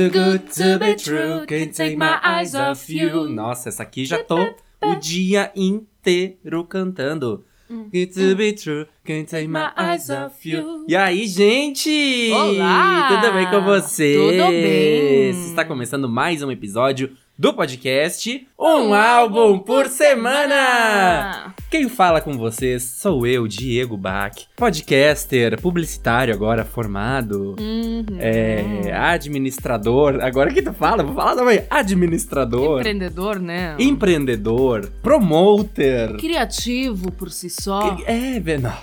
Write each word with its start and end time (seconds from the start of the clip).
Too 0.00 0.08
good 0.08 0.50
to 0.54 0.78
be 0.78 0.94
true, 0.94 1.44
can't 1.46 1.76
take 1.76 1.94
my 1.94 2.18
eyes 2.24 2.54
off 2.54 2.90
you. 2.90 3.28
Nossa, 3.28 3.68
essa 3.68 3.82
aqui 3.82 4.06
já 4.06 4.24
tô 4.24 4.38
o 4.82 4.94
dia 4.94 5.52
inteiro 5.54 6.64
cantando. 6.64 7.44
Good 7.68 8.14
to 8.14 8.34
be 8.34 8.54
true, 8.54 8.86
can't 9.04 9.28
take 9.28 9.46
my 9.46 9.70
eyes 9.76 10.08
off 10.08 10.48
you. 10.48 10.86
E 10.88 10.96
aí, 10.96 11.26
gente? 11.26 12.30
Olá! 12.32 13.20
Tudo 13.20 13.34
bem 13.34 13.50
com 13.50 13.60
você? 13.60 14.14
Tudo 14.14 14.48
bem. 14.48 15.30
Está 15.50 15.66
começando 15.66 16.08
mais 16.08 16.42
um 16.42 16.50
episódio 16.50 17.14
do 17.38 17.52
podcast 17.52 18.48
Um 18.62 18.92
Álbum 18.92 19.58
por 19.58 19.86
Semana! 19.88 21.54
Quem 21.70 21.88
fala 21.88 22.20
com 22.20 22.32
vocês 22.36 22.82
sou 22.82 23.24
eu, 23.26 23.46
Diego 23.46 23.96
Bach, 23.96 24.32
podcaster, 24.56 25.58
publicitário 25.62 26.34
agora 26.34 26.64
formado, 26.64 27.54
Uhum. 27.60 28.04
é, 28.18 28.92
administrador. 28.92 30.18
Agora 30.20 30.52
que 30.52 30.60
tu 30.60 30.72
fala, 30.74 31.02
vou 31.04 31.14
falar 31.14 31.36
também. 31.36 31.62
Administrador, 31.70 32.80
Empreendedor, 32.80 33.38
né? 33.38 33.76
empreendedor, 33.78 34.90
promoter. 35.00 36.16
Criativo 36.16 37.12
por 37.12 37.30
si 37.30 37.48
só. 37.48 37.96
É, 38.04 38.40
não. 38.58 38.76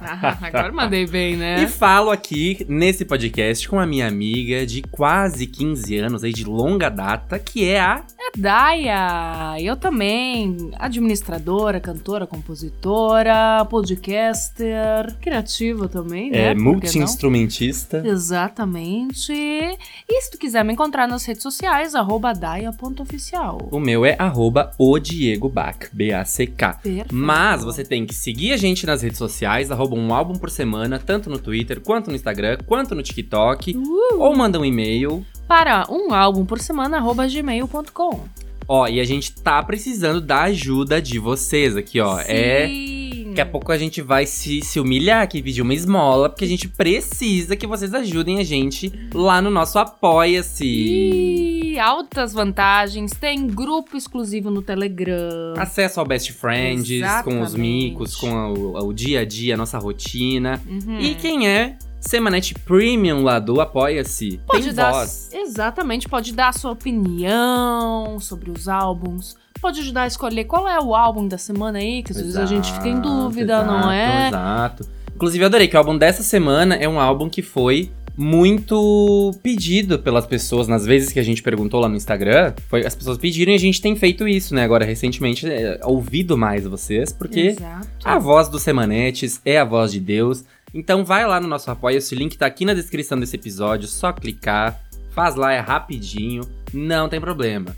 Ah, 0.00 0.38
agora 0.42 0.70
mandei 0.70 1.06
bem, 1.06 1.32
E 1.34 1.36
né? 1.38 1.66
falo 1.66 2.10
aqui 2.10 2.64
nesse 2.68 3.04
podcast 3.06 3.66
com 3.68 3.80
a 3.80 3.86
minha 3.86 4.06
amiga 4.06 4.64
de 4.66 4.82
quase 4.82 5.46
15 5.46 5.96
anos 5.96 6.22
aí 6.22 6.32
de 6.32 6.44
longa 6.44 6.88
data, 6.90 7.38
que 7.38 7.64
é 7.68 7.80
a 7.80 8.04
É 8.20 8.38
Daya. 8.38 9.23
Eu 9.60 9.76
também. 9.76 10.70
Administradora, 10.78 11.80
cantora, 11.80 12.26
compositora, 12.26 13.64
podcaster, 13.68 15.14
criativa 15.20 15.88
também, 15.88 16.30
né? 16.30 16.50
é, 16.50 16.54
multi-instrumentista. 16.54 18.02
Exatamente. 18.04 19.32
E 19.32 20.20
se 20.22 20.30
tu 20.30 20.38
quiser 20.38 20.64
me 20.64 20.72
encontrar 20.72 21.06
nas 21.06 21.24
redes 21.24 21.42
sociais, 21.42 21.94
arroba 21.94 22.32
daia.oficial. 22.32 23.68
O 23.70 23.80
meu 23.80 24.04
é 24.04 24.16
arroba 24.18 24.72
o 24.78 24.98
Diego 24.98 25.48
Bach, 25.48 25.88
B-A-C-K. 25.92 26.80
Mas 27.12 27.62
você 27.64 27.84
tem 27.84 28.06
que 28.06 28.14
seguir 28.14 28.52
a 28.52 28.56
gente 28.56 28.86
nas 28.86 29.02
redes 29.02 29.18
sociais, 29.18 29.70
arroba 29.70 29.96
um 29.96 30.12
álbum 30.12 30.34
por 30.34 30.50
semana, 30.50 30.98
tanto 30.98 31.30
no 31.30 31.38
Twitter, 31.38 31.80
quanto 31.80 32.10
no 32.10 32.16
Instagram, 32.16 32.58
quanto 32.66 32.94
no 32.94 33.02
TikTok. 33.02 33.76
Uh! 33.76 34.20
Ou 34.20 34.36
manda 34.36 34.58
um 34.58 34.64
e-mail. 34.64 35.24
Para 35.46 35.86
um 35.90 36.14
álbum 36.14 36.44
por 36.44 36.58
semana, 36.58 36.96
arroba 36.96 37.26
gmail.com. 37.26 38.43
Ó, 38.68 38.86
e 38.86 39.00
a 39.00 39.04
gente 39.04 39.32
tá 39.32 39.62
precisando 39.62 40.20
da 40.20 40.42
ajuda 40.42 41.00
de 41.00 41.18
vocês 41.18 41.76
aqui, 41.76 42.00
ó. 42.00 42.20
É. 42.20 42.66
Sim. 42.66 42.94
Daqui 43.34 43.40
a 43.40 43.46
pouco 43.46 43.72
a 43.72 43.78
gente 43.78 44.00
vai 44.00 44.26
se, 44.26 44.62
se 44.62 44.78
humilhar 44.78 45.22
aqui, 45.22 45.42
pedir 45.42 45.60
uma 45.60 45.74
esmola, 45.74 46.28
porque 46.28 46.44
a 46.44 46.48
gente 46.48 46.68
precisa 46.68 47.56
que 47.56 47.66
vocês 47.66 47.92
ajudem 47.92 48.38
a 48.38 48.44
gente 48.44 48.92
lá 49.12 49.42
no 49.42 49.50
nosso 49.50 49.76
Apoia-se. 49.76 51.76
Altas 51.80 52.32
vantagens, 52.32 53.10
tem 53.10 53.44
grupo 53.48 53.96
exclusivo 53.96 54.52
no 54.52 54.62
Telegram. 54.62 55.54
Acesso 55.56 55.98
ao 55.98 56.06
Best 56.06 56.32
Friends, 56.32 56.88
com 57.24 57.40
os 57.40 57.54
Exatamente. 57.54 57.58
micos, 57.58 58.14
com 58.14 58.52
o, 58.52 58.86
o 58.86 58.92
dia 58.92 59.22
a 59.22 59.24
dia, 59.24 59.54
a 59.54 59.56
nossa 59.56 59.78
rotina. 59.78 60.62
Uhum. 60.64 61.00
E 61.00 61.16
quem 61.16 61.48
é 61.48 61.76
Semanete 62.06 62.54
Premium 62.54 63.22
lá 63.22 63.38
do 63.38 63.60
Apoia-se, 63.60 64.40
pode 64.46 64.64
tem 64.64 64.74
dar, 64.74 64.92
voz. 64.92 65.30
Exatamente, 65.32 66.08
pode 66.08 66.32
dar 66.32 66.48
a 66.48 66.52
sua 66.52 66.72
opinião 66.72 68.18
sobre 68.20 68.50
os 68.50 68.68
álbuns. 68.68 69.36
Pode 69.60 69.80
ajudar 69.80 70.02
a 70.02 70.06
escolher 70.06 70.44
qual 70.44 70.68
é 70.68 70.78
o 70.78 70.94
álbum 70.94 71.26
da 71.26 71.38
semana 71.38 71.78
aí, 71.78 72.02
que 72.02 72.12
às 72.12 72.18
vezes 72.18 72.36
a 72.36 72.44
gente 72.44 72.70
fica 72.72 72.88
em 72.88 72.92
Exato, 72.92 73.08
dúvida, 73.08 73.64
não 73.64 73.90
é? 73.90 74.28
Exato. 74.28 74.86
Inclusive, 75.14 75.42
eu 75.42 75.46
adorei 75.46 75.68
que 75.68 75.76
o 75.76 75.78
álbum 75.78 75.96
dessa 75.96 76.22
semana 76.22 76.74
é 76.74 76.88
um 76.88 77.00
álbum 77.00 77.30
que 77.30 77.40
foi 77.40 77.90
muito 78.16 79.32
pedido 79.42 79.98
pelas 79.98 80.26
pessoas 80.26 80.68
nas 80.68 80.84
vezes 80.84 81.12
que 81.12 81.18
a 81.18 81.22
gente 81.22 81.42
perguntou 81.42 81.80
lá 81.80 81.88
no 81.88 81.96
Instagram. 81.96 82.52
Foi, 82.68 82.86
as 82.86 82.94
pessoas 82.94 83.18
pediram 83.18 83.52
e 83.52 83.56
a 83.56 83.58
gente 83.58 83.80
tem 83.80 83.96
feito 83.96 84.28
isso, 84.28 84.54
né? 84.54 84.62
Agora, 84.62 84.84
recentemente, 84.84 85.48
é, 85.48 85.80
ouvido 85.82 86.36
mais 86.36 86.64
vocês, 86.66 87.12
porque 87.12 87.40
Exato. 87.40 87.88
a 88.04 88.18
voz 88.18 88.48
dos 88.48 88.62
Semanetes 88.62 89.40
é 89.44 89.58
a 89.58 89.64
voz 89.64 89.90
de 89.92 90.00
Deus. 90.00 90.44
Então 90.74 91.04
vai 91.04 91.24
lá 91.24 91.40
no 91.40 91.46
nosso 91.46 91.70
apoio, 91.70 91.98
esse 91.98 92.16
link 92.16 92.36
tá 92.36 92.46
aqui 92.46 92.64
na 92.64 92.74
descrição 92.74 93.18
desse 93.18 93.36
episódio, 93.36 93.86
só 93.86 94.12
clicar, 94.12 94.80
faz 95.10 95.36
lá, 95.36 95.52
é 95.52 95.60
rapidinho, 95.60 96.42
não 96.74 97.08
tem 97.08 97.20
problema. 97.20 97.74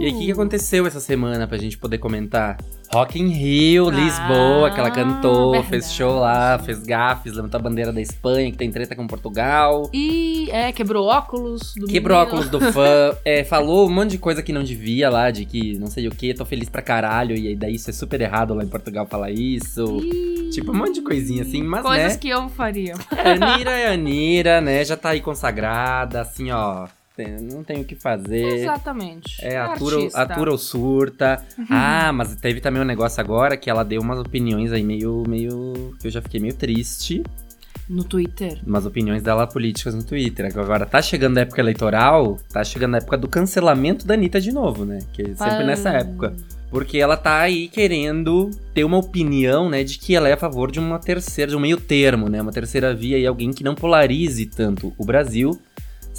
E 0.00 0.04
aí, 0.06 0.12
o 0.12 0.18
que, 0.18 0.32
aconteceu 0.32 0.86
essa 0.86 1.00
semana 1.00 1.46
pra 1.46 1.56
gente 1.58 1.78
poder 1.78 1.98
comentar? 1.98 2.58
Rock 2.92 3.20
in 3.20 3.28
Rio, 3.28 3.88
Ah, 3.88 3.92
Lisboa, 3.92 4.70
que 4.70 4.78
ela 4.78 4.90
cantou, 4.90 5.52
fez 5.64 5.68
verdade. 5.70 5.92
show 5.92 6.18
lá, 6.20 6.58
fez 6.58 6.82
gafes, 6.84 7.32
levantou 7.32 7.58
a 7.58 7.62
bandeira 7.62 7.92
da 7.92 8.00
Espanha, 8.00 8.50
que 8.50 8.56
tem 8.56 8.70
treta 8.70 8.94
com 8.94 9.06
Portugal. 9.06 9.90
E 9.92 10.48
é, 10.52 10.70
quebrou 10.72 11.06
óculos 11.06 11.74
do 11.74 11.86
Quebrou 11.86 12.16
menino. 12.18 12.36
óculos 12.38 12.48
do 12.50 12.60
fã, 12.72 13.16
é, 13.24 13.42
falou 13.42 13.86
um 13.88 13.90
monte 13.92 14.10
de 14.12 14.18
coisa 14.18 14.42
que 14.42 14.52
não 14.52 14.62
devia 14.62 15.10
lá, 15.10 15.30
de 15.30 15.44
que 15.44 15.76
não 15.78 15.88
sei 15.88 16.06
o 16.06 16.10
que, 16.12 16.32
tô 16.32 16.44
feliz 16.44 16.68
pra 16.68 16.80
caralho, 16.82 17.36
e 17.36 17.48
aí 17.48 17.56
daí 17.56 17.74
isso 17.74 17.90
é 17.90 17.92
super 17.92 18.20
errado 18.20 18.54
lá 18.54 18.62
em 18.62 18.68
Portugal 18.68 19.06
falar 19.06 19.30
isso. 19.30 20.00
Ih, 20.02 20.50
Tipo, 20.50 20.70
um 20.70 20.76
monte 20.76 20.94
de 20.94 21.02
coisinha 21.02 21.42
assim, 21.42 21.62
mas 21.62 21.82
Coisas 21.82 22.12
né? 22.12 22.18
que 22.18 22.28
eu 22.28 22.48
faria. 22.50 22.94
É, 23.16 23.32
Anira 23.32 23.70
é 23.72 23.92
Anira, 23.92 24.60
né? 24.60 24.84
Já 24.84 24.96
tá 24.96 25.08
aí 25.10 25.20
consagrada, 25.20 26.20
assim, 26.20 26.50
ó. 26.52 26.86
Tem- 27.16 27.40
não 27.40 27.64
tem 27.64 27.80
o 27.80 27.84
que 27.84 27.94
fazer. 27.94 28.58
Exatamente. 28.58 29.36
É, 29.44 29.56
atura, 29.58 29.96
Artista. 29.96 30.22
atura 30.22 30.50
ou 30.52 30.58
surta. 30.58 31.42
Ah, 31.70 32.12
mas 32.12 32.36
teve 32.36 32.60
também 32.60 32.80
um 32.82 32.84
negócio 32.84 33.20
agora 33.20 33.56
que 33.56 33.70
ela 33.70 33.84
deu 33.84 34.00
umas 34.00 34.18
opiniões 34.18 34.72
aí 34.72 34.82
meio, 34.82 35.24
meio. 35.26 35.94
que 36.00 36.06
eu 36.06 36.10
já 36.10 36.20
fiquei 36.20 36.38
meio 36.40 36.54
triste. 36.54 37.22
No 37.88 38.02
Twitter. 38.02 38.58
Umas 38.66 38.84
opiniões 38.84 39.22
dela 39.22 39.46
políticas 39.46 39.94
no 39.94 40.02
Twitter. 40.02 40.46
Agora 40.58 40.84
tá 40.84 41.00
chegando 41.00 41.38
a 41.38 41.42
época 41.42 41.60
eleitoral, 41.60 42.36
tá 42.52 42.64
chegando 42.64 42.96
a 42.96 42.98
época 42.98 43.16
do 43.16 43.28
cancelamento 43.28 44.04
da 44.04 44.14
Anitta 44.14 44.40
de 44.40 44.50
novo, 44.50 44.84
né? 44.84 44.98
Que 45.12 45.22
é 45.22 45.34
sempre 45.36 45.64
nessa 45.64 45.90
época. 45.90 46.34
Porque 46.68 46.98
ela 46.98 47.16
tá 47.16 47.38
aí 47.38 47.68
querendo 47.68 48.50
ter 48.74 48.82
uma 48.82 48.96
opinião, 48.96 49.70
né, 49.70 49.84
de 49.84 49.98
que 50.00 50.16
ela 50.16 50.28
é 50.28 50.32
a 50.32 50.36
favor 50.36 50.72
de 50.72 50.80
uma 50.80 50.98
terceira, 50.98 51.48
de 51.52 51.56
um 51.56 51.60
meio 51.60 51.76
termo, 51.80 52.28
né? 52.28 52.42
Uma 52.42 52.50
terceira 52.50 52.92
via 52.92 53.18
e 53.18 53.24
alguém 53.26 53.52
que 53.52 53.62
não 53.62 53.76
polarize 53.76 54.46
tanto 54.46 54.92
o 54.98 55.04
Brasil. 55.04 55.56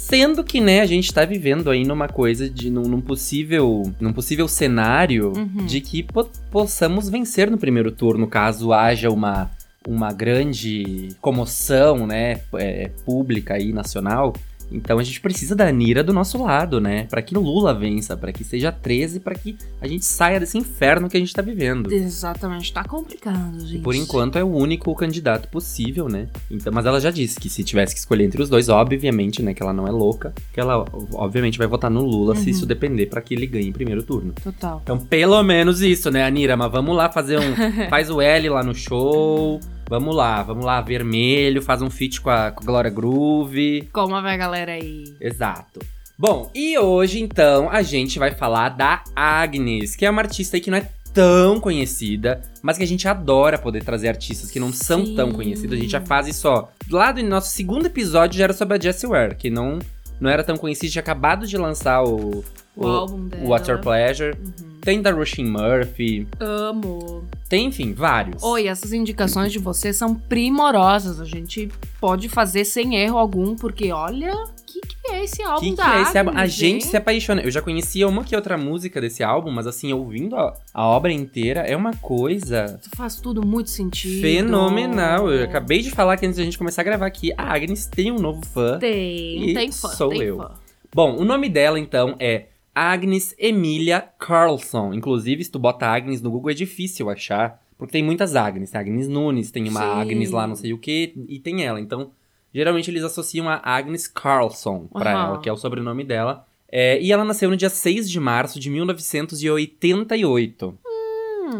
Sendo 0.00 0.44
que, 0.44 0.60
né, 0.60 0.80
a 0.80 0.86
gente 0.86 1.12
tá 1.12 1.24
vivendo 1.24 1.68
aí 1.68 1.84
numa 1.84 2.06
coisa 2.06 2.48
de. 2.48 2.70
num, 2.70 2.82
num 2.82 3.00
possível. 3.00 3.82
num 4.00 4.12
possível 4.12 4.46
cenário 4.46 5.32
Uhum. 5.36 5.66
de 5.66 5.80
que 5.80 6.04
po- 6.04 6.30
possamos 6.52 7.08
vencer 7.08 7.50
no 7.50 7.58
primeiro 7.58 7.90
turno, 7.90 8.28
caso 8.28 8.72
haja 8.72 9.10
uma, 9.10 9.50
uma 9.86 10.12
grande 10.12 11.08
comoção, 11.20 12.06
né, 12.06 12.40
é, 12.54 12.90
pública 13.04 13.54
aí, 13.54 13.72
nacional. 13.72 14.34
Então 14.70 14.98
a 14.98 15.02
gente 15.02 15.20
precisa 15.20 15.54
da 15.56 15.66
Anira 15.66 16.02
do 16.04 16.12
nosso 16.12 16.42
lado, 16.42 16.80
né? 16.80 17.04
Pra 17.10 17.22
que 17.22 17.34
Lula 17.34 17.74
vença, 17.74 18.16
pra 18.16 18.32
que 18.32 18.44
seja 18.44 18.70
13, 18.70 19.20
pra 19.20 19.34
que 19.34 19.56
a 19.80 19.86
gente 19.88 20.04
saia 20.04 20.38
desse 20.38 20.58
inferno 20.58 21.08
que 21.08 21.16
a 21.16 21.20
gente 21.20 21.32
tá 21.32 21.40
vivendo. 21.42 21.92
Exatamente, 21.92 22.72
tá 22.72 22.84
complicado, 22.84 23.58
gente. 23.66 23.82
Por 23.82 23.94
enquanto 23.94 24.36
é 24.38 24.44
o 24.44 24.48
único 24.48 24.94
candidato 24.94 25.48
possível, 25.48 26.08
né? 26.08 26.26
Então, 26.50 26.72
mas 26.72 26.84
ela 26.86 27.00
já 27.00 27.10
disse 27.10 27.38
que 27.40 27.48
se 27.48 27.64
tivesse 27.64 27.94
que 27.94 28.00
escolher 28.00 28.24
entre 28.24 28.42
os 28.42 28.48
dois, 28.48 28.68
obviamente, 28.68 29.42
né, 29.42 29.54
que 29.54 29.62
ela 29.62 29.72
não 29.72 29.86
é 29.86 29.90
louca, 29.90 30.32
que 30.52 30.60
ela 30.60 30.84
obviamente 31.14 31.58
vai 31.58 31.66
votar 31.66 31.90
no 31.90 32.02
Lula 32.02 32.34
se 32.34 32.42
Uhum. 32.44 32.48
isso 32.50 32.66
depender 32.66 33.06
pra 33.06 33.20
que 33.20 33.34
ele 33.34 33.46
ganhe 33.46 33.68
em 33.68 33.72
primeiro 33.72 34.02
turno. 34.02 34.32
Total. 34.42 34.80
Então, 34.82 34.98
pelo 34.98 35.42
menos 35.42 35.80
isso, 35.80 36.10
né, 36.10 36.24
Anira? 36.24 36.56
Mas 36.56 36.70
vamos 36.70 36.96
lá 36.96 37.10
fazer 37.10 37.38
um. 37.38 37.54
faz 37.88 38.10
o 38.10 38.20
L 38.20 38.48
lá 38.50 38.62
no 38.62 38.74
show. 38.74 39.60
Vamos 39.88 40.14
lá, 40.14 40.42
vamos 40.42 40.66
lá, 40.66 40.82
vermelho, 40.82 41.62
faz 41.62 41.80
um 41.80 41.88
feat 41.88 42.20
com 42.20 42.28
a, 42.28 42.50
com 42.50 42.62
a 42.62 42.66
Glória 42.66 42.90
Groove. 42.90 43.88
Como 43.90 44.20
vai 44.20 44.36
galera 44.36 44.72
aí? 44.72 45.14
Exato. 45.18 45.80
Bom, 46.18 46.50
e 46.54 46.76
hoje 46.78 47.20
então 47.20 47.70
a 47.70 47.80
gente 47.80 48.18
vai 48.18 48.32
falar 48.32 48.68
da 48.68 49.02
Agnes, 49.16 49.96
que 49.96 50.04
é 50.04 50.10
uma 50.10 50.20
artista 50.20 50.58
aí 50.58 50.60
que 50.60 50.70
não 50.70 50.76
é 50.76 50.90
tão 51.14 51.58
conhecida, 51.58 52.42
mas 52.60 52.76
que 52.76 52.84
a 52.84 52.86
gente 52.86 53.08
adora 53.08 53.56
poder 53.56 53.82
trazer 53.82 54.08
artistas 54.08 54.50
que 54.50 54.60
não 54.60 54.72
são 54.74 55.06
Sim. 55.06 55.14
tão 55.14 55.32
conhecidos. 55.32 55.78
A 55.78 55.80
gente 55.80 55.90
já 55.90 56.02
faz 56.02 56.28
isso, 56.28 56.46
ó. 56.48 56.68
Lá 56.90 57.10
do 57.10 57.22
nosso 57.22 57.50
segundo 57.52 57.86
episódio 57.86 58.36
já 58.36 58.44
era 58.44 58.52
sobre 58.52 58.76
a 58.76 58.80
Jessie 58.80 59.08
Ware, 59.08 59.36
que 59.36 59.48
não, 59.48 59.78
não 60.20 60.28
era 60.28 60.44
tão 60.44 60.58
conhecida, 60.58 60.92
tinha 60.92 61.02
acabado 61.02 61.46
de 61.46 61.56
lançar 61.56 62.02
o, 62.04 62.44
O, 62.78 62.86
álbum 62.86 63.26
dela. 63.26 63.44
o 63.44 63.48
Water 63.48 63.78
Pleasure. 63.80 64.36
Uhum. 64.36 64.68
Tem 64.80 65.02
da 65.02 65.10
Rushin 65.10 65.44
Murphy, 65.44 66.26
Amo. 66.40 67.24
tem, 67.46 67.66
enfim, 67.66 67.92
vários. 67.92 68.42
Oi, 68.42 68.68
essas 68.68 68.92
indicações 68.92 69.52
de 69.52 69.58
vocês 69.58 69.96
são 69.96 70.14
primorosas. 70.14 71.20
A 71.20 71.24
gente 71.26 71.68
pode 72.00 72.28
fazer 72.28 72.64
sem 72.64 72.96
erro 72.96 73.18
algum, 73.18 73.54
porque 73.54 73.92
olha, 73.92 74.32
o 74.34 74.46
que, 74.64 74.80
que 74.80 75.12
é 75.12 75.24
esse 75.24 75.42
álbum 75.42 75.60
que, 75.60 75.70
que 75.72 75.76
da 75.76 75.98
é 75.98 76.02
esse 76.02 76.16
álbum? 76.16 76.30
A 76.34 76.46
gente 76.46 76.86
se 76.86 76.96
apaixona. 76.96 77.42
Eu 77.42 77.50
já 77.50 77.60
conhecia 77.60 78.08
uma 78.08 78.24
que 78.24 78.34
outra 78.34 78.56
música 78.56 78.98
desse 78.98 79.22
álbum, 79.22 79.50
mas 79.50 79.66
assim, 79.66 79.92
ouvindo 79.92 80.36
a, 80.36 80.54
a 80.72 80.86
obra 80.86 81.12
inteira, 81.12 81.60
é 81.60 81.76
uma 81.76 81.92
coisa 81.94 82.80
Faz 82.96 83.16
tudo 83.16 83.44
muito 83.46 83.68
sentido. 83.68 84.22
fenomenal. 84.22 85.30
Eu 85.30 85.44
acabei 85.44 85.82
de 85.82 85.90
falar 85.90 86.16
que 86.16 86.24
antes 86.24 86.38
da 86.38 86.44
gente 86.44 86.56
começar 86.56 86.80
a 86.80 86.84
gravar 86.84 87.06
aqui, 87.06 87.30
a 87.36 87.52
Agnes 87.52 87.84
tem 87.86 88.10
um 88.10 88.18
novo 88.18 88.40
fã. 88.46 88.78
Tem, 88.78 89.50
E 89.50 89.54
tem 89.54 89.70
fã, 89.70 89.88
sou 89.88 90.10
tem 90.10 90.22
eu. 90.22 90.36
fã. 90.38 90.52
Bom, 90.94 91.16
o 91.16 91.24
nome 91.24 91.50
dela 91.50 91.78
então 91.78 92.16
é 92.18 92.46
Agnes 92.74 93.34
Emilia 93.38 94.00
Carlson. 94.18 94.94
Inclusive, 94.94 95.44
se 95.44 95.50
tu 95.50 95.58
bota 95.58 95.86
Agnes 95.86 96.22
no 96.22 96.30
Google 96.30 96.50
é 96.50 96.54
difícil 96.54 97.10
achar, 97.10 97.62
porque 97.76 97.92
tem 97.92 98.02
muitas 98.02 98.34
Agnes. 98.36 98.70
Tem 98.70 98.80
Agnes 98.80 99.08
Nunes, 99.08 99.50
tem 99.50 99.68
uma 99.68 99.80
Sim. 99.80 100.00
Agnes 100.00 100.30
lá 100.30 100.46
não 100.46 100.56
sei 100.56 100.72
o 100.72 100.78
que, 100.78 101.14
e 101.28 101.38
tem 101.38 101.64
ela. 101.64 101.80
Então, 101.80 102.10
geralmente 102.52 102.90
eles 102.90 103.02
associam 103.02 103.48
a 103.48 103.60
Agnes 103.64 104.06
Carlson 104.06 104.86
pra 104.86 105.12
Aham. 105.12 105.28
ela, 105.28 105.40
que 105.40 105.48
é 105.48 105.52
o 105.52 105.56
sobrenome 105.56 106.04
dela. 106.04 106.46
É, 106.70 107.00
e 107.00 107.10
ela 107.12 107.24
nasceu 107.24 107.48
no 107.48 107.56
dia 107.56 107.70
6 107.70 108.10
de 108.10 108.20
março 108.20 108.60
de 108.60 108.68
1988. 108.70 110.78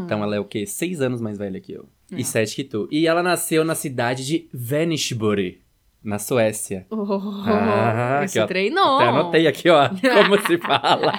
Então 0.04 0.22
ela 0.22 0.36
é 0.36 0.40
o 0.40 0.44
quê? 0.44 0.66
Seis 0.66 1.00
anos 1.00 1.20
mais 1.20 1.38
velha 1.38 1.60
que 1.60 1.72
eu. 1.72 1.86
É. 2.12 2.20
E 2.20 2.24
sete 2.24 2.56
que 2.56 2.64
tu. 2.64 2.88
E 2.90 3.06
ela 3.06 3.22
nasceu 3.22 3.64
na 3.64 3.74
cidade 3.74 4.26
de 4.26 4.48
Vänersborg, 4.52 5.58
na 6.02 6.18
Suécia. 6.18 6.86
Oh, 6.90 7.04
Ah, 7.46 8.20
esse 8.24 8.38
aqui, 8.38 8.44
ó. 8.44 8.46
treinou. 8.46 8.96
Até 8.98 9.08
anotei 9.08 9.46
aqui, 9.46 9.68
ó, 9.70 9.88
como 10.22 10.40
se 10.46 10.58
fala. 10.58 11.12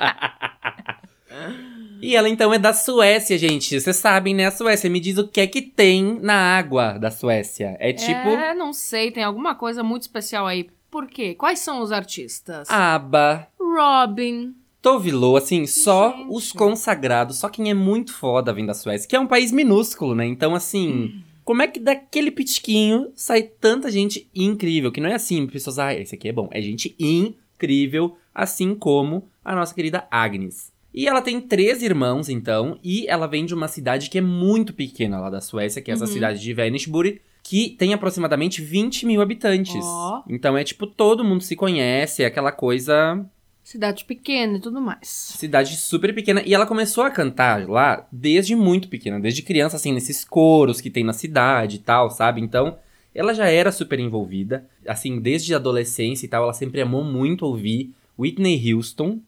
E 2.01 2.15
ela 2.15 2.29
então 2.29 2.53
é 2.53 2.57
da 2.57 2.73
Suécia, 2.73 3.37
gente. 3.37 3.79
Vocês 3.79 3.95
sabem, 3.97 4.33
né? 4.33 4.45
A 4.45 4.51
Suécia. 4.51 4.89
Me 4.89 4.99
diz 4.99 5.17
o 5.17 5.27
que 5.27 5.41
é 5.41 5.47
que 5.47 5.61
tem 5.61 6.17
na 6.21 6.57
água 6.57 6.97
da 6.97 7.11
Suécia. 7.11 7.75
É 7.79 7.91
tipo 7.91 8.29
É, 8.29 8.53
não 8.53 8.71
sei, 8.71 9.11
tem 9.11 9.23
alguma 9.23 9.53
coisa 9.53 9.83
muito 9.83 10.03
especial 10.03 10.47
aí. 10.47 10.69
Por 10.89 11.07
quê? 11.07 11.35
Quais 11.35 11.59
são 11.59 11.81
os 11.81 11.91
artistas? 11.91 12.69
aba, 12.69 13.47
Robin. 13.59 14.55
Tovilô, 14.81 15.35
assim, 15.35 15.67
só 15.67 16.11
Gente. 16.15 16.27
os 16.31 16.53
consagrados, 16.53 17.37
só 17.39 17.49
quem 17.49 17.69
é 17.69 17.73
muito 17.73 18.13
foda 18.13 18.53
vem 18.53 18.65
da 18.65 18.73
Suécia, 18.73 19.07
que 19.09 19.15
é 19.15 19.19
um 19.19 19.27
país 19.27 19.51
minúsculo, 19.51 20.15
né? 20.15 20.25
Então, 20.25 20.55
assim, 20.55 21.21
como 21.49 21.63
é 21.63 21.67
que 21.67 21.79
daquele 21.79 22.29
pitiquinho 22.29 23.11
sai 23.15 23.41
tanta 23.41 23.89
gente 23.89 24.29
incrível? 24.35 24.91
Que 24.91 25.01
não 25.01 25.09
é 25.09 25.15
assim, 25.15 25.47
pessoas, 25.47 25.79
ah, 25.79 25.91
esse 25.95 26.13
aqui 26.13 26.29
é 26.29 26.31
bom. 26.31 26.47
É 26.51 26.61
gente 26.61 26.95
incrível, 26.99 28.15
assim 28.35 28.75
como 28.75 29.27
a 29.43 29.55
nossa 29.55 29.73
querida 29.73 30.07
Agnes. 30.11 30.71
E 30.93 31.07
ela 31.07 31.23
tem 31.23 31.41
três 31.41 31.81
irmãos, 31.81 32.29
então, 32.29 32.77
e 32.83 33.07
ela 33.07 33.25
vem 33.25 33.47
de 33.47 33.55
uma 33.55 33.67
cidade 33.67 34.11
que 34.11 34.19
é 34.19 34.21
muito 34.21 34.75
pequena 34.75 35.19
lá 35.19 35.31
da 35.31 35.41
Suécia, 35.41 35.81
que 35.81 35.89
é 35.89 35.95
essa 35.95 36.05
Uhum. 36.05 36.11
cidade 36.11 36.39
de 36.39 36.53
Vänersborg, 36.53 37.19
que 37.41 37.71
tem 37.79 37.95
aproximadamente 37.95 38.61
20 38.61 39.07
mil 39.07 39.19
habitantes. 39.19 39.83
Ó. 39.83 40.21
Então 40.29 40.55
é 40.55 40.63
tipo, 40.63 40.85
todo 40.85 41.23
mundo 41.23 41.41
se 41.41 41.55
conhece, 41.55 42.21
é 42.21 42.27
aquela 42.27 42.51
coisa 42.51 43.25
Cidade 43.63 44.05
pequena 44.05 44.57
e 44.57 44.59
tudo 44.59 44.81
mais. 44.81 45.07
Cidade 45.07 45.75
super 45.77 46.13
pequena. 46.13 46.41
E 46.45 46.53
ela 46.53 46.65
começou 46.65 47.03
a 47.03 47.11
cantar 47.11 47.67
lá 47.67 48.07
desde 48.11 48.55
muito 48.55 48.87
pequena, 48.87 49.19
desde 49.19 49.43
criança, 49.43 49.75
assim, 49.75 49.93
nesses 49.93 50.25
coros 50.25 50.81
que 50.81 50.89
tem 50.89 51.03
na 51.03 51.13
cidade 51.13 51.75
e 51.75 51.79
tal, 51.79 52.09
sabe? 52.09 52.41
Então, 52.41 52.77
ela 53.13 53.33
já 53.33 53.47
era 53.47 53.71
super 53.71 53.99
envolvida. 53.99 54.65
Assim, 54.87 55.19
desde 55.19 55.53
adolescência 55.53 56.25
e 56.25 56.29
tal, 56.29 56.43
ela 56.43 56.53
sempre 56.53 56.81
amou 56.81 57.03
muito 57.03 57.45
ouvir 57.45 57.93
Whitney 58.17 58.73
Houston, 58.73 59.19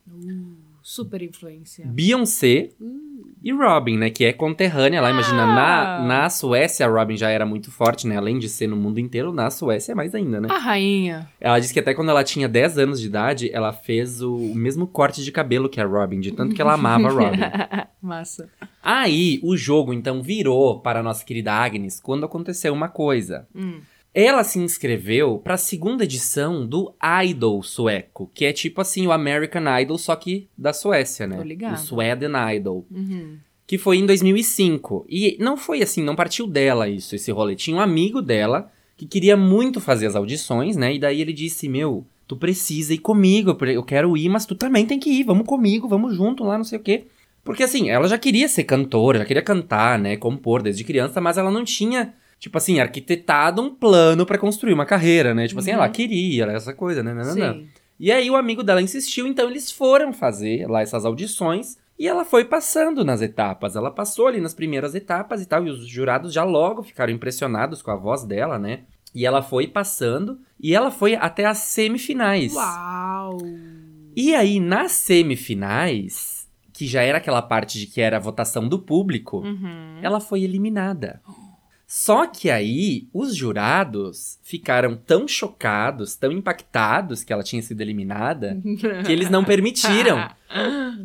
Super 0.94 1.22
influência. 1.22 1.86
Beyoncé 1.88 2.68
e 3.42 3.50
Robin, 3.54 3.98
né? 3.98 4.10
Que 4.10 4.26
é 4.26 4.34
conterrânea 4.34 5.00
lá. 5.00 5.10
Imagina, 5.10 5.46
na, 5.46 5.96
Ah. 6.00 6.04
na 6.06 6.30
Suécia 6.30 6.86
a 6.86 6.90
Robin 6.90 7.16
já 7.16 7.30
era 7.30 7.46
muito 7.46 7.72
forte, 7.72 8.06
né? 8.06 8.18
Além 8.18 8.38
de 8.38 8.50
ser 8.50 8.68
no 8.68 8.76
mundo 8.76 9.00
inteiro, 9.00 9.32
na 9.32 9.50
Suécia 9.50 9.94
é 9.94 9.96
mais 9.96 10.14
ainda, 10.14 10.42
né? 10.42 10.50
A 10.52 10.58
rainha. 10.58 11.30
Ela 11.40 11.60
disse 11.60 11.74
que 11.74 11.80
até 11.80 11.94
quando 11.94 12.10
ela 12.10 12.26
tinha 12.26 12.50
10 12.50 12.78
anos 12.78 13.00
de 13.00 13.08
idade, 13.08 13.50
ela 13.54 13.72
fez 13.72 14.22
o 14.22 14.38
mesmo 14.54 14.86
corte 14.86 15.24
de 15.24 15.32
cabelo 15.32 15.70
que 15.70 15.80
a 15.80 15.86
Robin, 15.86 16.20
de 16.20 16.34
tanto 16.34 16.54
que 16.54 16.62
ela 16.62 16.74
amava 16.74 17.08
a 17.08 17.12
Robin. 17.12 17.40
Massa. 18.02 18.50
Aí, 18.84 19.40
o 19.44 19.56
jogo 19.56 19.94
então 19.94 20.22
virou 20.22 20.82
para 20.82 21.00
a 21.00 21.04
nossa 21.04 21.24
querida 21.24 21.54
Agnes 21.54 22.02
quando 22.02 22.26
aconteceu 22.26 22.74
uma 22.74 22.90
coisa. 22.90 23.48
Hum. 23.56 23.80
Ela 24.14 24.44
se 24.44 24.60
inscreveu 24.60 25.38
para 25.38 25.54
a 25.54 25.58
segunda 25.58 26.04
edição 26.04 26.66
do 26.66 26.94
Idol 27.24 27.64
sueco, 27.64 28.30
que 28.34 28.46
é 28.46 28.52
tipo 28.52 28.82
assim 28.82 29.08
o 29.08 29.12
American 29.12 29.64
Idol, 29.80 29.98
só 29.98 30.16
que 30.16 30.48
da 30.58 30.74
Suécia, 30.74 31.26
né? 31.26 31.38
Tô 31.38 31.44
ligada. 31.44 31.76
O 31.76 31.78
Sweden 31.78 32.32
Idol. 32.56 32.86
Uhum. 32.92 33.38
Que 33.66 33.78
foi 33.78 33.98
em 33.98 34.06
2005. 34.06 35.06
E 35.08 35.38
não 35.40 35.56
foi 35.56 35.82
assim, 35.82 36.04
não 36.04 36.16
partiu 36.16 36.46
dela 36.46 36.90
isso, 36.90 37.16
esse 37.16 37.32
rolê. 37.32 37.56
Tinha 37.56 37.78
um 37.78 37.80
amigo 37.80 38.22
dela 38.22 38.70
que 38.98 39.06
queria 39.06 39.38
muito 39.38 39.80
fazer 39.80 40.08
as 40.08 40.16
audições, 40.16 40.76
né? 40.76 40.94
E 40.94 41.00
daí 41.00 41.22
ele 41.22 41.32
disse: 41.32 41.70
Meu, 41.70 42.06
tu 42.28 42.36
precisa 42.36 42.94
ir 42.94 43.00
comigo, 43.00 43.58
eu 43.66 43.84
quero 43.84 44.16
ir, 44.18 44.30
mas 44.30 44.46
tu 44.46 44.56
também 44.56 44.86
tem 44.86 45.00
que 45.00 45.10
ir, 45.10 45.24
vamos 45.24 45.48
comigo, 45.48 45.88
vamos 45.88 46.16
junto 46.16 46.44
lá, 46.44 46.58
não 46.58 46.66
sei 46.66 46.78
o 46.78 46.82
quê. 46.82 47.06
Porque 47.44 47.64
assim, 47.64 47.90
ela 47.90 48.08
já 48.08 48.18
queria 48.18 48.48
ser 48.48 48.64
cantora, 48.64 49.20
já 49.20 49.26
queria 49.26 49.42
cantar, 49.42 49.98
né? 49.98 50.16
Compor 50.18 50.62
desde 50.62 50.84
criança, 50.84 51.20
mas 51.20 51.38
ela 51.38 51.50
não 51.50 51.64
tinha, 51.64 52.14
tipo 52.42 52.58
assim, 52.58 52.80
arquitetado 52.82 53.62
um 53.62 53.70
plano 53.74 54.26
pra 54.26 54.38
construir 54.38 54.74
uma 54.74 54.86
carreira, 54.86 55.34
né? 55.34 55.48
Tipo 55.48 55.60
assim, 55.62 55.70
Uhum. 55.70 55.78
ela 55.78 55.88
queria, 55.88 56.46
essa 56.48 56.74
coisa, 56.74 57.02
né? 57.04 57.14
Não, 57.14 57.24
não, 57.24 57.36
não. 57.36 57.54
Sim. 57.54 57.70
E 58.00 58.12
aí 58.12 58.30
o 58.32 58.36
amigo 58.36 58.64
dela 58.64 58.82
insistiu, 58.82 59.28
então 59.28 59.48
eles 59.48 59.72
foram 59.72 60.12
fazer 60.12 60.68
lá 60.68 60.82
essas 60.82 61.06
audições 61.06 61.78
e 62.00 62.08
ela 62.08 62.26
foi 62.26 62.44
passando 62.44 63.06
nas 63.06 63.22
etapas. 63.22 63.76
Ela 63.76 63.92
passou 63.92 64.26
ali 64.28 64.42
nas 64.42 64.56
primeiras 64.56 64.96
etapas 64.96 65.40
e 65.40 65.46
tal, 65.46 65.68
e 65.68 65.70
os 65.70 65.86
jurados 65.88 66.34
já 66.34 66.44
logo 66.44 66.82
ficaram 66.82 67.14
impressionados 67.14 67.84
com 67.84 67.92
a 67.92 67.96
voz 67.96 68.24
dela, 68.24 68.58
né? 68.58 68.80
E 69.14 69.24
ela 69.24 69.44
foi 69.44 69.68
passando 69.68 70.40
e 70.60 70.74
ela 70.74 70.90
foi 70.90 71.14
até 71.14 71.46
as 71.46 71.60
semifinais. 71.60 72.56
Uau. 72.56 73.38
E 74.16 74.34
aí 74.34 74.60
nas 74.60 74.94
semifinais, 74.94 76.48
que 76.74 76.88
já 76.88 77.02
era 77.04 77.18
aquela 77.20 77.42
parte 77.42 77.78
de 77.80 77.86
que 77.86 78.02
era 78.02 78.18
a 78.18 78.20
votação 78.20 78.68
do 78.68 78.80
público, 78.80 79.38
Uhum. 79.40 80.00
ela 80.02 80.20
foi 80.20 80.42
eliminada. 80.44 81.22
Só 81.94 82.26
que 82.26 82.50
aí 82.50 83.10
os 83.14 83.36
jurados 83.36 84.40
ficaram 84.42 84.96
tão 84.96 85.28
chocados, 85.28 86.16
tão 86.16 86.32
impactados 86.32 87.22
que 87.22 87.34
ela 87.34 87.44
tinha 87.44 87.62
sido 87.62 87.82
eliminada, 87.82 88.58
que 89.06 89.12
eles 89.12 89.30
não 89.30 89.44
permitiram. 89.44 90.26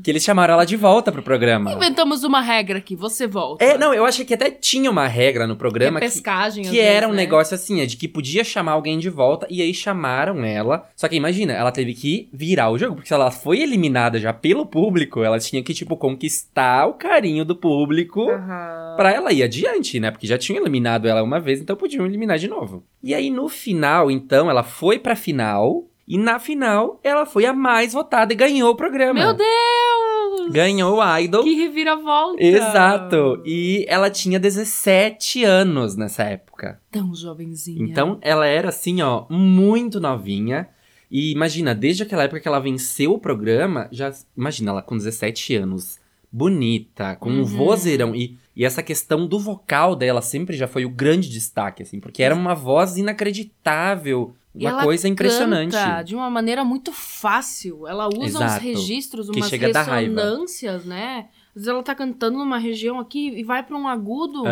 Que 0.03 0.11
eles 0.11 0.23
chamaram 0.23 0.55
ela 0.55 0.65
de 0.65 0.77
volta 0.77 1.11
pro 1.11 1.23
programa. 1.23 1.73
Inventamos 1.73 2.25
uma 2.25 2.41
regra 2.41 2.79
aqui, 2.79 2.95
você 2.95 3.27
volta. 3.27 3.65
É, 3.65 3.79
não, 3.79 3.93
eu 3.95 4.05
acho 4.05 4.25
que 4.25 4.35
até 4.35 4.51
tinha 4.51 4.91
uma 4.91 5.07
regra 5.07 5.47
no 5.47 5.57
programa 5.57 6.01
que, 6.01 6.07
pescagem, 6.07 6.65
às 6.65 6.71
que 6.71 6.81
era 6.81 7.07
um 7.07 7.11
vezes, 7.11 7.17
né? 7.17 7.23
negócio 7.23 7.55
assim, 7.55 7.81
é 7.81 7.87
de 7.87 7.97
que 7.97 8.09
podia 8.09 8.45
chamar 8.45 8.73
alguém 8.73 8.99
de 8.99 9.11
volta, 9.11 9.47
e 9.51 9.63
aí 9.63 9.73
chamaram 9.73 10.45
ela. 10.45 10.89
Só 10.95 11.09
que 11.09 11.17
imagina, 11.17 11.53
ela 11.53 11.73
teve 11.73 11.95
que 11.95 12.29
virar 12.33 12.71
o 12.71 12.79
jogo, 12.79 12.97
porque 12.97 13.09
se 13.09 13.15
ela 13.15 13.31
foi 13.31 13.61
eliminada 13.61 14.19
já 14.19 14.33
pelo 14.33 14.67
público, 14.67 15.23
ela 15.23 15.39
tinha 15.39 15.63
que, 15.63 15.75
tipo, 15.75 15.97
conquistar 15.97 16.87
o 16.87 16.95
carinho 16.95 17.45
do 17.45 17.57
público. 17.57 18.31
Aham. 18.31 18.95
Pra 18.97 19.13
ela 19.13 19.33
ir 19.33 19.43
adiante, 19.43 20.01
né? 20.01 20.11
Porque 20.11 20.27
já 20.27 20.39
tinham 20.39 20.61
eliminado 20.61 21.07
ela 21.07 21.23
uma 21.23 21.39
vez, 21.39 21.61
então 21.61 21.77
podiam 21.77 22.07
eliminar 22.07 22.39
de 22.39 22.49
novo. 22.49 22.85
E 23.03 23.15
aí 23.15 23.31
no 23.31 23.49
final, 23.49 24.11
então, 24.11 24.51
ela 24.51 24.63
foi 24.63 24.99
pra 24.99 25.15
final. 25.17 25.85
E 26.07 26.17
na 26.17 26.39
final, 26.39 27.01
ela 27.03 27.27
foi 27.27 27.47
a 27.47 27.53
mais 27.53 27.93
votada 27.93 28.33
e 28.33 28.37
ganhou 28.37 28.71
o 28.71 28.77
programa. 28.77 29.15
Meu 29.15 29.35
Deus! 29.35 30.53
Ganhou 30.53 30.99
o 30.99 31.19
Idol. 31.19 31.43
Que 31.43 31.55
reviravolta! 31.55 32.43
Exato. 32.43 33.43
E 33.45 33.85
ela 33.89 34.09
tinha 34.11 34.39
17 34.39 35.43
anos 35.45 35.97
nessa 35.97 36.23
época. 36.25 36.81
Tão 36.91 37.13
jovenzinha. 37.15 37.83
Então, 37.83 38.19
ela 38.23 38.47
era 38.47 38.69
assim, 38.69 39.03
ó, 39.03 39.25
muito 39.29 39.99
novinha. 39.99 40.69
E 41.11 41.33
imagina, 41.33 41.75
desde 41.75 42.03
aquela 42.05 42.25
época 42.25 42.41
que 42.41 42.47
ela 42.49 42.61
venceu 42.61 43.13
o 43.13 43.19
programa, 43.19 43.89
já 43.91 44.13
imagina 44.37 44.71
ela 44.71 44.83
com 44.83 44.97
17 44.97 45.57
anos, 45.57 45.99
bonita, 46.31 47.17
com 47.17 47.31
um 47.31 47.39
Uhum. 47.39 47.45
vozeirão 47.45 48.15
e 48.15 48.39
e 48.59 48.65
essa 48.65 48.83
questão 48.83 49.27
do 49.27 49.39
vocal 49.39 49.95
dela 49.95 50.23
sempre 50.23 50.57
já 50.57 50.67
foi 50.67 50.87
o 50.87 50.89
grande 50.89 51.29
destaque, 51.29 51.83
assim, 51.83 52.01
porque 52.01 52.23
era 52.23 52.35
uma 52.35 52.55
voz 52.55 52.97
inacreditável, 52.97 54.35
uma 54.59 54.83
coisa 54.83 55.09
impressionante. 55.09 55.77
De 56.05 56.15
uma 56.15 56.31
maneira 56.31 56.65
muito 56.65 56.93
fácil. 56.93 57.87
Ela 57.87 58.09
usa 58.09 58.39
uns 58.39 58.45
Exato. 58.45 58.65
registros, 58.65 59.29
umas 59.29 59.51
ressonâncias, 59.51 60.85
né? 60.85 61.29
Às 61.49 61.63
vezes 61.63 61.69
ela 61.69 61.83
tá 61.83 61.95
cantando 61.95 62.39
numa 62.39 62.59
região 62.59 62.99
aqui 63.01 63.29
e 63.29 63.43
vai 63.43 63.63
pra 63.63 63.77
um 63.77 63.89
agudo, 63.89 64.45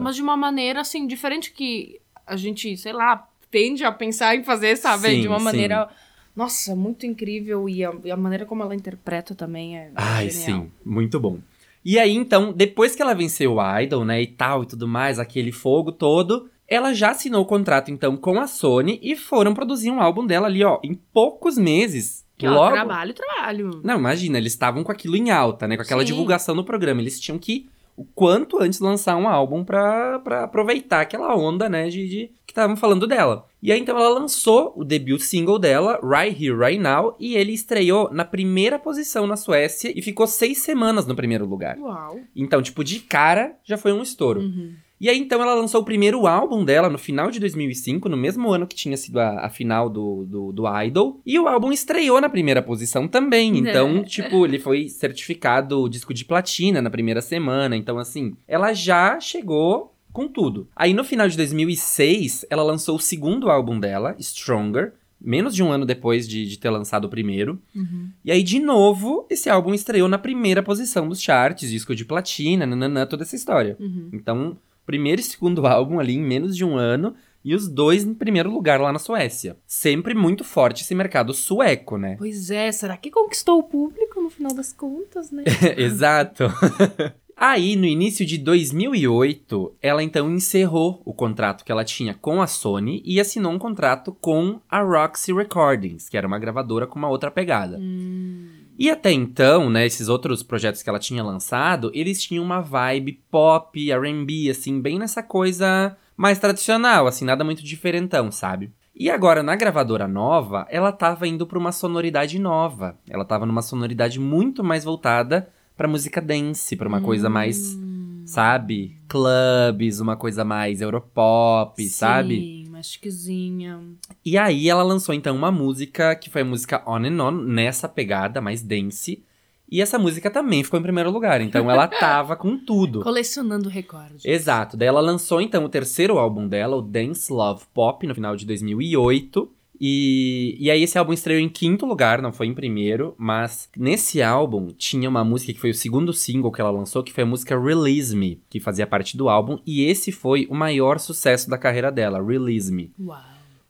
mas 0.00 0.16
de 0.16 0.22
uma 0.22 0.36
maneira 0.36 0.80
assim, 0.80 1.06
diferente 1.06 1.52
que 1.52 2.00
a 2.26 2.36
gente, 2.36 2.76
sei 2.76 2.92
lá, 2.92 3.26
tende 3.50 3.84
a 3.84 3.90
pensar 3.90 4.36
em 4.36 4.44
fazer, 4.44 4.76
sabe? 4.76 5.08
Sim, 5.08 5.20
de 5.22 5.28
uma 5.28 5.38
sim. 5.38 5.44
maneira. 5.44 5.88
Nossa, 6.34 6.76
muito 6.76 7.04
incrível. 7.04 7.68
E 7.68 7.84
a, 7.84 7.90
a 8.12 8.16
maneira 8.16 8.46
como 8.46 8.62
ela 8.62 8.74
interpreta 8.74 9.34
também 9.34 9.76
é. 9.76 9.90
Ai, 9.94 10.30
genial. 10.30 10.62
sim, 10.62 10.72
muito 10.84 11.18
bom. 11.18 11.38
E 11.84 11.98
aí, 11.98 12.14
então, 12.14 12.52
depois 12.52 12.94
que 12.94 13.02
ela 13.02 13.14
venceu 13.14 13.54
o 13.54 13.80
Idol, 13.80 14.04
né, 14.04 14.20
e 14.20 14.26
tal 14.26 14.62
e 14.62 14.66
tudo 14.66 14.86
mais, 14.86 15.18
aquele 15.18 15.50
fogo 15.50 15.90
todo, 15.90 16.48
ela 16.70 16.94
já 16.94 17.10
assinou 17.10 17.42
o 17.42 17.46
contrato, 17.46 17.90
então, 17.90 18.16
com 18.16 18.38
a 18.38 18.46
Sony 18.46 19.00
e 19.02 19.16
foram 19.16 19.52
produzir 19.52 19.90
um 19.90 20.00
álbum 20.00 20.24
dela 20.24 20.46
ali, 20.46 20.62
ó, 20.62 20.78
em 20.84 20.94
poucos 20.94 21.58
meses. 21.58 22.24
Que 22.38 22.46
ó, 22.46 22.54
logo. 22.54 22.72
trabalho, 22.72 23.12
trabalho. 23.12 23.80
Não, 23.82 23.98
imagina, 23.98 24.38
eles 24.38 24.52
estavam 24.52 24.84
com 24.84 24.92
aquilo 24.92 25.16
em 25.16 25.30
alta, 25.30 25.66
né, 25.66 25.76
com 25.76 25.82
aquela 25.82 26.02
Sim. 26.02 26.06
divulgação 26.06 26.54
no 26.54 26.64
programa. 26.64 27.00
Eles 27.00 27.18
tinham 27.18 27.40
que, 27.40 27.68
o 27.96 28.04
quanto 28.04 28.62
antes, 28.62 28.78
lançar 28.78 29.16
um 29.16 29.28
álbum 29.28 29.64
pra, 29.64 30.20
pra 30.20 30.44
aproveitar 30.44 31.00
aquela 31.00 31.36
onda, 31.36 31.68
né, 31.68 31.88
de, 31.88 32.08
de 32.08 32.30
que 32.46 32.52
estavam 32.52 32.76
falando 32.76 33.04
dela. 33.04 33.46
E 33.60 33.72
aí, 33.72 33.80
então, 33.80 33.98
ela 33.98 34.08
lançou 34.08 34.72
o 34.76 34.84
debut 34.84 35.20
single 35.20 35.58
dela, 35.58 35.98
Right 36.02 36.42
Here, 36.42 36.56
Right 36.56 36.78
Now, 36.78 37.16
e 37.18 37.34
ele 37.34 37.52
estreou 37.52 38.10
na 38.12 38.24
primeira 38.24 38.78
posição 38.78 39.26
na 39.26 39.36
Suécia 39.36 39.92
e 39.94 40.00
ficou 40.00 40.26
seis 40.28 40.58
semanas 40.58 41.04
no 41.04 41.16
primeiro 41.16 41.44
lugar. 41.44 41.76
Uau. 41.78 42.20
Então, 42.34 42.62
tipo, 42.62 42.84
de 42.84 43.00
cara, 43.00 43.56
já 43.64 43.76
foi 43.76 43.92
um 43.92 44.02
estouro. 44.02 44.40
Uhum. 44.40 44.74
E 45.00 45.08
aí, 45.08 45.18
então, 45.18 45.40
ela 45.42 45.54
lançou 45.54 45.80
o 45.80 45.84
primeiro 45.84 46.26
álbum 46.26 46.62
dela 46.64 46.90
no 46.90 46.98
final 46.98 47.30
de 47.30 47.40
2005, 47.40 48.06
no 48.08 48.16
mesmo 48.16 48.52
ano 48.52 48.66
que 48.66 48.76
tinha 48.76 48.96
sido 48.96 49.18
a, 49.18 49.46
a 49.46 49.48
final 49.48 49.88
do, 49.88 50.26
do, 50.26 50.52
do 50.52 50.82
Idol. 50.82 51.20
E 51.24 51.38
o 51.38 51.48
álbum 51.48 51.72
estreou 51.72 52.20
na 52.20 52.28
primeira 52.28 52.60
posição 52.60 53.08
também. 53.08 53.56
Então, 53.58 53.98
É. 53.98 54.02
tipo, 54.04 54.44
ele 54.44 54.58
foi 54.58 54.88
certificado 54.88 55.88
disco 55.88 56.12
de 56.12 56.24
platina 56.24 56.82
na 56.82 56.90
primeira 56.90 57.22
semana. 57.22 57.74
Então, 57.76 57.98
assim, 57.98 58.36
ela 58.46 58.74
já 58.74 59.18
chegou 59.18 59.94
com 60.12 60.28
tudo. 60.28 60.68
Aí 60.76 60.92
no 60.92 61.04
final 61.04 61.28
de 61.28 61.36
2006, 61.36 62.44
ela 62.50 62.62
lançou 62.62 62.96
o 62.96 63.00
segundo 63.00 63.48
álbum 63.50 63.78
dela, 63.78 64.14
Stronger, 64.20 64.92
menos 65.20 65.54
de 65.54 65.62
um 65.62 65.70
ano 65.70 65.84
depois 65.86 66.28
de, 66.28 66.46
de 66.46 66.58
ter 66.58 66.70
lançado 66.70 67.04
o 67.04 67.08
primeiro. 67.08 67.58
Uhum. 67.74 68.08
E 68.24 68.32
aí, 68.32 68.42
de 68.42 68.58
novo, 68.58 69.26
esse 69.30 69.48
álbum 69.48 69.72
estreou 69.74 70.08
na 70.08 70.18
primeira 70.18 70.62
posição 70.62 71.08
dos 71.08 71.20
charts, 71.20 71.70
disco 71.70 71.94
de 71.94 72.04
platina, 72.04 72.66
nananã, 72.66 73.06
toda 73.06 73.22
essa 73.22 73.36
história. 73.36 73.76
Uhum. 73.78 74.08
Então, 74.12 74.56
primeiro 74.90 75.20
e 75.20 75.24
segundo 75.24 75.68
álbum 75.68 76.00
ali 76.00 76.16
em 76.16 76.20
menos 76.20 76.56
de 76.56 76.64
um 76.64 76.76
ano. 76.76 77.14
E 77.42 77.54
os 77.54 77.68
dois 77.68 78.04
em 78.04 78.12
primeiro 78.12 78.50
lugar 78.50 78.80
lá 78.80 78.92
na 78.92 78.98
Suécia. 78.98 79.56
Sempre 79.66 80.14
muito 80.14 80.44
forte 80.44 80.82
esse 80.82 80.94
mercado 80.94 81.32
sueco, 81.32 81.96
né? 81.96 82.16
Pois 82.18 82.50
é, 82.50 82.70
será 82.70 82.98
que 82.98 83.10
conquistou 83.10 83.60
o 83.60 83.62
público 83.62 84.20
no 84.20 84.28
final 84.28 84.52
das 84.52 84.74
contas, 84.74 85.30
né? 85.30 85.44
Exato. 85.78 86.44
Aí, 87.34 87.74
no 87.74 87.86
início 87.86 88.26
de 88.26 88.36
2008, 88.36 89.76
ela 89.80 90.02
então 90.02 90.30
encerrou 90.30 91.00
o 91.06 91.14
contrato 91.14 91.64
que 91.64 91.72
ela 91.72 91.82
tinha 91.82 92.12
com 92.12 92.42
a 92.42 92.46
Sony 92.46 93.00
e 93.02 93.18
assinou 93.18 93.50
um 93.50 93.58
contrato 93.58 94.14
com 94.20 94.60
a 94.68 94.82
Roxy 94.82 95.32
Recordings, 95.32 96.10
que 96.10 96.18
era 96.18 96.26
uma 96.26 96.38
gravadora 96.38 96.86
com 96.86 96.98
uma 96.98 97.08
outra 97.08 97.30
pegada. 97.30 97.78
Hum, 97.78 98.59
E 98.80 98.88
até 98.88 99.12
então, 99.12 99.68
né, 99.68 99.84
esses 99.84 100.08
outros 100.08 100.42
projetos 100.42 100.82
que 100.82 100.88
ela 100.88 100.98
tinha 100.98 101.22
lançado, 101.22 101.90
eles 101.92 102.22
tinham 102.22 102.42
uma 102.42 102.62
vibe 102.62 103.20
pop, 103.30 103.92
R&B, 103.92 104.48
assim, 104.48 104.80
bem 104.80 104.98
nessa 104.98 105.22
coisa 105.22 105.94
mais 106.16 106.38
tradicional, 106.38 107.06
assim, 107.06 107.26
nada 107.26 107.44
muito 107.44 107.62
diferentão, 107.62 108.32
sabe? 108.32 108.72
E 108.96 109.10
agora, 109.10 109.42
na 109.42 109.54
gravadora 109.54 110.08
nova, 110.08 110.66
ela 110.70 110.92
tava 110.92 111.28
indo 111.28 111.46
pra 111.46 111.58
uma 111.58 111.72
sonoridade 111.72 112.38
nova. 112.38 112.98
Ela 113.06 113.24
tava 113.26 113.44
numa 113.44 113.60
sonoridade 113.60 114.18
muito 114.18 114.64
mais 114.64 114.82
voltada 114.82 115.50
pra 115.76 115.86
música 115.86 116.18
dance, 116.18 116.74
pra 116.74 116.88
uma 116.88 117.02
coisa 117.02 117.28
mais, 117.28 117.74
hum, 117.74 118.22
sabe? 118.24 118.96
Clubs, 119.08 120.00
uma 120.00 120.16
coisa 120.16 120.42
mais 120.42 120.80
europop, 120.80 121.86
sabe? 121.86 122.36
Sim, 122.36 122.69
mais 122.69 122.69
chiquezinha. 122.82 123.80
E 124.24 124.36
aí 124.36 124.68
ela 124.68 124.82
lançou 124.82 125.14
então 125.14 125.34
uma 125.36 125.50
música 125.50 126.14
que 126.14 126.30
foi 126.30 126.42
a 126.42 126.44
música 126.44 126.82
On 126.86 127.04
and 127.04 127.22
On, 127.22 127.30
nessa 127.32 127.88
pegada 127.88 128.40
mais 128.40 128.62
dance. 128.62 129.22
E 129.70 129.80
essa 129.80 129.98
música 129.98 130.28
também 130.28 130.64
ficou 130.64 130.80
em 130.80 130.82
primeiro 130.82 131.10
lugar, 131.12 131.40
então 131.40 131.70
ela 131.70 131.86
tava 131.88 132.34
com 132.34 132.58
tudo. 132.58 133.02
Colecionando 133.02 133.68
recordes. 133.68 134.24
Exato, 134.24 134.76
daí 134.76 134.88
ela 134.88 135.00
lançou 135.00 135.40
então 135.40 135.64
o 135.64 135.68
terceiro 135.68 136.18
álbum 136.18 136.48
dela, 136.48 136.76
o 136.76 136.82
Dance 136.82 137.32
Love 137.32 137.64
Pop, 137.72 138.04
no 138.04 138.14
final 138.14 138.34
de 138.34 138.44
2008. 138.44 139.48
E, 139.80 140.56
e 140.60 140.70
aí 140.70 140.82
esse 140.82 140.98
álbum 140.98 141.12
estreou 141.12 141.40
em 141.40 141.48
quinto 141.48 141.86
lugar, 141.86 142.20
não 142.20 142.32
foi 142.32 142.46
em 142.46 142.52
primeiro, 142.54 143.14
mas 143.16 143.68
nesse 143.76 144.20
álbum 144.20 144.68
tinha 144.76 145.08
uma 145.08 145.24
música 145.24 145.52
que 145.54 145.58
foi 145.60 145.70
o 145.70 145.74
segundo 145.74 146.12
single 146.12 146.52
que 146.52 146.60
ela 146.60 146.70
lançou, 146.70 147.02
que 147.02 147.12
foi 147.12 147.22
a 147.24 147.26
música 147.26 147.58
Release 147.58 148.14
Me, 148.14 148.42
que 148.50 148.60
fazia 148.60 148.86
parte 148.86 149.16
do 149.16 149.28
álbum, 149.30 149.58
e 149.66 149.82
esse 149.84 150.12
foi 150.12 150.46
o 150.50 150.54
maior 150.54 150.98
sucesso 150.98 151.48
da 151.48 151.56
carreira 151.56 151.90
dela, 151.90 152.22
Release 152.22 152.70
Me. 152.70 152.92
Uau. 153.00 153.18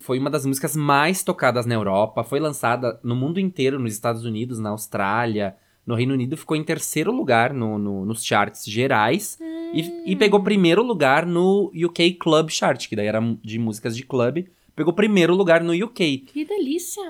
Foi 0.00 0.18
uma 0.18 0.30
das 0.30 0.44
músicas 0.44 0.74
mais 0.74 1.22
tocadas 1.22 1.64
na 1.66 1.74
Europa, 1.74 2.24
foi 2.24 2.40
lançada 2.40 2.98
no 3.04 3.14
mundo 3.14 3.38
inteiro, 3.38 3.78
nos 3.78 3.92
Estados 3.92 4.24
Unidos, 4.24 4.58
na 4.58 4.70
Austrália, 4.70 5.54
no 5.86 5.94
Reino 5.94 6.14
Unido, 6.14 6.36
ficou 6.36 6.56
em 6.56 6.64
terceiro 6.64 7.12
lugar 7.12 7.52
no, 7.52 7.78
no- 7.78 8.04
nos 8.04 8.24
charts 8.24 8.64
gerais 8.64 9.38
e, 9.74 10.12
e 10.12 10.16
pegou 10.16 10.42
primeiro 10.42 10.82
lugar 10.82 11.24
no 11.26 11.70
UK 11.74 12.14
Club 12.14 12.48
Chart, 12.50 12.88
que 12.88 12.96
daí 12.96 13.06
era 13.06 13.20
de 13.42 13.58
músicas 13.58 13.96
de 13.96 14.02
clube, 14.04 14.48
pegou 14.74 14.92
primeiro 14.92 15.34
lugar 15.34 15.62
no 15.62 15.72
UK. 15.72 16.18
Que 16.26 16.44
delícia. 16.44 17.02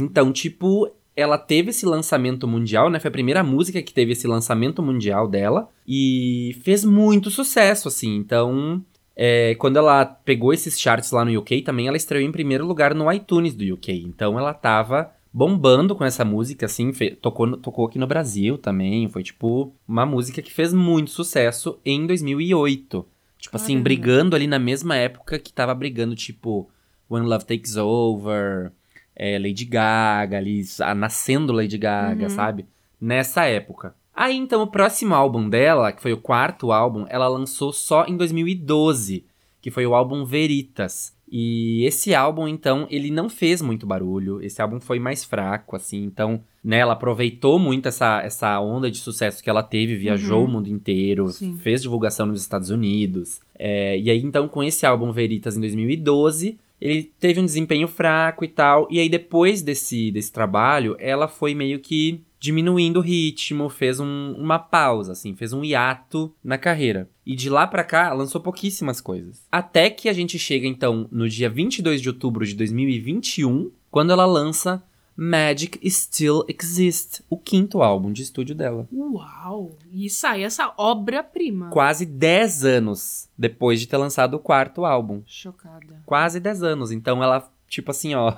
Então, 0.00 0.32
tipo, 0.32 0.90
ela 1.16 1.36
teve 1.38 1.70
esse 1.70 1.84
lançamento 1.86 2.46
mundial, 2.48 2.88
né? 2.90 2.98
Foi 2.98 3.08
a 3.08 3.12
primeira 3.12 3.42
música 3.42 3.82
que 3.82 3.92
teve 3.92 4.12
esse 4.12 4.26
lançamento 4.26 4.82
mundial 4.82 5.28
dela 5.28 5.68
e 5.86 6.56
fez 6.62 6.84
muito 6.84 7.30
sucesso, 7.30 7.88
assim. 7.88 8.16
Então, 8.16 8.82
é, 9.14 9.54
quando 9.56 9.76
ela 9.76 10.04
pegou 10.04 10.52
esses 10.54 10.80
charts 10.80 11.10
lá 11.12 11.24
no 11.24 11.38
UK, 11.38 11.62
também 11.62 11.86
ela 11.88 11.96
estreou 11.96 12.22
em 12.24 12.32
primeiro 12.32 12.66
lugar 12.66 12.94
no 12.94 13.10
iTunes 13.12 13.54
do 13.54 13.74
UK. 13.74 13.92
Então, 14.06 14.38
ela 14.38 14.54
tava 14.54 15.10
bombando 15.34 15.94
com 15.96 16.04
essa 16.04 16.24
música, 16.26 16.66
assim, 16.66 16.92
tocou, 17.20 17.46
no- 17.46 17.56
tocou 17.56 17.86
aqui 17.86 17.98
no 17.98 18.06
Brasil 18.06 18.58
também. 18.58 19.08
Foi, 19.08 19.22
tipo, 19.22 19.72
uma 19.88 20.04
música 20.04 20.42
que 20.42 20.52
fez 20.52 20.72
muito 20.74 21.10
sucesso 21.10 21.78
em 21.84 22.06
2008. 22.06 23.06
Tipo 23.38 23.56
assim, 23.56 23.72
Caramba. 23.72 23.82
brigando 23.84 24.36
ali 24.36 24.46
na 24.46 24.58
mesma 24.58 24.94
época 24.96 25.38
que 25.38 25.52
tava 25.52 25.74
brigando, 25.74 26.14
tipo, 26.14 26.68
When 27.12 27.24
Love 27.24 27.44
Takes 27.44 27.76
Over, 27.76 28.72
é, 29.14 29.38
Lady 29.38 29.64
Gaga, 29.64 30.38
ali, 30.38 30.64
a- 30.80 30.94
nascendo 30.94 31.52
Lady 31.52 31.78
Gaga, 31.78 32.24
Uhum. 32.24 32.30
sabe? 32.30 32.66
Nessa 33.00 33.44
época. 33.44 33.94
Aí, 34.14 34.36
então, 34.36 34.62
o 34.62 34.66
próximo 34.66 35.14
álbum 35.14 35.48
dela, 35.48 35.90
que 35.92 36.02
foi 36.02 36.12
o 36.12 36.18
quarto 36.18 36.70
álbum, 36.72 37.06
ela 37.08 37.28
lançou 37.28 37.72
só 37.72 38.04
em 38.06 38.16
2012, 38.16 39.24
que 39.60 39.70
foi 39.70 39.86
o 39.86 39.94
álbum 39.94 40.24
Veritas. 40.24 41.14
E 41.34 41.82
esse 41.86 42.14
álbum, 42.14 42.46
então, 42.46 42.86
ele 42.90 43.10
não 43.10 43.30
fez 43.30 43.62
muito 43.62 43.86
barulho, 43.86 44.42
esse 44.42 44.60
álbum 44.60 44.78
foi 44.78 44.98
mais 44.98 45.24
fraco, 45.24 45.74
assim, 45.74 46.04
então, 46.04 46.42
né, 46.62 46.76
ela 46.78 46.92
aproveitou 46.92 47.58
muito 47.58 47.88
essa, 47.88 48.20
essa 48.20 48.60
onda 48.60 48.90
de 48.90 48.98
sucesso 48.98 49.42
que 49.42 49.48
ela 49.48 49.62
teve, 49.62 49.96
viajou 49.96 50.40
Uhum. 50.40 50.44
o 50.44 50.50
mundo 50.52 50.68
inteiro, 50.68 51.28
Sim. 51.30 51.56
fez 51.56 51.80
divulgação 51.80 52.26
nos 52.26 52.42
Estados 52.42 52.68
Unidos. 52.68 53.40
É, 53.58 53.98
e 53.98 54.10
aí, 54.10 54.20
então, 54.22 54.46
com 54.46 54.62
esse 54.62 54.84
álbum 54.84 55.10
Veritas 55.10 55.56
em 55.56 55.60
2012, 55.60 56.58
ele 56.82 57.04
teve 57.20 57.38
um 57.40 57.44
desempenho 57.44 57.86
fraco 57.86 58.44
e 58.44 58.48
tal. 58.48 58.88
E 58.90 58.98
aí, 58.98 59.08
depois 59.08 59.62
desse, 59.62 60.10
desse 60.10 60.32
trabalho, 60.32 60.96
ela 60.98 61.28
foi 61.28 61.54
meio 61.54 61.78
que 61.78 62.22
diminuindo 62.40 62.98
o 62.98 63.02
ritmo, 63.02 63.68
fez 63.68 64.00
um- 64.00 64.34
uma 64.36 64.58
pausa, 64.58 65.12
assim, 65.12 65.32
fez 65.36 65.52
um 65.52 65.62
hiato 65.62 66.34
na 66.42 66.58
carreira. 66.58 67.08
E 67.24 67.36
de 67.36 67.48
lá 67.48 67.68
pra 67.68 67.84
cá, 67.84 68.12
lançou 68.12 68.40
pouquíssimas 68.40 69.00
coisas. 69.00 69.46
Até 69.50 69.88
que 69.88 70.08
a 70.08 70.12
gente 70.12 70.36
chega, 70.40 70.66
então, 70.66 71.06
no 71.12 71.28
dia 71.28 71.48
22 71.48 72.02
de 72.02 72.08
outubro 72.08 72.44
de 72.44 72.54
2021, 72.56 73.70
quando 73.92 74.10
ela 74.10 74.26
lança 74.26 74.82
Magic 75.16 75.78
Still 75.90 76.44
Exist, 76.48 77.20
o 77.28 77.36
quinto 77.36 77.82
álbum 77.82 78.12
de 78.12 78.22
estúdio 78.22 78.54
dela. 78.54 78.88
Uau. 78.92 79.76
E 79.92 80.08
sai 80.08 80.42
essa 80.42 80.72
obra-prima. 80.76 81.68
Quase 81.70 82.06
10 82.06 82.64
anos 82.64 83.28
depois 83.36 83.78
de 83.80 83.86
ter 83.86 83.96
lançado 83.98 84.34
o 84.34 84.38
quarto 84.38 84.84
álbum. 84.84 85.22
Chocada. 85.26 86.02
Quase 86.06 86.40
10 86.40 86.62
anos. 86.62 86.90
Então 86.90 87.22
ela, 87.22 87.50
tipo 87.68 87.90
assim, 87.90 88.14
ó. 88.14 88.34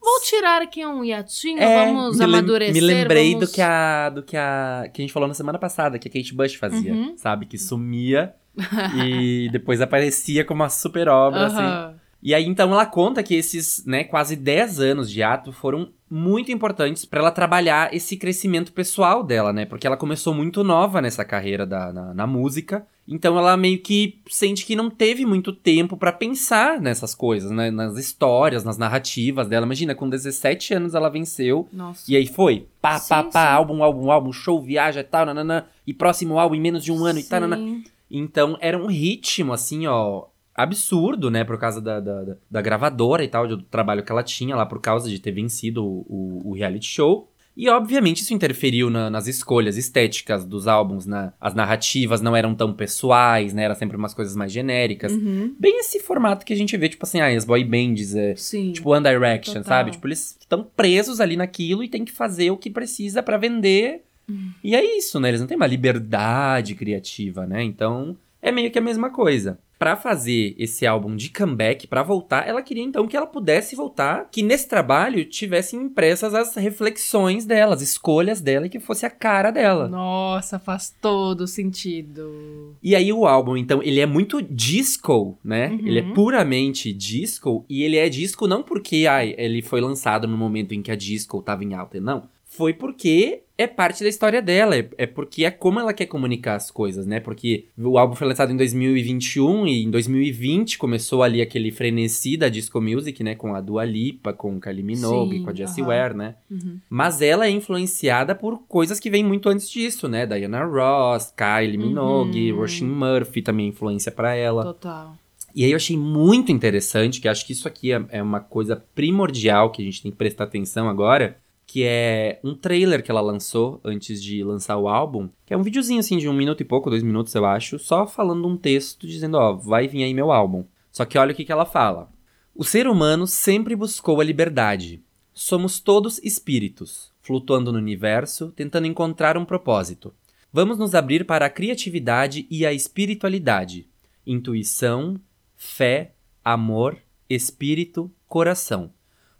Vou 0.00 0.20
tirar 0.22 0.62
aqui 0.62 0.86
um 0.86 1.04
hiatinho, 1.04 1.58
É, 1.60 1.84
vamos 1.86 2.18
me, 2.18 2.24
amadurecer. 2.24 2.72
me 2.72 2.80
lembrei 2.80 3.32
vamos... 3.34 3.48
do 3.50 3.54
que 3.54 3.60
a 3.60 4.08
do 4.10 4.22
que 4.22 4.36
a 4.36 4.88
que 4.94 5.02
a 5.02 5.04
gente 5.04 5.12
falou 5.12 5.28
na 5.28 5.34
semana 5.34 5.58
passada, 5.58 5.98
que 5.98 6.08
a 6.08 6.10
Kate 6.10 6.32
Bush 6.34 6.54
fazia, 6.54 6.92
Uhum. 6.94 7.16
sabe, 7.18 7.46
que 7.46 7.58
sumia 7.58 8.32
e 9.04 9.48
depois 9.50 9.80
aparecia 9.80 10.44
como 10.44 10.62
uma 10.62 10.68
super 10.70 11.08
obra 11.08 11.46
assim. 11.46 11.98
E 12.22 12.34
aí 12.34 12.44
então 12.46 12.72
ela 12.72 12.84
conta 12.86 13.22
que 13.22 13.34
esses, 13.34 13.84
né, 13.86 14.04
quase 14.04 14.34
10 14.34 14.80
anos 14.80 15.10
de 15.10 15.22
ato 15.22 15.52
foram 15.52 15.90
muito 16.10 16.50
importantes 16.50 17.04
pra 17.04 17.20
ela 17.20 17.30
trabalhar 17.30 17.94
esse 17.94 18.16
crescimento 18.16 18.72
pessoal 18.72 19.22
dela, 19.22 19.52
né? 19.52 19.66
Porque 19.66 19.86
ela 19.86 19.96
começou 19.96 20.32
muito 20.34 20.64
nova 20.64 21.00
nessa 21.00 21.24
carreira 21.24 21.66
da, 21.66 21.92
na, 21.92 22.14
na 22.14 22.26
música. 22.26 22.86
Então 23.06 23.38
ela 23.38 23.56
meio 23.56 23.78
que 23.78 24.18
sente 24.28 24.64
que 24.66 24.74
não 24.74 24.90
teve 24.90 25.24
muito 25.24 25.52
tempo 25.52 25.96
pra 25.96 26.10
pensar 26.12 26.80
nessas 26.80 27.14
coisas, 27.14 27.50
né? 27.50 27.70
Nas 27.70 27.96
histórias, 27.96 28.64
nas 28.64 28.78
narrativas 28.78 29.48
dela. 29.48 29.66
Imagina, 29.66 29.94
com 29.94 30.08
17 30.08 30.74
anos 30.74 30.94
ela 30.94 31.08
venceu 31.08 31.68
Nossa. 31.72 32.10
e 32.10 32.16
aí 32.16 32.26
foi, 32.26 32.66
pá, 32.80 32.94
pá, 32.94 32.98
Sim, 32.98 33.30
pá, 33.30 33.46
sim. 33.46 33.54
álbum, 33.54 33.82
álbum, 33.82 34.10
álbum, 34.10 34.32
show, 34.32 34.60
viaja 34.60 35.00
e 35.00 35.04
tal, 35.04 35.26
nananã. 35.26 35.64
E 35.86 35.92
próximo 35.94 36.38
álbum 36.38 36.54
em 36.54 36.60
menos 36.60 36.82
de 36.82 36.90
um 36.90 37.04
ano 37.04 37.18
e 37.18 37.24
tal, 37.24 37.40
nananã. 37.42 37.64
Sim. 37.64 37.84
Então 38.10 38.56
era 38.60 38.78
um 38.78 38.86
ritmo, 38.86 39.52
assim, 39.52 39.86
ó, 39.86 40.24
absurdo, 40.62 41.30
né? 41.30 41.44
Por 41.44 41.58
causa 41.58 41.80
da, 41.80 42.00
da, 42.00 42.36
da- 42.50 42.62
gravadora 42.62 43.22
e 43.24 43.28
tal, 43.28 43.46
do 43.46 43.62
trabalho 43.62 44.02
que 44.02 44.12
ela 44.12 44.22
tinha 44.22 44.54
lá, 44.56 44.66
por 44.66 44.80
causa 44.80 45.08
de 45.08 45.18
ter 45.18 45.32
vencido 45.32 45.84
o, 45.84 46.04
o- 46.08 46.50
o 46.50 46.52
reality 46.54 46.86
show. 46.86 47.30
E, 47.56 47.68
obviamente, 47.68 48.18
isso 48.22 48.32
interferiu 48.32 48.88
na- 48.88 49.10
nas 49.10 49.26
escolhas 49.26 49.76
estéticas 49.76 50.44
dos 50.44 50.68
álbuns, 50.68 51.06
né? 51.06 51.32
As 51.40 51.54
narrativas 51.54 52.20
não 52.20 52.36
eram 52.36 52.54
tão 52.54 52.72
pessoais, 52.72 53.52
né? 53.52 53.64
Era 53.64 53.74
sempre 53.74 53.96
umas 53.96 54.14
coisas 54.14 54.36
mais 54.36 54.52
genéricas. 54.52 55.10
Uhum. 55.12 55.56
Bem 55.58 55.80
esse 55.80 55.98
formato 55.98 56.46
que 56.46 56.52
a 56.52 56.56
gente 56.56 56.76
vê, 56.76 56.88
tipo 56.88 57.04
assim, 57.04 57.18
ah, 57.20 57.26
as 57.26 57.44
boy 57.44 57.64
bands, 57.64 58.14
é, 58.14 58.36
Sim. 58.36 58.70
tipo 58.72 58.90
One 58.94 59.02
Direction, 59.08 59.54
Total. 59.54 59.68
sabe? 59.68 59.90
Tipo, 59.90 60.06
eles 60.06 60.36
estão 60.38 60.62
presos 60.76 61.20
ali 61.20 61.36
naquilo 61.36 61.82
e 61.82 61.88
tem 61.88 62.04
que 62.04 62.12
fazer 62.12 62.50
o 62.52 62.56
que 62.56 62.70
precisa 62.70 63.24
pra 63.24 63.36
vender. 63.36 64.02
Hum. 64.30 64.50
E 64.62 64.76
é 64.76 64.96
isso, 64.96 65.18
né? 65.18 65.28
Eles 65.28 65.40
não 65.40 65.48
têm 65.48 65.56
uma 65.56 65.66
liberdade 65.66 66.74
criativa, 66.76 67.44
né? 67.44 67.62
Então, 67.64 68.16
é 68.40 68.52
meio 68.52 68.70
que 68.70 68.78
a 68.78 68.82
mesma 68.82 69.10
coisa. 69.10 69.58
Pra 69.78 69.94
fazer 69.94 70.56
esse 70.58 70.86
álbum 70.86 71.14
de 71.14 71.30
comeback, 71.30 71.86
pra 71.86 72.02
voltar, 72.02 72.48
ela 72.48 72.62
queria 72.62 72.82
então 72.82 73.06
que 73.06 73.16
ela 73.16 73.26
pudesse 73.26 73.76
voltar, 73.76 74.28
que 74.30 74.42
nesse 74.42 74.68
trabalho 74.68 75.24
tivessem 75.24 75.80
impressas 75.80 76.34
as 76.34 76.54
reflexões 76.56 77.44
dela, 77.44 77.74
as 77.74 77.80
escolhas 77.80 78.40
dela 78.40 78.66
e 78.66 78.68
que 78.70 78.80
fosse 78.80 79.06
a 79.06 79.10
cara 79.10 79.50
dela. 79.50 79.86
Nossa, 79.86 80.58
faz 80.58 80.94
todo 81.00 81.46
sentido. 81.46 82.76
E 82.82 82.96
aí 82.96 83.12
o 83.12 83.26
álbum, 83.26 83.56
então, 83.56 83.80
ele 83.82 84.00
é 84.00 84.06
muito 84.06 84.42
disco, 84.42 85.38
né? 85.44 85.68
Uhum. 85.68 85.86
Ele 85.86 85.98
é 86.00 86.12
puramente 86.12 86.92
disco, 86.92 87.64
e 87.68 87.84
ele 87.84 87.96
é 87.96 88.08
disco 88.08 88.48
não 88.48 88.62
porque 88.62 89.06
ai, 89.08 89.34
ele 89.38 89.62
foi 89.62 89.80
lançado 89.80 90.26
no 90.26 90.36
momento 90.36 90.74
em 90.74 90.82
que 90.82 90.90
a 90.90 90.96
disco 90.96 91.40
tava 91.40 91.62
em 91.62 91.74
alta, 91.74 92.00
não. 92.00 92.28
Foi 92.44 92.72
porque 92.72 93.42
é 93.58 93.66
parte 93.66 94.04
da 94.04 94.08
história 94.08 94.40
dela, 94.40 94.76
é, 94.76 94.88
é, 94.96 95.04
porque 95.04 95.44
é 95.44 95.50
como 95.50 95.80
ela 95.80 95.92
quer 95.92 96.06
comunicar 96.06 96.54
as 96.54 96.70
coisas, 96.70 97.06
né? 97.08 97.18
Porque 97.18 97.66
o 97.76 97.98
álbum 97.98 98.14
foi 98.14 98.28
lançado 98.28 98.52
em 98.52 98.56
2021 98.56 99.66
e 99.66 99.82
em 99.82 99.90
2020 99.90 100.78
começou 100.78 101.24
ali 101.24 101.42
aquele 101.42 101.72
frenesi 101.72 102.36
da 102.36 102.48
disco 102.48 102.80
music, 102.80 103.22
né? 103.24 103.34
Com 103.34 103.56
a 103.56 103.60
Dua 103.60 103.84
Lipa, 103.84 104.32
com 104.32 104.56
o 104.56 104.60
Kylie 104.60 104.84
Minogue, 104.84 105.38
Sim, 105.38 105.42
com 105.42 105.50
a 105.50 105.54
Jessie 105.54 105.82
aham. 105.82 105.88
Ware, 105.88 106.14
né? 106.14 106.34
Uhum. 106.48 106.78
Mas 106.88 107.20
ela 107.20 107.46
é 107.46 107.50
influenciada 107.50 108.32
por 108.32 108.60
coisas 108.68 109.00
que 109.00 109.10
vêm 109.10 109.24
muito 109.24 109.48
antes 109.48 109.68
disso, 109.68 110.08
né? 110.08 110.24
Diana 110.24 110.64
Ross, 110.64 111.34
Kylie 111.36 111.76
Minogue, 111.76 112.52
Uhum. 112.52 112.58
Roisin 112.58 112.86
Murphy 112.86 113.42
também 113.42 113.66
é 113.66 113.68
influência 113.70 114.12
pra 114.12 114.36
ela. 114.36 114.62
Total. 114.62 115.16
E 115.52 115.64
aí 115.64 115.72
eu 115.72 115.76
achei 115.76 115.96
muito 115.96 116.52
interessante, 116.52 117.20
que 117.20 117.26
acho 117.26 117.44
que 117.44 117.52
isso 117.52 117.66
aqui 117.66 117.90
é, 117.92 118.04
é 118.10 118.22
uma 118.22 118.38
coisa 118.38 118.76
primordial 118.94 119.72
que 119.72 119.82
a 119.82 119.84
gente 119.84 120.00
tem 120.02 120.12
que 120.12 120.16
prestar 120.16 120.44
atenção 120.44 120.88
agora, 120.88 121.38
que 121.68 121.84
é 121.84 122.40
um 122.42 122.54
trailer 122.54 123.02
que 123.02 123.10
ela 123.10 123.20
lançou 123.20 123.78
antes 123.84 124.22
de 124.22 124.42
lançar 124.42 124.78
o 124.78 124.88
álbum, 124.88 125.28
que 125.44 125.52
é 125.52 125.56
um 125.56 125.62
videozinho 125.62 126.00
assim 126.00 126.16
de 126.16 126.26
um 126.26 126.32
minuto 126.32 126.62
e 126.62 126.64
pouco, 126.64 126.88
dois 126.88 127.02
minutos 127.02 127.34
eu 127.34 127.44
acho, 127.44 127.78
só 127.78 128.06
falando 128.06 128.48
um 128.48 128.56
texto 128.56 129.06
dizendo, 129.06 129.36
ó, 129.36 129.52
vai 129.52 129.86
vir 129.86 130.02
aí 130.02 130.14
meu 130.14 130.32
álbum. 130.32 130.64
Só 130.90 131.04
que 131.04 131.18
olha 131.18 131.32
o 131.32 131.34
que, 131.34 131.44
que 131.44 131.52
ela 131.52 131.66
fala. 131.66 132.10
O 132.54 132.64
ser 132.64 132.88
humano 132.88 133.26
sempre 133.26 133.76
buscou 133.76 134.18
a 134.18 134.24
liberdade. 134.24 135.04
Somos 135.34 135.78
todos 135.78 136.18
espíritos, 136.24 137.12
flutuando 137.20 137.70
no 137.70 137.78
universo, 137.78 138.50
tentando 138.56 138.86
encontrar 138.86 139.36
um 139.36 139.44
propósito. 139.44 140.14
Vamos 140.50 140.78
nos 140.78 140.94
abrir 140.94 141.26
para 141.26 141.44
a 141.44 141.50
criatividade 141.50 142.46
e 142.50 142.64
a 142.64 142.72
espiritualidade. 142.72 143.86
Intuição, 144.26 145.20
fé, 145.54 146.14
amor, 146.42 146.96
espírito, 147.28 148.10
coração. 148.26 148.90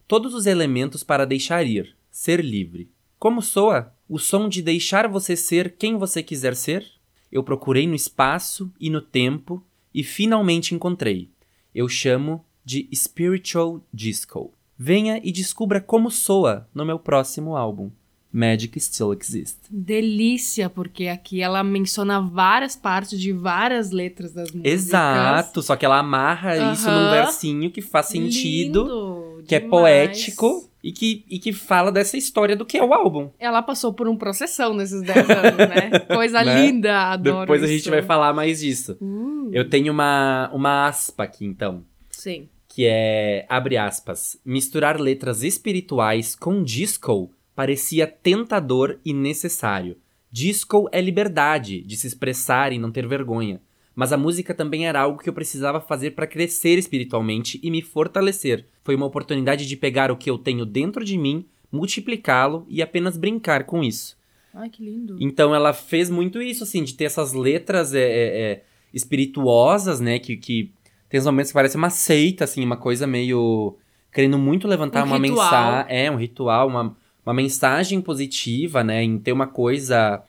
Todos 0.06 0.35
os 0.35 0.44
elementos 0.44 1.02
para 1.02 1.25
deixar 1.25 1.66
ir, 1.66 1.97
ser 2.11 2.45
livre. 2.45 2.91
Como 3.19 3.43
soa? 3.43 3.93
O 4.09 4.19
som 4.19 4.49
de 4.49 4.62
deixar 4.62 5.09
você 5.09 5.37
ser 5.37 5.75
quem 5.77 5.97
você 5.97 6.23
quiser 6.23 6.55
ser? 6.55 6.87
Eu 7.31 7.43
procurei 7.43 7.87
no 7.87 7.95
espaço 7.95 8.73
e 8.81 8.88
no 8.88 9.00
tempo 9.00 9.62
e 9.93 10.03
finalmente 10.03 10.75
encontrei. 10.75 11.31
Eu 11.75 11.88
chamo 11.88 12.45
de 12.65 12.88
Spiritual 12.95 13.83
Disco. 13.93 14.53
Venha 14.79 15.21
e 15.23 15.33
descubra 15.33 15.81
como 15.81 16.11
soa 16.11 16.69
no 16.75 16.85
meu 16.85 16.99
próximo 16.99 17.57
álbum. 17.57 17.91
Magic 18.31 18.79
Still 18.79 19.15
Exists. 19.15 19.59
Delícia, 19.71 20.69
porque 20.69 21.09
aqui 21.09 21.41
ela 21.41 21.65
menciona 21.65 22.21
várias 22.21 22.77
partes 22.77 23.19
de 23.19 23.33
várias 23.33 23.91
letras 23.91 24.33
das 24.33 24.50
músicas. 24.50 24.71
Exato, 24.73 25.62
só 25.62 25.77
que 25.77 25.85
ela 25.85 25.99
amarra 25.99 26.73
isso 26.73 26.91
num 26.91 27.11
versinho 27.11 27.71
que 27.71 27.81
faz 27.81 28.07
sentido, 28.07 28.83
Lindo 28.83 29.45
que 29.47 29.55
é 29.55 29.61
demais. 29.61 29.71
poético 29.71 30.71
e 30.88 30.92
que, 30.92 31.25
e 31.28 31.38
que 31.38 31.52
fala 31.52 31.92
dessa 31.92 32.16
história 32.16 32.57
do 32.57 32.64
que 32.64 32.78
é 32.78 32.83
o 32.83 32.95
álbum. 32.95 33.30
Ela 33.38 33.61
passou 33.62 33.92
por 33.92 34.09
um 34.09 34.16
processão 34.16 34.73
nesses 34.73 35.02
10 35.02 35.30
anos, 35.30 35.59
né? 35.59 35.90
Coisa 36.14 36.42
Né? 36.42 36.66
linda, 36.66 37.11
adoro 37.12 37.40
Depois 37.40 37.62
a 37.62 37.66
isso. 37.66 37.75
gente 37.75 37.90
vai 37.90 38.00
falar 38.02 38.33
mais 38.33 38.61
disso. 38.61 38.97
Uh, 39.00 39.50
Eu 39.52 39.68
tenho 39.68 39.92
uma, 39.92 40.50
uma 40.52 40.87
aspa 40.87 41.25
aqui, 41.25 41.45
então, 41.45 41.85
Sim. 42.11 42.49
que 42.66 42.87
é, 42.87 43.45
abre 43.50 43.76
aspas, 43.76 44.40
misturar 44.45 44.99
letras 44.99 45.42
espirituais 45.42 46.35
com 46.35 46.62
disco 46.62 47.30
parecia 47.54 48.07
tentador 48.07 48.99
e 49.04 49.12
necessário. 49.12 49.97
Disco 50.30 50.88
é 50.92 51.00
liberdade 51.00 51.83
de 51.83 51.97
se 51.97 52.07
expressar 52.07 52.73
e 52.73 52.78
não 52.78 52.90
ter 52.90 53.07
vergonha. 53.07 53.61
Mas 53.99 54.12
a 54.12 54.17
música 54.17 54.55
também 54.55 54.87
era 54.87 55.00
algo 55.00 55.21
que 55.21 55.28
eu 55.28 55.33
precisava 55.33 55.81
fazer 55.81 56.12
para 56.12 56.25
crescer 56.25 56.78
espiritualmente 56.78 57.59
e 57.64 57.69
me 57.69 57.83
fortalecer. 57.83 58.64
Foi 58.85 58.95
uma 58.95 59.07
oportunidade 59.07 59.67
de 59.67 59.76
pegar 59.76 60.12
o 60.12 60.17
que 60.17 60.31
eu 60.31 60.38
tenho 60.38 60.64
dentro 60.64 61.05
de 61.05 61.18
mim, 61.18 61.44
multiplicá-lo 61.72 62.64
e 62.68 62.81
apenas 62.81 63.16
brincar 63.16 63.64
com 63.64 63.83
isso. 63.83 64.16
Ai, 64.55 64.70
que 64.70 64.85
lindo. 64.85 65.16
Então 65.18 65.53
ela 65.53 65.72
fez 65.72 66.09
muito 66.09 66.40
isso, 66.40 66.62
assim, 66.62 66.85
de 66.85 66.94
ter 66.94 67.07
essas 67.07 67.33
letras 67.33 67.92
é, 67.92 67.99
é, 67.99 68.40
é, 68.40 68.62
espirituosas, 68.94 69.99
né? 69.99 70.20
Que, 70.20 70.37
que 70.37 70.70
tem 71.09 71.18
uns 71.18 71.27
momentos 71.27 71.51
que 71.51 71.55
parece 71.55 71.77
uma 71.77 71.90
seita, 71.90 72.44
assim, 72.44 72.64
uma 72.64 72.77
coisa 72.77 73.05
meio. 73.05 73.77
querendo 74.12 74.38
muito 74.38 74.68
levantar 74.68 75.03
Um 75.03 75.07
uma 75.07 75.18
mensagem. 75.18 75.87
É, 75.88 76.09
um 76.09 76.16
ritual, 76.16 76.68
uma, 76.68 76.96
uma 77.27 77.35
mensagem 77.35 78.01
positiva, 78.01 78.85
né? 78.85 79.03
Em 79.03 79.18
ter 79.18 79.33
uma 79.33 79.49
coisa 79.49 80.22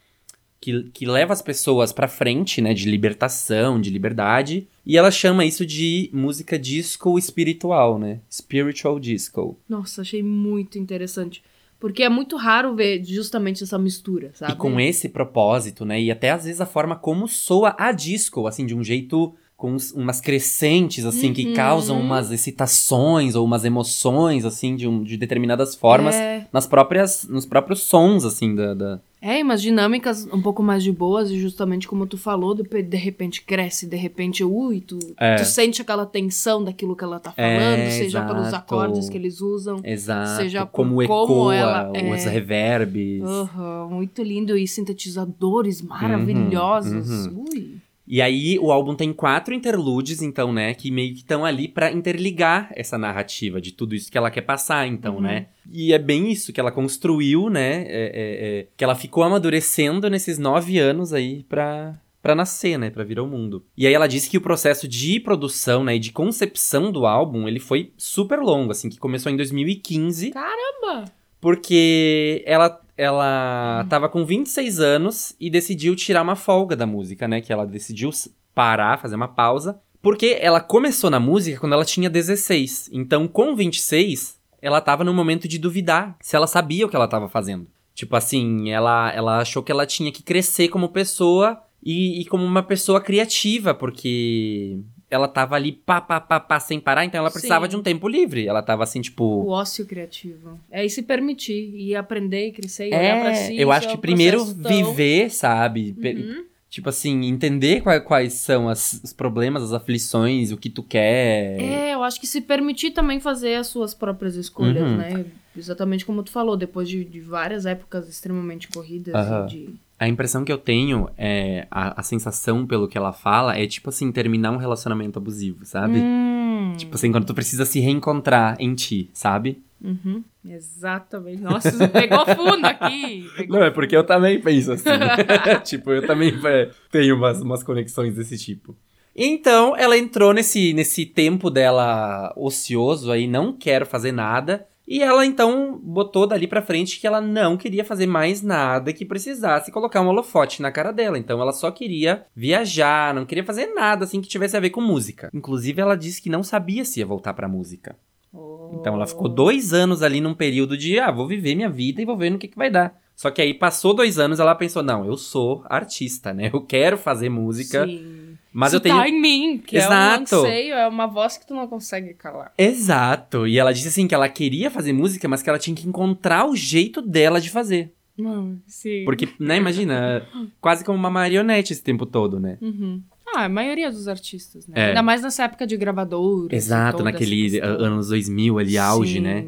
que, 0.62 0.84
que 0.94 1.06
leva 1.06 1.32
as 1.34 1.42
pessoas 1.42 1.94
pra 1.94 2.08
frente, 2.08 2.62
né? 2.62 2.74
De 2.74 2.90
libertação, 2.90 3.80
de 3.80 3.90
liberdade. 3.90 4.68
E 4.86 4.98
ela 4.98 5.12
chama 5.12 5.46
isso 5.46 5.66
de 5.66 6.10
música 6.14 6.58
disco 6.60 7.18
espiritual, 7.18 7.98
né? 7.98 8.20
Spiritual 8.30 9.00
disco. 9.00 9.58
Nossa, 9.70 10.02
achei 10.02 10.22
muito 10.24 10.78
interessante. 10.78 11.42
Porque 11.80 12.04
é 12.04 12.10
muito 12.10 12.36
raro 12.36 12.76
ver 12.76 13.02
justamente 13.06 13.64
essa 13.64 13.80
mistura, 13.80 14.32
sabe? 14.34 14.52
E 14.52 14.56
com 14.58 14.78
esse 14.82 15.08
propósito, 15.08 15.86
né? 15.86 16.02
E 16.02 16.12
até 16.12 16.32
às 16.32 16.44
vezes 16.44 16.60
a 16.60 16.66
forma 16.66 16.96
como 16.96 17.26
soa 17.28 17.74
a 17.78 17.94
disco, 17.94 18.46
assim, 18.48 18.66
de 18.66 18.76
um 18.76 18.84
jeito 18.84 19.34
com 19.56 19.76
umas 19.96 20.20
crescentes, 20.22 21.06
assim, 21.06 21.34
que 21.34 21.46
Uhum. 21.48 21.54
causam 21.54 22.00
umas 22.00 22.32
excitações 22.32 23.36
ou 23.36 23.46
umas 23.46 23.64
emoções, 23.66 24.46
assim, 24.46 24.76
de, 24.76 24.88
um- 24.88 25.04
de 25.04 25.18
determinadas 25.18 25.76
formas 25.76 26.16
É, 26.16 26.48
nas 26.52 26.66
próprias, 26.68 27.26
nos 27.30 27.46
próprios 27.46 27.84
sons, 27.84 28.26
assim, 28.26 28.56
da. 28.56 28.74
da- 28.74 29.02
é, 29.22 29.44
umas 29.44 29.62
dinâmicas 29.62 30.26
um 30.32 30.42
pouco 30.42 30.64
mais 30.64 30.82
de 30.84 30.92
boas, 30.92 31.30
e 31.30 31.40
justamente 31.40 31.88
como 31.88 32.06
tu 32.08 32.18
falou, 32.18 32.56
de, 32.56 32.64
de 32.64 32.98
repente 32.98 33.42
cresce, 33.42 33.86
de 33.86 33.98
repente, 33.98 34.44
ui, 34.44 34.80
tu, 34.82 34.98
É. 35.18 35.36
tu 35.36 35.46
sente 35.46 35.82
aquela 35.82 36.06
tensão 36.06 36.64
daquilo 36.64 36.96
que 36.96 37.04
ela 37.04 37.20
tá 37.20 37.34
É, 37.36 37.60
falando, 37.60 37.92
seja 37.92 38.22
pelos 38.26 38.48
exato. 38.48 38.76
acordes 38.76 39.10
que 39.10 39.18
eles 39.18 39.42
usam. 39.42 39.82
Exato. 39.84 40.42
Seja 40.42 40.66
como 40.66 40.90
como 40.90 41.02
ecoa 41.04 41.56
ela 41.56 41.92
os 41.92 42.26
é. 42.26 42.30
reverbes. 42.30 43.22
Aham, 43.24 43.88
muito 43.90 44.24
lindo. 44.24 44.58
E 44.58 44.68
sintetizadores 44.68 45.82
maravilhosos. 45.82 47.26
uhum. 47.28 47.46
Ui. 47.54 47.78
E 48.12 48.24
aí, 48.24 48.58
o 48.58 48.72
álbum 48.72 48.96
tem 48.96 49.14
quatro 49.14 49.54
interludes, 49.54 50.20
então, 50.24 50.52
né? 50.52 50.74
Que 50.74 50.90
meio 50.90 51.14
que 51.14 51.20
estão 51.20 51.46
ali 51.46 51.68
pra 51.68 51.92
interligar 51.92 52.72
essa 52.76 52.98
narrativa 52.98 53.62
de 53.62 53.72
tudo 53.72 53.94
isso 53.94 54.12
que 54.12 54.18
ela 54.18 54.32
quer 54.32 54.42
passar, 54.42 54.88
então, 54.88 55.18
Uhum. 55.18 55.22
né? 55.22 55.46
E 55.72 55.94
é 55.94 56.00
bem 56.00 56.32
isso 56.32 56.52
que 56.52 56.60
ela 56.60 56.72
construiu, 56.72 57.52
né? 57.52 57.84
é- 57.84 57.86
é- 57.88 58.60
é, 58.62 58.68
que 58.76 58.84
ela 58.84 58.96
ficou 58.96 59.22
amadurecendo 59.24 60.10
nesses 60.10 60.40
nove 60.40 60.80
anos 60.80 61.14
aí 61.14 61.44
pra, 61.48 62.02
pra 62.20 62.34
nascer, 62.34 62.80
né? 62.80 62.90
Pra 62.90 63.04
vir 63.04 63.20
ao 63.20 63.28
mundo. 63.28 63.64
E 63.78 63.86
aí 63.86 63.94
ela 63.94 64.08
disse 64.08 64.28
que 64.28 64.38
o 64.38 64.42
processo 64.42 64.88
de 64.88 65.20
produção, 65.20 65.84
né? 65.84 65.96
E 65.96 66.00
de 66.00 66.12
concepção 66.12 66.92
do 66.92 67.06
álbum, 67.06 67.48
ele 67.48 67.60
foi 67.60 67.92
super 67.96 68.40
longo, 68.40 68.72
assim. 68.72 68.90
Que 68.90 68.98
começou 68.98 69.32
em 69.32 69.38
2015. 69.38 70.32
Caramba! 70.32 71.06
Porque 71.40 72.44
ela, 72.46 72.82
ela 73.00 73.86
tava 73.90 74.10
com 74.10 74.26
26 74.26 74.82
anos 74.82 75.34
e 75.40 75.50
decidiu 75.50 75.96
tirar 75.96 76.22
uma 76.22 76.36
folga 76.36 76.76
da 76.76 76.86
música, 76.86 77.30
né? 77.30 77.40
Que 77.40 77.54
ela 77.54 77.66
decidiu 77.66 78.10
parar, 78.54 79.00
fazer 79.00 79.16
uma 79.16 79.30
pausa. 79.30 79.80
Porque 80.02 80.38
ela 80.42 80.60
começou 80.60 81.10
na 81.10 81.20
música 81.20 81.62
quando 81.62 81.72
ela 81.72 81.86
tinha 81.86 82.10
16. 82.10 82.90
Então, 82.92 83.26
com 83.26 83.56
26, 83.56 84.38
ela 84.62 84.82
tava 84.82 85.06
no 85.06 85.14
momento 85.14 85.48
de 85.48 85.58
duvidar 85.58 86.18
se 86.22 86.36
ela 86.36 86.46
sabia 86.46 86.86
o 86.86 86.90
que 86.90 86.96
ela 86.96 87.08
tava 87.08 87.30
fazendo. 87.30 87.68
Tipo 87.96 88.18
assim, 88.18 88.70
ela, 88.70 89.10
ela 89.14 89.38
achou 89.40 89.64
que 89.64 89.72
ela 89.72 89.86
tinha 89.86 90.12
que 90.12 90.22
crescer 90.22 90.68
como 90.68 90.90
pessoa 90.90 91.58
e, 91.82 92.20
e 92.20 92.26
como 92.26 92.44
uma 92.44 92.64
pessoa 92.64 93.00
criativa, 93.00 93.74
porque 93.74 94.82
ela 95.10 95.28
tava 95.28 95.56
ali 95.56 95.72
pá, 95.72 96.00
pá, 96.00 96.20
pá, 96.20 96.40
pá, 96.40 96.60
sem 96.60 96.80
parar, 96.80 97.06
então 97.06 97.20
ela 97.20 97.32
precisava 97.32 97.66
Sim. 97.66 97.70
de 97.72 97.76
um 97.78 97.82
tempo 97.84 98.08
livre. 98.08 98.48
Ela 98.48 98.62
tava 98.62 98.84
assim, 98.84 99.02
tipo. 99.02 99.24
O 99.24 99.50
ócio 99.50 99.86
criativo. 99.86 100.60
É 100.70 100.86
e 100.86 100.90
se 100.90 101.02
permitir, 101.02 101.74
e 101.76 101.96
aprender, 101.96 102.48
e 102.48 102.52
crescer, 102.52 102.90
e 102.90 102.96
olhar 102.96 103.22
pra 103.22 103.34
si. 103.36 103.58
É, 103.58 103.64
eu 103.64 103.72
acho 103.72 103.88
é 103.88 103.92
que 103.92 103.98
um 103.98 104.02
primeiro 104.02 104.38
tão- 104.56 104.70
viver, 104.70 105.30
sabe? 105.32 105.96
Uhum. 105.98 106.46
Tipo 106.70 106.90
assim, 106.90 107.26
entender 107.26 107.82
qua- 107.82 108.00
quais, 108.00 108.34
são 108.34 108.70
as- 108.70 109.02
os 109.04 109.12
problemas, 109.12 109.64
as 109.64 109.74
aflições, 109.74 110.52
o 110.52 110.58
que 110.58 110.70
tu 110.70 110.84
quer. 110.84 111.60
É, 111.60 111.94
eu 111.96 112.04
acho 112.04 112.20
que 112.22 112.28
se 112.28 112.42
permitir 112.42 112.92
também 112.92 113.20
fazer 113.20 113.56
as 113.56 113.66
suas 113.68 113.96
próprias 113.96 114.36
escolhas, 114.36 114.84
Uhum. 114.84 114.98
né? 114.98 115.26
Exatamente 115.58 116.06
como 116.06 116.22
tu 116.22 116.30
falou, 116.32 116.56
depois 116.56 116.88
de, 116.88 117.04
de 117.04 117.20
várias 117.20 117.66
épocas 117.66 118.08
extremamente 118.08 118.68
corridas 118.68 119.16
Aham. 119.16 119.48
de. 119.48 119.70
A 120.00 120.08
impressão 120.08 120.46
que 120.46 120.52
eu 120.52 120.58
tenho, 120.58 121.10
é 121.18 121.68
a, 121.70 122.00
a 122.00 122.04
sensação 122.04 122.66
pelo 122.66 122.88
que 122.88 122.98
ela 122.98 123.12
fala, 123.12 123.58
é 123.58 123.68
tipo 123.68 123.90
assim, 123.90 124.12
terminar 124.12 124.52
um 124.52 124.58
relacionamento 124.58 125.20
abusivo, 125.20 125.66
sabe? 125.66 126.00
Hum. 126.00 126.74
Tipo 126.78 126.96
assim, 126.96 127.12
quando 127.12 127.26
tu 127.26 127.34
precisa 127.34 127.66
se 127.66 127.80
reencontrar 127.80 128.56
em 128.60 128.74
ti, 128.74 129.10
sabe? 129.14 129.62
Uhum. 129.82 130.24
Exatamente. 130.46 131.42
Nossa, 131.42 131.88
pegou 131.88 132.26
fundo 132.26 132.66
aqui. 132.66 133.30
Pegou 133.36 133.60
Não, 133.60 133.66
é 133.66 133.72
porque 133.72 133.96
eu 133.96 134.04
também 134.04 134.40
penso 134.40 134.74
assim. 134.74 134.90
tipo, 135.64 135.92
eu 135.92 136.06
também 136.06 136.34
é, 136.46 136.70
tenho 136.92 137.16
umas, 137.16 137.42
umas 137.42 137.64
conexões 137.64 138.16
desse 138.16 138.38
tipo. 138.38 138.76
Então, 139.16 139.76
ela 139.76 139.98
entrou 139.98 140.34
nesse, 140.34 140.74
nesse 140.74 141.06
tempo 141.06 141.50
dela 141.50 142.34
ocioso 142.38 143.12
aí, 143.12 143.28
não 143.28 143.52
quero 143.52 143.86
fazer 143.86 144.12
nada. 144.12 144.66
E 144.90 145.04
ela 145.04 145.24
então 145.24 145.80
botou 145.84 146.26
dali 146.26 146.48
pra 146.48 146.64
frente 146.64 147.00
que 147.00 147.06
ela 147.06 147.22
não 147.22 147.56
queria 147.56 147.86
fazer 147.86 148.08
mais 148.08 148.42
nada 148.42 148.92
que 148.92 149.06
precisasse 149.06 149.72
colocar 149.72 150.02
um 150.02 150.08
holofote 150.08 150.64
na 150.64 150.72
cara 150.72 150.92
dela. 150.92 151.20
Então 151.20 151.40
ela 151.40 151.54
só 151.54 151.70
queria 151.70 152.26
viajar, 152.36 153.14
não 153.14 153.24
queria 153.24 153.44
fazer 153.44 153.68
nada 153.68 154.06
assim 154.06 154.20
que 154.20 154.28
tivesse 154.28 154.58
a 154.58 154.60
ver 154.60 154.72
com 154.72 154.82
música. 154.82 155.30
Inclusive 155.32 155.80
ela 155.80 155.96
disse 155.96 156.20
que 156.20 156.28
não 156.28 156.42
sabia 156.42 156.84
se 156.84 157.02
ia 157.02 157.06
voltar 157.06 157.36
pra 157.36 157.48
música. 157.48 157.96
Oh. 158.34 158.72
Então 158.74 158.96
ela 158.96 159.06
ficou 159.06 159.30
dois 159.30 159.74
anos 159.74 160.02
ali 160.02 160.20
num 160.20 160.34
período 160.34 160.76
de, 160.76 160.98
ah, 160.98 161.12
vou 161.12 161.28
viver 161.28 161.54
minha 161.54 161.70
vida 161.70 162.02
e 162.02 162.06
vou 162.06 162.18
ver 162.18 162.32
no 162.32 162.40
que, 162.40 162.48
que 162.48 162.58
vai 162.58 162.72
dar. 162.72 163.00
Só 163.16 163.30
que 163.30 163.44
aí 163.44 163.54
passou 163.54 163.94
dois 163.94 164.18
anos, 164.18 164.40
ela 164.40 164.56
pensou: 164.56 164.82
não, 164.82 165.06
eu 165.06 165.18
sou 165.18 165.62
artista, 165.66 166.34
né? 166.34 166.50
Eu 166.52 166.62
quero 166.62 166.98
fazer 166.98 167.30
música. 167.30 167.86
Sim. 167.86 168.19
Mas 168.52 168.74
eu 168.74 168.80
tenho. 168.80 168.96
tá 168.96 169.08
em 169.08 169.20
mim, 169.22 169.58
que 169.58 169.78
é 169.78 169.82
um 169.82 169.86
Exato. 169.86 170.36
anseio, 170.36 170.74
é 170.74 170.88
uma 170.88 171.06
voz 171.06 171.38
que 171.38 171.46
tu 171.46 171.54
não 171.54 171.68
consegue 171.68 172.14
calar. 172.14 172.52
Exato. 172.58 173.48
E 173.48 173.60
ela 173.60 173.72
disse 173.72 173.88
assim 173.88 174.08
que 174.08 174.16
ela 174.16 174.28
queria 174.28 174.72
fazer 174.72 174.92
música, 174.92 175.28
mas 175.28 175.42
que 175.42 175.50
ela 175.50 175.60
tinha 175.60 175.76
que 175.76 175.88
encontrar 175.88 176.50
o 176.50 176.56
jeito 176.56 177.02
dela 177.02 177.40
de 177.40 177.50
fazer. 177.50 177.94
Não, 178.18 178.60
sim. 178.68 179.06
Porque, 179.06 179.30
né, 179.40 179.58
imagina, 179.58 180.28
quase 180.60 180.84
como 180.84 180.98
uma 180.98 181.10
marionete 181.10 181.72
esse 181.72 181.84
tempo 181.84 182.06
todo, 182.06 182.40
né? 182.40 182.58
Uhum. 182.60 183.02
Ah, 183.34 183.46
a 183.46 183.50
maioria 183.50 183.92
dos 183.92 184.08
artistas, 184.08 184.68
né? 184.68 184.74
É. 184.76 184.86
Ainda 184.88 185.04
mais 185.04 185.22
nessa 185.22 185.44
época 185.44 185.66
de 185.66 185.78
gravadora. 185.78 186.54
Exato, 186.54 187.04
naquele 187.04 187.60
anos 187.60 188.10
2000 188.10 188.58
ali, 188.60 188.78
auge, 188.78 189.20
né? 189.20 189.46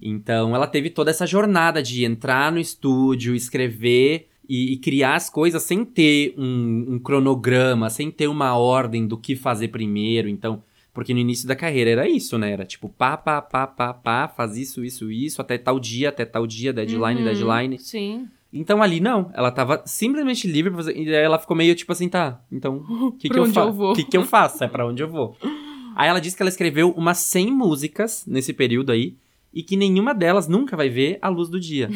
Então 0.00 0.54
ela 0.54 0.66
teve 0.66 0.88
toda 0.88 1.10
essa 1.10 1.26
jornada 1.26 1.82
de 1.82 2.04
entrar 2.04 2.50
no 2.50 2.58
estúdio, 2.58 3.34
escrever 3.34 4.29
e, 4.50 4.72
e 4.72 4.76
criar 4.78 5.14
as 5.14 5.30
coisas 5.30 5.62
sem 5.62 5.84
ter 5.84 6.34
um, 6.36 6.94
um 6.94 6.98
cronograma, 6.98 7.88
sem 7.88 8.10
ter 8.10 8.26
uma 8.26 8.56
ordem 8.56 9.06
do 9.06 9.16
que 9.16 9.36
fazer 9.36 9.68
primeiro. 9.68 10.28
Então, 10.28 10.60
porque 10.92 11.14
no 11.14 11.20
início 11.20 11.46
da 11.46 11.54
carreira 11.54 11.90
era 11.90 12.08
isso, 12.08 12.36
né? 12.36 12.50
Era 12.50 12.64
tipo 12.64 12.88
pá, 12.88 13.16
pá, 13.16 13.40
pá, 13.40 13.68
pá, 13.68 13.94
pá, 13.94 14.26
faz 14.26 14.56
isso, 14.56 14.84
isso, 14.84 15.08
isso, 15.08 15.40
até 15.40 15.56
tal 15.56 15.78
dia, 15.78 16.08
até 16.08 16.24
tal 16.24 16.48
dia, 16.48 16.72
deadline, 16.72 17.20
Uhum, 17.20 17.24
deadline. 17.26 17.78
Sim. 17.78 18.26
Então 18.52 18.82
ali 18.82 18.98
não, 18.98 19.30
ela 19.34 19.52
tava 19.52 19.84
simplesmente 19.86 20.48
livre 20.48 20.72
pra 20.72 20.78
fazer. 20.78 20.96
E 20.96 21.14
aí 21.14 21.22
ela 21.22 21.38
ficou 21.38 21.56
meio 21.56 21.76
tipo 21.76 21.92
assim, 21.92 22.08
tá, 22.08 22.40
então 22.50 22.78
o 22.90 23.12
que, 23.12 23.28
que 23.28 23.38
eu 23.38 23.46
faço? 23.46 23.82
O 23.82 23.94
que, 23.94 24.02
que 24.02 24.16
eu 24.16 24.24
faço? 24.24 24.64
É 24.64 24.68
pra 24.68 24.84
onde 24.84 25.00
eu 25.00 25.08
vou. 25.08 25.36
Aí 25.96 26.08
ela 26.08 26.20
disse 26.20 26.36
que 26.36 26.42
ela 26.42 26.48
escreveu 26.48 26.92
umas 26.92 27.18
100 27.18 27.50
músicas 27.52 28.24
nesse 28.26 28.52
período 28.52 28.90
aí 28.90 29.16
e 29.52 29.62
que 29.62 29.76
nenhuma 29.76 30.14
delas 30.14 30.48
nunca 30.48 30.76
vai 30.76 30.88
ver 30.88 31.18
a 31.20 31.28
luz 31.28 31.48
do 31.48 31.60
dia. 31.60 31.88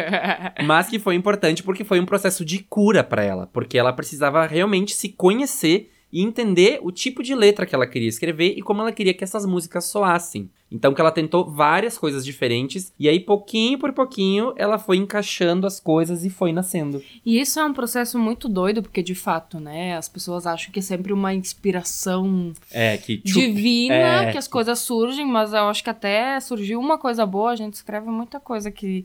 Mas 0.64 0.88
que 0.88 0.98
foi 0.98 1.14
importante 1.14 1.62
porque 1.62 1.84
foi 1.84 2.00
um 2.00 2.06
processo 2.06 2.44
de 2.44 2.60
cura 2.60 3.02
pra 3.04 3.22
ela, 3.22 3.46
porque 3.46 3.78
ela 3.78 3.92
precisava 3.92 4.46
realmente 4.46 4.94
se 4.94 5.08
conhecer 5.08 5.90
e 6.12 6.22
entender 6.22 6.78
o 6.82 6.92
tipo 6.92 7.22
de 7.22 7.34
letra 7.34 7.64
que 7.64 7.74
ela 7.74 7.86
queria 7.86 8.08
escrever 8.08 8.54
e 8.56 8.62
como 8.62 8.82
ela 8.82 8.92
queria 8.92 9.14
que 9.14 9.24
essas 9.24 9.46
músicas 9.46 9.84
soassem. 9.86 10.50
Então 10.70 10.94
que 10.94 11.00
ela 11.00 11.10
tentou 11.10 11.50
várias 11.50 11.98
coisas 11.98 12.24
diferentes 12.24 12.92
e 12.98 13.08
aí 13.08 13.20
pouquinho 13.20 13.78
por 13.78 13.92
pouquinho 13.92 14.54
ela 14.56 14.78
foi 14.78 14.96
encaixando 14.96 15.66
as 15.66 15.78
coisas 15.78 16.24
e 16.24 16.30
foi 16.30 16.52
nascendo. 16.52 17.02
E 17.24 17.40
isso 17.40 17.60
é 17.60 17.64
um 17.64 17.74
processo 17.74 18.18
muito 18.18 18.48
doido, 18.48 18.82
porque 18.82 19.02
de 19.02 19.14
fato, 19.14 19.60
né? 19.60 19.96
As 19.96 20.08
pessoas 20.08 20.46
acham 20.46 20.72
que 20.72 20.78
é 20.78 20.82
sempre 20.82 21.12
uma 21.12 21.34
inspiração 21.34 22.52
É, 22.70 22.96
que 22.96 23.18
divina, 23.18 24.24
é. 24.24 24.32
que 24.32 24.38
as 24.38 24.48
coisas 24.48 24.78
surgem, 24.78 25.26
mas 25.26 25.52
eu 25.52 25.64
acho 25.64 25.84
que 25.84 25.90
até 25.90 26.40
surgiu 26.40 26.80
uma 26.80 26.96
coisa 26.98 27.26
boa, 27.26 27.50
a 27.52 27.56
gente 27.56 27.74
escreve 27.74 28.08
muita 28.10 28.40
coisa 28.40 28.70
que 28.70 29.04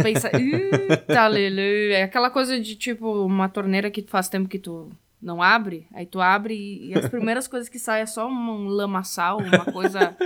pensa, 0.00 0.30
Lele. 1.28 1.92
É 1.92 2.04
aquela 2.04 2.30
coisa 2.30 2.60
de 2.60 2.76
tipo 2.76 3.24
uma 3.24 3.48
torneira 3.48 3.90
que 3.90 4.02
faz 4.02 4.28
tempo 4.28 4.48
que 4.48 4.58
tu 4.58 4.88
não 5.22 5.40
abre, 5.42 5.86
aí 5.94 6.04
tu 6.04 6.20
abre 6.20 6.54
e, 6.54 6.88
e 6.88 6.94
as 6.94 7.08
primeiras 7.08 7.46
coisas 7.48 7.68
que 7.68 7.78
saem 7.78 8.02
é 8.02 8.06
só 8.06 8.26
um 8.28 8.66
lamaçal, 8.66 9.38
uma 9.38 9.64
coisa 9.64 10.16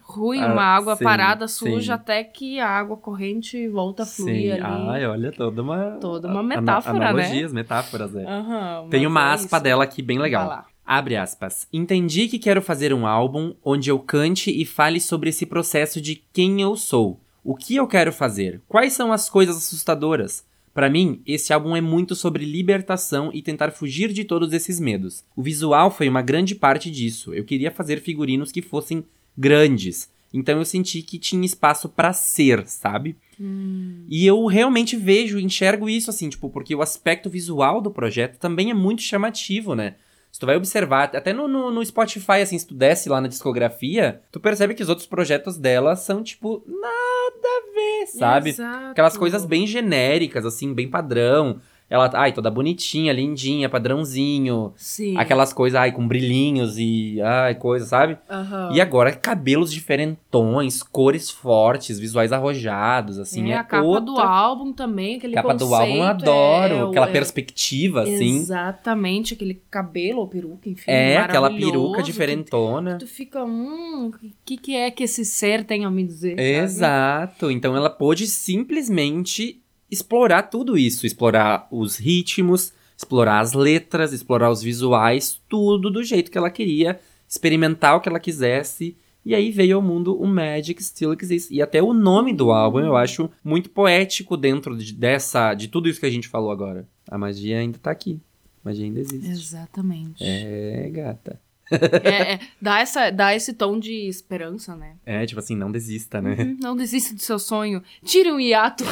ruim, 0.00 0.40
Ah, 0.42 0.52
uma 0.52 0.62
água 0.62 0.94
sim, 0.96 1.02
parada, 1.04 1.48
sim. 1.48 1.54
suja, 1.54 1.94
até 1.94 2.22
que 2.22 2.60
a 2.60 2.68
água 2.68 2.96
corrente 2.96 3.66
volta 3.68 4.04
a 4.04 4.06
fluir 4.06 4.54
Sim, 4.54 4.60
ali. 4.60 4.88
ai, 4.88 5.06
olha, 5.06 5.32
toda 5.32 5.60
uma... 5.62 5.98
Toda 6.00 6.28
uma 6.28 6.40
ana- 6.40 6.60
metáfora, 6.60 6.98
né? 6.98 7.04
Analogias, 7.06 7.52
metáforas, 7.52 8.14
é. 8.14 8.24
Aham, 8.24 8.88
Tem 8.88 9.04
uma 9.06 9.30
é 9.30 9.34
aspa 9.34 9.56
isso. 9.56 9.64
dela 9.64 9.82
aqui 9.84 10.00
bem 10.02 10.18
legal. 10.18 10.64
Abre 10.84 11.16
aspas. 11.16 11.66
Entendi 11.72 12.28
que 12.28 12.38
quero 12.38 12.62
fazer 12.62 12.94
um 12.94 13.04
álbum 13.04 13.54
onde 13.64 13.90
eu 13.90 13.98
cante 13.98 14.50
e 14.52 14.64
fale 14.64 15.00
sobre 15.00 15.30
esse 15.30 15.44
processo 15.44 16.00
de 16.00 16.14
quem 16.32 16.62
eu 16.62 16.76
sou. 16.76 17.18
O 17.42 17.56
que 17.56 17.74
eu 17.74 17.88
quero 17.88 18.12
fazer? 18.12 18.60
Quais 18.68 18.92
são 18.92 19.12
as 19.12 19.28
coisas 19.28 19.56
assustadoras? 19.56 20.44
Pra 20.76 20.90
mim, 20.90 21.22
esse 21.24 21.54
álbum 21.54 21.74
é 21.74 21.80
muito 21.80 22.14
sobre 22.14 22.44
libertação 22.44 23.30
e 23.32 23.40
tentar 23.40 23.70
fugir 23.70 24.12
de 24.12 24.24
todos 24.24 24.52
esses 24.52 24.78
medos. 24.78 25.24
O 25.34 25.42
visual 25.42 25.90
foi 25.90 26.06
uma 26.06 26.20
grande 26.20 26.54
parte 26.54 26.90
disso. 26.90 27.32
Eu 27.32 27.46
queria 27.46 27.70
fazer 27.70 28.02
figurinos 28.02 28.52
que 28.52 28.60
fossem 28.60 29.02
grandes. 29.34 30.10
Então 30.34 30.58
eu 30.58 30.66
senti 30.66 31.00
que 31.00 31.18
tinha 31.18 31.46
espaço 31.46 31.88
pra 31.88 32.12
ser, 32.12 32.66
sabe? 32.66 33.16
Hum. 33.40 34.04
E 34.06 34.26
eu 34.26 34.44
realmente 34.44 34.98
vejo, 34.98 35.38
enxergo 35.38 35.88
isso 35.88 36.10
assim, 36.10 36.28
tipo, 36.28 36.50
porque 36.50 36.74
o 36.74 36.82
aspecto 36.82 37.30
visual 37.30 37.80
do 37.80 37.90
projeto 37.90 38.38
também 38.38 38.70
é 38.70 38.74
muito 38.74 39.00
chamativo, 39.00 39.74
né? 39.74 39.94
Se 40.36 40.40
tu 40.40 40.44
vai 40.44 40.56
observar, 40.56 41.16
até 41.16 41.32
no, 41.32 41.48
no, 41.48 41.70
no 41.70 41.82
Spotify, 41.82 42.42
assim, 42.42 42.58
se 42.58 42.66
tu 42.66 42.74
desce 42.74 43.08
lá 43.08 43.22
na 43.22 43.26
discografia, 43.26 44.20
tu 44.30 44.38
percebe 44.38 44.74
que 44.74 44.82
os 44.82 44.88
outros 44.90 45.06
projetos 45.06 45.56
dela 45.56 45.96
são, 45.96 46.22
tipo, 46.22 46.62
nada 46.66 47.48
a 47.48 47.72
ver, 47.74 48.06
sabe? 48.06 48.50
Exato. 48.50 48.90
Aquelas 48.90 49.16
coisas 49.16 49.46
bem 49.46 49.66
genéricas, 49.66 50.44
assim, 50.44 50.74
bem 50.74 50.90
padrão. 50.90 51.58
Ela, 51.88 52.10
ai, 52.14 52.32
toda 52.32 52.50
bonitinha, 52.50 53.12
lindinha, 53.12 53.68
padrãozinho. 53.68 54.72
Sim. 54.76 55.16
Aquelas 55.16 55.52
coisas, 55.52 55.78
ai, 55.80 55.92
com 55.92 56.06
brilhinhos 56.06 56.76
e, 56.78 57.20
ai, 57.22 57.54
coisa, 57.54 57.86
sabe? 57.86 58.18
Aham. 58.28 58.70
E 58.72 58.80
agora, 58.80 59.12
cabelos 59.12 59.72
diferentões, 59.72 60.82
cores 60.82 61.30
fortes, 61.30 61.98
visuais 61.98 62.32
arrojados, 62.32 63.18
assim. 63.20 63.50
é, 63.50 63.54
É, 63.54 63.58
a 63.58 63.64
capa 63.64 63.84
outra... 63.84 64.04
do 64.04 64.18
álbum 64.18 64.72
também, 64.72 65.16
aquele 65.16 65.34
capa 65.34 65.54
do 65.54 65.72
álbum 65.74 65.94
eu 65.96 66.02
adoro. 66.02 66.74
é- 66.74 66.88
aquela 66.90 67.08
é- 67.08 67.12
perspectiva, 67.12 68.02
assim. 68.02 68.36
Exatamente, 68.38 69.34
aquele 69.34 69.62
cabelo 69.70 70.20
ou 70.20 70.26
peruca, 70.28 70.68
enfim. 70.68 70.90
É, 70.90 71.18
aquela 71.18 71.50
peruca 71.50 71.98
que- 71.98 72.02
diferentona. 72.04 72.94
Que 72.94 73.04
tu 73.04 73.06
fica, 73.06 73.44
hum, 73.44 74.10
o 74.12 74.28
que, 74.44 74.56
que 74.56 74.74
é 74.74 74.90
que 74.90 75.04
esse 75.04 75.24
ser 75.24 75.64
tem 75.64 75.84
a 75.84 75.90
me 75.90 76.02
dizer? 76.04 76.30
sabe? 76.30 76.42
Exato. 76.42 77.50
Então 77.50 77.76
ela 77.76 77.90
pôde 77.90 78.26
simplesmente 78.26 79.60
explorar 79.90 80.44
tudo 80.44 80.76
isso. 80.76 81.06
Explorar 81.06 81.66
os 81.70 81.96
ritmos, 81.96 82.72
explorar 82.96 83.40
as 83.40 83.52
letras, 83.52 84.12
explorar 84.12 84.50
os 84.50 84.62
visuais, 84.62 85.40
tudo 85.48 85.90
do 85.90 86.02
jeito 86.02 86.30
que 86.30 86.38
ela 86.38 86.50
queria, 86.50 86.98
experimentar 87.28 87.96
o 87.96 88.00
que 88.00 88.08
ela 88.08 88.20
quisesse. 88.20 88.96
E 89.24 89.34
aí 89.34 89.50
veio 89.50 89.76
ao 89.76 89.82
mundo 89.82 90.16
o 90.16 90.26
Magic 90.26 90.82
Still 90.82 91.16
Exists. 91.20 91.50
E 91.50 91.60
até 91.60 91.82
o 91.82 91.92
nome 91.92 92.32
do 92.32 92.52
álbum 92.52 92.78
eu 92.78 92.96
acho 92.96 93.28
muito 93.42 93.68
poético 93.70 94.36
dentro 94.36 94.76
de, 94.76 94.92
dessa, 94.92 95.52
de 95.52 95.66
tudo 95.66 95.88
isso 95.88 95.98
que 95.98 96.06
a 96.06 96.10
gente 96.10 96.28
falou 96.28 96.50
agora. 96.50 96.88
A 97.10 97.18
magia 97.18 97.58
ainda 97.58 97.78
tá 97.78 97.90
aqui. 97.90 98.20
A 98.64 98.68
magia 98.68 98.84
ainda 98.84 99.00
existe. 99.00 99.28
Exatamente. 99.28 100.22
É, 100.22 100.88
gata. 100.90 101.40
É, 101.70 102.34
é, 102.34 102.40
dá, 102.60 102.80
essa, 102.80 103.10
dá 103.10 103.34
esse 103.34 103.52
tom 103.52 103.78
de 103.78 104.08
esperança, 104.08 104.76
né? 104.76 104.94
É, 105.04 105.26
tipo 105.26 105.40
assim, 105.40 105.56
não 105.56 105.70
desista, 105.72 106.22
né? 106.22 106.36
Uhum, 106.38 106.56
Não 106.60 106.76
desista 106.76 107.14
do 107.14 107.20
seu 107.20 107.38
sonho. 107.38 107.82
Tire 108.04 108.30
um 108.30 108.38
hiato. 108.38 108.84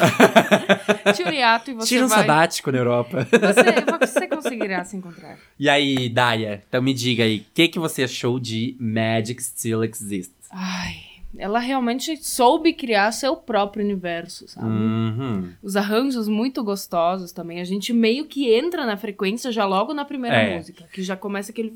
Tire 1.15 1.29
um 1.29 1.33
hiato 1.33 1.71
e 1.71 1.75
você 1.75 1.89
Tira 1.89 2.05
um 2.05 2.09
vai... 2.09 2.19
sabático 2.21 2.73
na 2.73 2.79
Europa. 2.79 3.27
Você, 3.31 4.07
você 4.09 4.27
conseguirá 4.29 4.85
se 4.85 4.97
encontrar. 4.97 5.39
E 5.59 5.69
aí, 5.69 6.09
Daya, 6.09 6.63
então 6.69 6.83
me 6.83 6.93
diga 6.93 7.25
aí, 7.25 7.39
o 7.39 7.45
que, 7.55 7.69
que 7.69 7.79
você 7.79 8.05
achou 8.05 8.39
de 8.41 8.77
Magic 8.79 9.43
Still 9.43 9.85
Exists? 9.85 10.35
Ai, 10.51 10.95
ela 11.37 11.59
realmente 11.59 12.17
soube 12.25 12.73
criar 12.73 13.11
seu 13.13 13.37
próprio 13.37 13.85
universo, 13.85 14.47
sabe? 14.49 14.67
Uhum. 14.69 15.53
Os 15.63 15.77
arranjos 15.77 16.29
muito 16.29 16.63
gostosos 16.63 17.33
também. 17.33 17.61
A 17.61 17.65
gente 17.65 17.93
meio 17.93 18.25
que 18.27 18.53
entra 18.53 18.85
na 18.87 18.97
frequência 18.97 19.51
já 19.53 19.65
logo 19.65 19.93
na 19.95 20.05
primeira 20.05 20.37
É. 20.37 20.57
música. 20.57 20.85
Que 20.93 21.03
já 21.03 21.17
começa 21.17 21.51
aquele... 21.53 21.73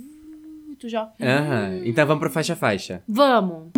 Tu 0.79 0.89
já... 0.89 1.13
Aham. 1.21 1.81
Então 1.85 2.07
vamos 2.07 2.21
pro 2.21 2.31
faixa 2.31 2.53
a 2.53 2.57
faixa. 2.57 3.03
Vamos! 3.09 3.73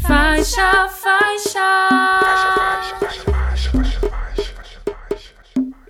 Faixa, 0.00 0.88
faixa! 0.88 1.88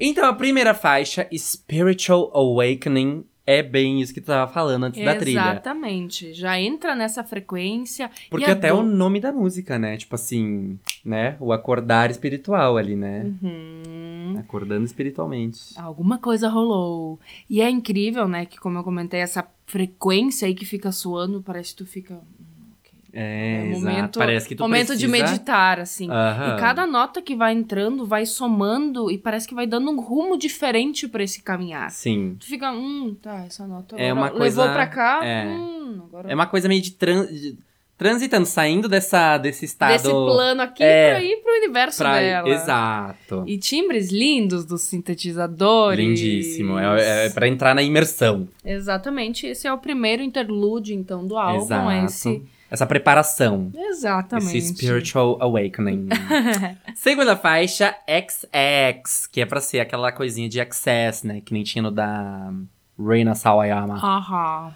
Então 0.01 0.27
a 0.27 0.33
primeira 0.35 0.75
faixa, 0.75 1.29
Spiritual 1.37 2.31
Awakening, 2.35 3.25
é 3.51 3.63
bem 3.63 4.01
isso 4.03 4.13
que 4.13 4.21
tu 4.21 4.27
tava 4.27 4.53
falando 4.53 4.85
antes 4.85 5.03
da 5.03 5.15
trilha. 5.17 5.41
Exatamente. 5.41 6.35
Já 6.35 6.61
entra 6.61 6.95
nessa 6.95 7.25
frequência. 7.25 8.11
Porque 8.29 8.45
até 8.45 8.69
do- 8.69 8.79
o 8.81 8.83
nome 8.83 9.21
da 9.21 9.33
música, 9.33 9.79
né? 9.79 9.97
Tipo 9.97 10.15
assim, 10.17 10.79
né? 11.05 11.37
O 11.41 11.51
acordar 11.53 12.11
espiritual 12.11 12.77
ali, 12.77 12.95
né? 12.95 13.25
Uhum. 13.43 14.37
Acordando 14.39 14.85
espiritualmente. 14.85 15.59
Alguma 15.77 16.19
coisa 16.19 16.49
rolou. 16.49 17.19
E 17.49 17.61
é 17.63 17.71
incrível, 17.71 18.29
né? 18.29 18.45
Que 18.45 18.59
como 18.59 18.79
eu 18.79 18.85
comentei, 18.85 19.21
essa 19.21 19.47
frequência 19.67 20.47
aí 20.47 20.55
que 20.55 20.65
fica 20.65 20.93
suando, 20.93 21.43
parece 21.43 21.71
que 21.71 21.79
tu 21.85 21.87
fica. 21.87 22.21
É, 23.21 23.63
É 23.65 23.67
exato. 23.71 23.85
momento- 23.85 24.19
Parece 24.19 24.47
que 24.49 24.55
tu 24.55 24.61
Momento 24.63 24.97
de 24.97 25.09
precisa- 25.09 25.31
meditar, 25.33 25.81
assim. 25.81 26.09
Aham. 26.11 26.55
E 26.57 26.61
cada 26.61 26.87
nota 26.87 27.21
que 27.21 27.35
vai 27.35 27.53
entrando 27.53 28.07
vai 28.07 28.25
somando 28.25 29.11
e 29.11 29.19
parece 29.19 29.49
que 29.49 29.55
vai 29.55 29.67
dando 29.67 29.91
um 29.91 30.01
rumo 30.01 30.39
diferente 30.39 31.09
pra 31.09 31.23
esse 31.25 31.43
caminhar. 31.43 31.91
Sim. 31.91 32.37
Tu 32.39 32.47
fica, 32.47 32.71
hum, 32.71 33.17
tá, 33.21 33.45
essa 33.47 33.67
nota 33.67 33.97
É 33.97 34.13
uma 34.13 34.31
coisa- 34.31 34.61
levou 34.63 34.73
pra 34.75 34.87
cá, 34.87 35.21
é. 35.25 35.47
hum, 35.47 36.03
agora... 36.07 36.31
É 36.31 36.35
uma 36.35 36.47
coisa 36.47 36.69
meio 36.69 36.81
de, 36.81 36.93
tran... 36.93 37.27
de 37.27 37.59
transitando, 37.97 38.47
saindo 38.47 38.89
dessa, 38.89 39.37
desse 39.39 39.65
estado. 39.65 39.91
Desse 39.91 40.09
plano 40.09 40.63
aqui 40.63 40.85
É. 40.85 41.11
pra 41.15 41.21
ir 41.25 41.37
pro 41.43 41.53
universo 41.57 41.99
pra- 41.99 42.21
dela. 42.21 42.49
Exato. 42.49 43.43
E 43.45 43.59
timbres 43.59 44.13
lindos 44.13 44.65
dos 44.65 44.83
sintetizadores. 44.83 45.99
Lindíssimo. 46.21 46.79
É, 46.79 47.27
é 47.27 47.31
pra 47.31 47.49
entrar 47.49 47.75
na 47.75 47.83
imersão. 47.83 48.47
Exatamente. 48.65 49.49
Esse 49.49 49.67
é 49.67 49.73
o 49.73 49.79
primeiro 49.79 50.23
interlúdio, 50.23 50.95
então, 50.95 51.27
do 51.27 51.37
álbum. 51.37 51.65
Exato. 51.65 51.91
É 51.91 52.05
esse... 52.05 52.43
Essa 52.71 52.87
preparação. 52.87 53.71
Exatamente. 53.75 54.57
Esse 54.59 54.75
spiritual 54.75 55.39
awakening. 55.41 56.09
Segunda 56.95 57.37
faixa, 57.37 57.95
XX, 58.07 59.27
que 59.27 59.41
é 59.41 59.47
pra 59.47 59.61
ser 59.61 59.81
aquela 59.81 60.13
coisinha 60.13 60.49
de 60.49 60.61
access, 60.61 61.27
né? 61.27 61.41
Que 61.45 61.53
nem 61.55 61.63
tinha 61.63 61.83
no 61.83 61.91
da 61.91 62.53
Reina 62.99 63.35
Sawayama. 63.35 63.95
Aham. 63.95 64.75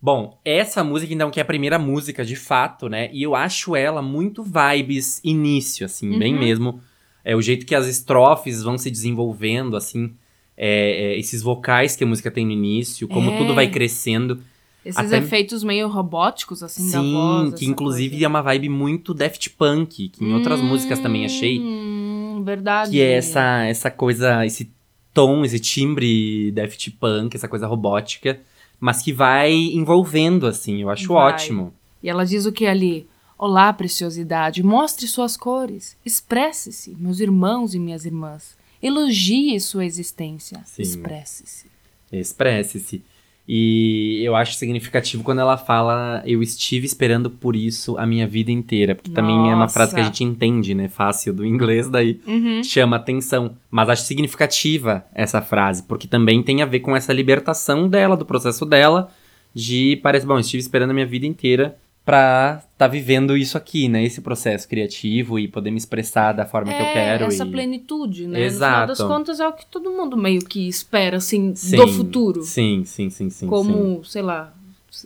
Bom, 0.00 0.38
essa 0.44 0.84
música, 0.84 1.12
então, 1.14 1.30
que 1.30 1.40
é 1.40 1.42
a 1.42 1.46
primeira 1.46 1.78
música, 1.78 2.24
de 2.24 2.36
fato, 2.36 2.88
né? 2.88 3.08
E 3.12 3.22
eu 3.22 3.34
acho 3.34 3.74
ela 3.74 4.02
muito 4.02 4.42
vibes 4.42 5.20
início, 5.24 5.86
assim, 5.86 6.18
bem 6.18 6.34
Uhum. 6.34 6.40
mesmo. 6.40 6.80
É 7.24 7.34
o 7.34 7.40
jeito 7.40 7.64
que 7.64 7.74
as 7.74 7.86
estrofes 7.86 8.62
vão 8.62 8.76
se 8.78 8.90
desenvolvendo, 8.90 9.76
assim. 9.76 10.14
é, 10.56 11.14
é, 11.14 11.18
esses 11.18 11.42
vocais 11.42 11.96
que 11.96 12.04
a 12.04 12.06
música 12.06 12.30
tem 12.30 12.46
no 12.46 12.52
início, 12.52 13.08
como 13.08 13.32
É. 13.32 13.36
tudo 13.38 13.56
vai 13.56 13.66
crescendo. 13.68 14.40
Esses 14.84 14.98
Até- 15.06 15.18
efeitos 15.18 15.64
meio 15.64 15.88
robóticos, 15.88 16.62
assim, 16.62 16.90
da 16.90 17.00
Sim, 17.00 17.12
voz. 17.14 17.48
que 17.50 17.54
essa 17.56 17.64
inclusive 17.64 18.10
coisa. 18.10 18.24
é 18.24 18.28
uma 18.28 18.42
vibe 18.42 18.68
muito 18.68 19.14
Daft 19.14 19.50
Punk, 19.50 20.08
que 20.10 20.22
em 20.24 20.34
outras 20.34 20.60
músicas 20.60 20.98
também 21.00 21.24
achei. 21.24 21.58
Hum, 21.58 22.42
verdade. 22.44 22.90
Que 22.90 23.00
é 23.00 23.12
essa, 23.14 23.64
essa 23.64 23.90
coisa, 23.90 24.44
esse 24.44 24.70
tom, 25.14 25.44
esse 25.44 25.58
timbre 25.58 26.50
Daft 26.52 26.90
Punk, 26.92 27.34
essa 27.34 27.48
coisa 27.48 27.66
robótica, 27.66 28.40
mas 28.78 29.00
que 29.00 29.12
vai 29.12 29.52
envolvendo, 29.52 30.46
assim, 30.46 30.82
eu 30.82 30.90
acho 30.90 31.08
Vai. 31.14 31.32
ótimo. 31.32 31.72
E 32.02 32.08
ela 32.10 32.26
diz 32.26 32.44
o 32.44 32.52
que 32.52 32.66
ali? 32.66 33.06
Olá, 33.38 33.72
preciosidade, 33.72 34.62
mostre 34.62 35.06
suas 35.08 35.36
cores. 35.36 35.96
Expresse-se, 36.04 36.94
meus 36.98 37.20
irmãos 37.20 37.74
e 37.74 37.78
minhas 37.78 38.04
irmãs. 38.04 38.54
Elogie 38.82 39.58
sua 39.60 39.84
existência. 39.86 40.60
Sim. 40.66 40.82
Expresse-se. 40.82 41.66
Expresse-se. 42.12 43.02
E 43.46 44.22
eu 44.24 44.34
acho 44.34 44.54
significativo 44.54 45.22
quando 45.22 45.40
ela 45.40 45.58
fala 45.58 46.22
eu 46.24 46.42
estive 46.42 46.86
esperando 46.86 47.28
por 47.28 47.54
isso 47.54 47.96
a 47.98 48.06
minha 48.06 48.26
vida 48.26 48.50
inteira, 48.50 48.94
porque 48.94 49.10
também 49.10 49.50
é 49.50 49.54
uma 49.54 49.68
frase 49.68 49.92
que 49.94 50.00
a 50.00 50.04
Nossa. 50.04 50.14
gente 50.14 50.24
entende, 50.24 50.74
né, 50.74 50.88
fácil 50.88 51.34
do 51.34 51.44
inglês, 51.44 51.88
daí 51.90 52.20
Uhum. 52.26 52.64
chama 52.64 52.96
atenção. 52.96 53.54
Mas 53.70 53.90
acho 53.90 54.02
significativa 54.04 55.04
essa 55.14 55.42
frase, 55.42 55.82
porque 55.82 56.06
também 56.08 56.42
tem 56.42 56.62
a 56.62 56.66
ver 56.66 56.80
com 56.80 56.96
essa 56.96 57.12
libertação 57.12 57.86
dela, 57.86 58.16
do 58.16 58.24
processo 58.24 58.64
dela, 58.64 59.10
de 59.54 60.00
parece, 60.02 60.26
bom, 60.26 60.38
estive 60.38 60.60
esperando 60.62 60.90
a 60.90 60.94
minha 60.94 61.06
vida 61.06 61.26
inteira 61.26 61.76
pra 62.04 62.62
tá 62.76 62.86
vivendo 62.86 63.36
isso 63.36 63.56
aqui, 63.56 63.88
né? 63.88 64.04
Esse 64.04 64.20
processo 64.20 64.68
criativo 64.68 65.38
e 65.38 65.48
poder 65.48 65.70
me 65.70 65.78
expressar 65.78 66.32
da 66.32 66.44
forma 66.44 66.72
que 66.72 66.82
eu 66.82 66.86
É, 66.86 66.92
quero. 66.92 67.24
essa 67.24 67.44
e... 67.44 67.50
plenitude, 67.50 68.26
né? 68.26 68.42
Exato. 68.42 68.90
No 68.90 68.96
final 68.96 69.08
das 69.08 69.16
contas 69.18 69.40
é 69.40 69.48
o 69.48 69.52
que 69.52 69.64
todo 69.66 69.90
mundo 69.90 70.16
meio 70.16 70.44
que 70.44 70.68
espera, 70.68 71.16
assim, 71.16 71.54
Sim, 71.54 71.76
do 71.76 71.88
futuro. 71.88 72.42
Sim, 72.42 72.84
sim, 72.84 73.08
sim, 73.08 73.30
sim. 73.30 73.30
sim. 73.30 73.46
como, 73.46 74.04
sei 74.04 74.22
lá, 74.22 74.52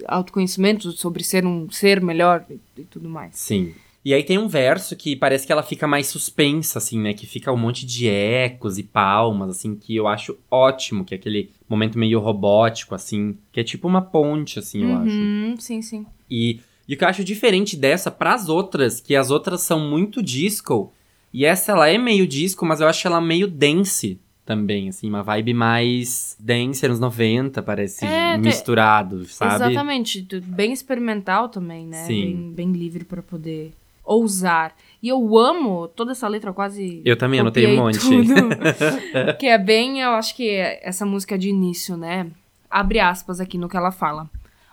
autoconhecimento 0.07 0.91
sobre 0.93 1.23
ser 1.23 1.47
um 1.47 1.71
ser 1.71 2.01
melhor 2.01 2.45
e, 2.51 2.59
e 2.81 2.85
tudo 2.85 3.09
mais. 3.09 3.37
Sim. 3.37 3.73
E 4.05 4.15
aí 4.15 4.23
tem 4.23 4.39
um 4.39 4.49
verso 4.49 4.97
que 4.97 5.15
parece 5.15 5.47
que 5.47 5.53
ela 5.53 5.63
fica 5.63 5.87
mais 5.87 6.07
suspensa, 6.07 6.79
assim, 6.79 6.99
né? 6.99 7.13
Que 7.13 7.27
fica 7.27 7.53
um 7.53 7.57
monte 7.57 7.85
de 7.85 8.09
ecos 8.09 8.79
e 8.79 8.83
palmas, 8.83 9.51
assim, 9.51 9.75
que 9.75 9.95
eu 9.95 10.07
acho 10.09 10.37
ótimo, 10.51 11.05
que 11.05 11.15
é 11.15 11.19
aquele 11.19 11.51
momento 11.69 11.99
meio 11.99 12.19
robótico, 12.19 12.95
assim, 12.95 13.37
que 13.53 13.61
é 13.61 13.65
tipo 13.65 13.87
uma 13.87 14.01
ponte, 14.01 14.59
assim, 14.59 14.83
eu 14.85 14.97
acho. 14.97 15.15
Uhum, 15.15 15.57
sim, 15.59 15.83
sim. 15.83 16.07
E, 16.31 16.61
e 16.89 16.95
o 16.95 16.97
que 16.99 17.05
eu 17.05 17.09
acho 17.09 17.23
diferente 17.23 17.77
dessa 17.77 18.11
pras 18.11 18.49
outras, 18.49 19.01
que 19.01 19.15
as 19.15 19.31
outras 19.31 19.61
são 19.61 19.79
muito 19.79 20.23
disco, 20.23 20.93
e 21.33 21.45
essa 21.45 21.73
ela 21.73 21.89
é 21.89 21.99
meio 21.99 22.27
disco, 22.27 22.65
mas 22.65 22.81
eu 22.81 22.89
acho 22.89 23.07
ela 23.07 23.21
meio 23.21 23.47
dance 23.47 24.19
também, 24.47 24.89
assim, 24.89 25.07
uma 25.11 25.23
vibe 25.23 25.53
mais 25.53 26.35
dance 26.41 26.87
anos 26.87 26.99
90, 26.99 27.63
parece 27.63 28.07
É, 28.07 28.33
te- 28.33 28.39
misturado, 28.41 29.27
sabe? 29.27 29.55
Exatamente. 29.57 30.27
Bem 30.43 30.73
experimental 30.73 31.51
também, 31.51 31.87
né? 31.87 32.05
Sim. 32.07 32.21
Bem, 32.23 32.53
bem 32.55 32.73
livre 32.73 33.05
pra 33.05 33.21
poder 33.23 33.75
ousar. 34.03 34.75
E 35.03 35.09
eu 35.09 35.37
amo 35.39 35.87
toda 35.89 36.13
essa 36.13 36.27
letra, 36.27 36.49
eu 36.49 36.55
quase. 36.55 37.03
Eu 37.05 37.15
também 37.15 37.41
anotei 37.41 37.67
um 37.67 37.77
monte. 37.77 37.99
que 39.39 39.47
é 39.47 39.59
bem, 39.59 40.01
eu 40.01 40.13
acho 40.13 40.35
que 40.35 40.49
é 40.49 40.81
essa 40.83 41.05
música 41.05 41.37
de 41.37 41.51
início, 41.51 41.95
né? 41.99 42.27
Abre 42.71 43.01
aspas 43.01 43.41
aqui 43.41 43.59
no 43.59 43.69
que 43.69 43.77
ela 43.77 43.93
fala. 43.93 44.31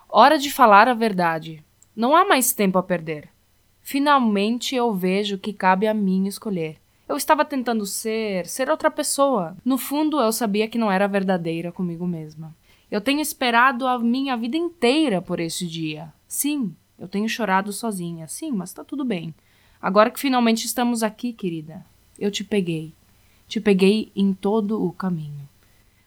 Hora 0.07 0.37
de 0.37 0.49
falar 0.49 0.87
a 0.87 0.93
verdade. 0.93 1.61
Não 1.95 2.15
há 2.15 2.25
mais 2.25 2.51
tempo 2.51 2.77
a 2.77 2.83
perder. 2.83 3.29
Finalmente 3.81 4.75
eu 4.75 4.93
vejo 4.93 5.37
que 5.37 5.53
cabe 5.53 5.87
a 5.87 5.93
mim 5.93 6.27
escolher. 6.27 6.77
Eu 7.07 7.15
estava 7.15 7.45
tentando 7.45 7.85
ser, 7.85 8.47
ser 8.47 8.69
outra 8.69 8.89
pessoa. 8.91 9.55
No 9.63 9.77
fundo, 9.77 10.19
eu 10.19 10.31
sabia 10.31 10.67
que 10.67 10.77
não 10.77 10.91
era 10.91 11.07
verdadeira 11.07 11.71
comigo 11.71 12.05
mesma. 12.05 12.55
Eu 12.89 12.99
tenho 12.99 13.21
esperado 13.21 13.87
a 13.87 13.97
minha 13.99 14.35
vida 14.35 14.57
inteira 14.57 15.21
por 15.21 15.39
esse 15.39 15.67
dia. 15.67 16.11
Sim, 16.27 16.75
eu 16.99 17.07
tenho 17.07 17.29
chorado 17.29 17.71
sozinha. 17.71 18.27
Sim, 18.27 18.51
mas 18.51 18.73
tá 18.73 18.83
tudo 18.83 19.05
bem. 19.05 19.33
Agora 19.81 20.09
que 20.09 20.19
finalmente 20.19 20.65
estamos 20.65 21.03
aqui, 21.03 21.31
querida, 21.31 21.85
eu 22.19 22.31
te 22.31 22.43
peguei. 22.43 22.91
Te 23.47 23.61
peguei 23.61 24.11
em 24.15 24.33
todo 24.33 24.83
o 24.83 24.91
caminho. 24.91 25.47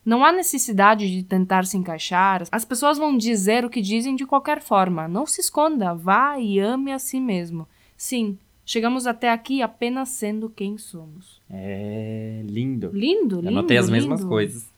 Não 0.09 0.25
há 0.25 0.33
necessidade 0.33 1.07
de 1.07 1.23
tentar 1.23 1.67
se 1.67 1.77
encaixar. 1.77 2.45
As 2.51 2.65
pessoas 2.65 2.97
vão 2.97 3.15
dizer 3.15 3.63
o 3.67 3.69
que 3.69 3.83
dizem 3.83 4.17
de 4.17 4.25
qualquer 4.25 4.63
forma. 4.63 5.07
Não 5.07 5.27
se 5.27 5.43
esconda, 5.43 5.93
vá 5.93 6.39
e 6.39 6.59
ame 6.59 6.91
a 6.93 6.99
si 6.99 7.21
mesmo. 7.21 7.69
Sim, 7.95 8.39
chegamos 8.65 9.07
até 9.07 9.31
aqui 9.31 9.61
apenas 9.61 10.09
sendo 10.09 10.49
quem 10.49 10.79
somos. 10.79 11.43
É 11.51 12.41
lindo. 12.47 12.91
Lindo, 12.91 13.37
lindo. 13.37 13.49
Anotei 13.49 13.77
as 13.77 13.91
mesmas 13.91 14.21
lindo. 14.21 14.31
coisas. 14.31 14.73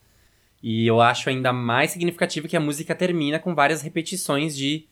E 0.60 0.84
eu 0.84 1.00
acho 1.00 1.30
ainda 1.30 1.52
mais 1.52 1.92
significativo 1.92 2.48
que 2.48 2.56
a 2.56 2.60
música 2.60 2.92
termina 2.92 3.38
com 3.38 3.54
várias 3.54 3.82
repetições 3.82 4.56
de 4.56 4.84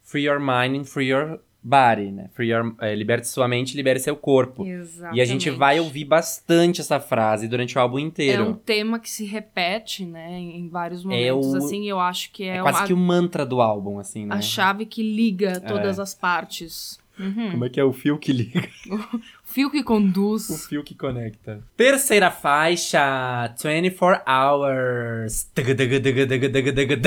Free 0.00 0.24
Your 0.24 0.40
Mind 0.40 0.80
and 0.80 0.84
Free 0.84 1.10
Your 1.10 1.40
Body, 1.66 2.12
né? 2.12 2.28
Free 2.34 2.50
your, 2.52 2.74
é, 2.78 2.94
liberte 2.94 3.26
sua 3.26 3.48
mente, 3.48 3.74
libere 3.74 3.98
seu 3.98 4.14
corpo. 4.14 4.66
Exatamente. 4.66 5.16
E 5.18 5.20
a 5.22 5.24
gente 5.24 5.48
vai 5.48 5.80
ouvir 5.80 6.04
bastante 6.04 6.82
essa 6.82 7.00
frase 7.00 7.48
durante 7.48 7.78
o 7.78 7.80
álbum 7.80 7.98
É 7.98 8.02
inteiro. 8.02 8.48
um 8.50 8.52
tema 8.52 8.98
que 8.98 9.08
se 9.10 9.24
repete, 9.24 10.04
né, 10.04 10.38
em 10.38 10.68
vários 10.68 11.00
É 11.00 11.04
momentos, 11.04 11.54
o- 11.54 11.56
assim, 11.56 11.88
eu 11.88 11.98
acho 11.98 12.30
que 12.32 12.44
é, 12.44 12.56
É, 12.58 12.60
quase 12.62 12.78
uma- 12.80 12.86
que 12.86 12.92
o 12.92 12.96
mantra 12.98 13.46
do 13.46 13.62
álbum, 13.62 13.98
assim, 13.98 14.26
né? 14.26 14.34
a 14.34 14.40
chave 14.42 14.84
que 14.84 15.02
liga 15.02 15.58
todas 15.60 15.98
É. 15.98 16.02
as 16.02 16.14
partes. 16.14 17.02
Uhum. 17.18 17.52
Como 17.52 17.64
é 17.64 17.68
que 17.68 17.78
é 17.78 17.84
o 17.84 17.92
fio 17.92 18.18
que 18.18 18.32
liga? 18.32 18.68
Fio 19.44 19.70
que 19.70 19.84
conduz. 19.84 20.50
O 20.50 20.58
fio 20.68 20.82
que 20.82 20.96
conecta. 20.96 21.62
Terceira 21.76 22.28
faixa, 22.28 23.54
24 23.56 24.20
Hours. 24.28 25.48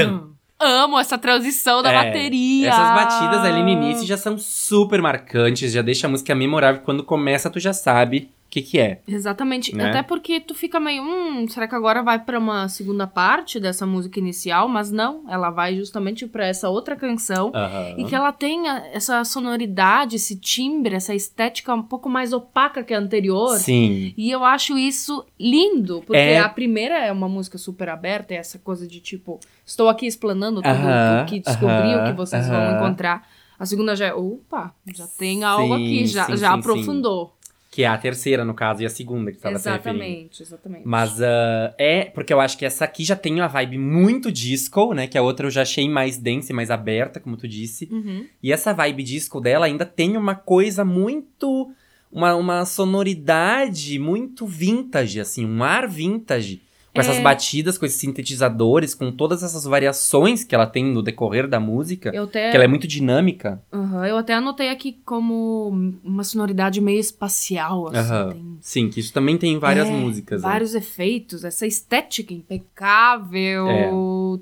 Hum. 0.10 0.34
Amo 0.60 1.00
essa 1.00 1.18
transição 1.18 1.84
da 1.84 1.92
É, 1.92 2.06
bateria. 2.06 2.70
Essas 2.70 2.94
batidas 2.96 3.44
ali 3.46 3.62
no 3.62 3.70
início 3.70 4.08
já 4.08 4.18
são 4.18 4.38
super 4.38 5.02
marcantes, 5.02 5.72
já 5.72 5.82
deixa 5.82 6.08
a 6.08 6.10
música 6.10 6.34
memorável. 6.34 6.82
Quando 6.84 7.04
começa, 7.04 7.50
tu 7.50 7.60
já 7.60 7.74
sabe 7.74 8.32
que 8.62 8.72
que 8.72 8.80
é. 8.80 9.02
Exatamente. 9.08 9.76
Né? 9.76 9.90
Até 9.90 10.04
porque 10.04 10.40
tu 10.40 10.54
fica 10.54 10.80
meio, 10.80 11.04
hum, 11.04 11.48
será 11.48 11.68
que 11.68 11.76
agora 11.76 12.02
vai 12.02 12.20
pra 12.20 12.40
uma 12.40 12.68
segunda 12.68 13.06
parte 13.06 13.60
dessa 13.60 13.86
música 13.86 14.20
inicial? 14.20 14.68
Mas 14.68 14.92
não, 14.92 15.24
ela 15.30 15.50
vai 15.50 15.76
justamente 15.76 16.26
pra 16.28 16.46
essa 16.46 16.70
outra 16.70 16.96
canção. 16.96 17.52
E 17.98 18.04
que 18.06 18.16
ela 18.16 18.32
tenha 18.32 18.84
essa 18.94 19.24
sonoridade, 19.24 20.16
esse 20.16 20.36
timbre, 20.36 20.96
essa 20.96 21.14
estética 21.14 21.74
um 21.74 21.84
pouco 21.84 22.10
mais 22.10 22.34
opaca 22.34 22.84
que 22.84 22.94
a 22.94 23.00
anterior. 23.00 23.58
Sim. 23.58 24.14
E 24.18 24.32
eu 24.32 24.44
acho 24.44 24.78
isso 24.78 25.26
lindo, 25.40 26.04
porque 26.06 26.18
É. 26.18 26.40
a 26.40 26.50
primeira 26.50 26.98
é 26.98 27.12
uma 27.12 27.30
música 27.30 27.58
super 27.58 27.90
aberta, 27.90 28.34
é 28.34 28.38
essa 28.38 28.58
coisa 28.60 28.88
de 28.88 29.00
tipo, 29.00 29.40
estou 29.66 29.90
aqui 29.90 30.06
explanando 30.06 30.62
tudo 30.62 30.76
o 30.76 31.26
que 31.26 31.40
descobri, 31.40 31.96
o 31.96 32.06
que 32.06 32.14
vocês 32.14 32.48
vão 32.48 32.76
encontrar. 32.76 33.28
A 33.60 33.66
segunda 33.66 33.96
já 33.96 34.06
é, 34.08 34.14
opa, 34.14 34.72
já 34.94 35.08
tem 35.08 35.44
algo 35.44 35.76
Sim, 35.76 35.84
aqui, 35.84 36.06
já, 36.06 36.26
sim, 36.26 36.38
já 36.38 36.54
sim, 36.54 36.60
aprofundou. 36.60 37.37
Que 37.78 37.84
é 37.84 37.88
a 37.88 37.96
terceira, 37.96 38.44
no 38.44 38.56
caso, 38.56 38.82
e 38.82 38.88
a 38.88 38.90
segunda 38.90 39.30
que 39.30 39.38
estava 39.38 39.60
se 39.60 39.70
referindo. 39.70 40.04
Exatamente, 40.04 40.42
exatamente. 40.42 40.82
Mas 40.84 41.22
ah, 41.22 41.76
é, 41.78 42.06
porque 42.06 42.34
eu 42.34 42.42
acho 42.42 42.58
que 42.58 42.66
essa 42.66 42.84
aqui 42.84 43.04
já 43.04 43.16
tem 43.16 43.36
uma 43.36 43.46
vibe 43.46 43.78
muito 43.78 44.32
disco, 44.32 44.96
né? 44.96 45.06
Que 45.06 45.16
a 45.16 45.22
outra 45.22 45.46
eu 45.46 45.52
já 45.52 45.62
achei 45.62 45.88
mais 45.88 46.18
densa 46.18 46.52
e 46.52 46.56
mais 46.56 46.72
aberta, 46.72 47.20
como 47.20 47.38
tu 47.38 47.48
disse. 47.48 47.88
Uhum. 47.92 48.26
E 48.42 48.52
essa 48.52 48.74
vibe 48.74 49.04
disco 49.04 49.40
dela 49.40 49.68
ainda 49.68 49.86
tem 49.86 50.18
uma 50.18 50.34
coisa 50.34 50.84
muito. 50.84 51.72
Uma, 52.12 52.34
uma 52.34 52.66
sonoridade 52.66 54.00
muito 54.00 54.48
vintage, 54.48 55.20
assim, 55.20 55.46
um 55.46 55.64
ar 55.64 55.88
vintage. 55.88 56.64
Com 56.98 57.02
essas 57.02 57.18
É. 57.18 57.22
batidas, 57.22 57.78
com 57.78 57.86
esses 57.86 58.00
sintetizadores, 58.00 58.94
com 58.96 59.12
todas 59.12 59.44
essas 59.44 59.64
variações 59.66 60.44
que 60.44 60.54
ela 60.56 60.66
tem 60.68 60.84
no 60.84 61.02
decorrer 61.02 61.48
da 61.48 61.60
música. 61.60 62.10
Até, 62.22 62.50
Que 62.52 62.56
ela 62.58 62.66
é 62.66 62.68
muito 62.68 62.88
dinâmica. 62.88 63.62
Aham, 63.72 64.06
eu 64.08 64.18
até 64.18 64.34
anotei 64.34 64.70
aqui 64.70 65.00
como 65.06 66.00
uma 66.04 66.24
sonoridade 66.24 66.82
meio 66.82 67.00
espacial, 67.00 67.88
assim. 67.88 67.98
Aham. 68.00 68.30
tem 68.32 68.58
Sim, 68.60 68.90
que 68.90 69.00
isso 69.00 69.14
também 69.14 69.38
tem 69.38 69.54
em 69.54 69.60
várias 69.60 69.88
É, 69.88 69.92
músicas. 69.92 70.42
né? 70.42 70.50
vários 70.50 70.76
efeitos, 70.76 71.46
essa 71.46 71.66
estética 71.66 72.34
impecável, 72.34 73.68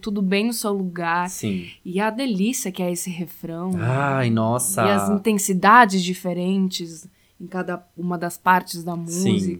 tudo 0.01 0.21
bem 0.21 0.47
no 0.47 0.53
seu 0.53 0.71
lugar. 0.73 1.29
Sim. 1.29 1.67
E 1.83 1.99
a 1.99 2.09
delícia 2.09 2.71
que 2.71 2.81
é 2.81 2.91
esse 2.91 3.09
refrão. 3.09 3.71
Ai, 3.77 4.29
nossa. 4.29 4.83
E 4.85 4.89
as 4.91 5.09
intensidades 5.09 6.03
diferentes 6.03 7.07
em 7.39 7.47
cada 7.47 7.85
uma 7.97 8.17
das 8.17 8.37
partes 8.37 8.83
da 8.83 8.95
Sim. 9.05 9.59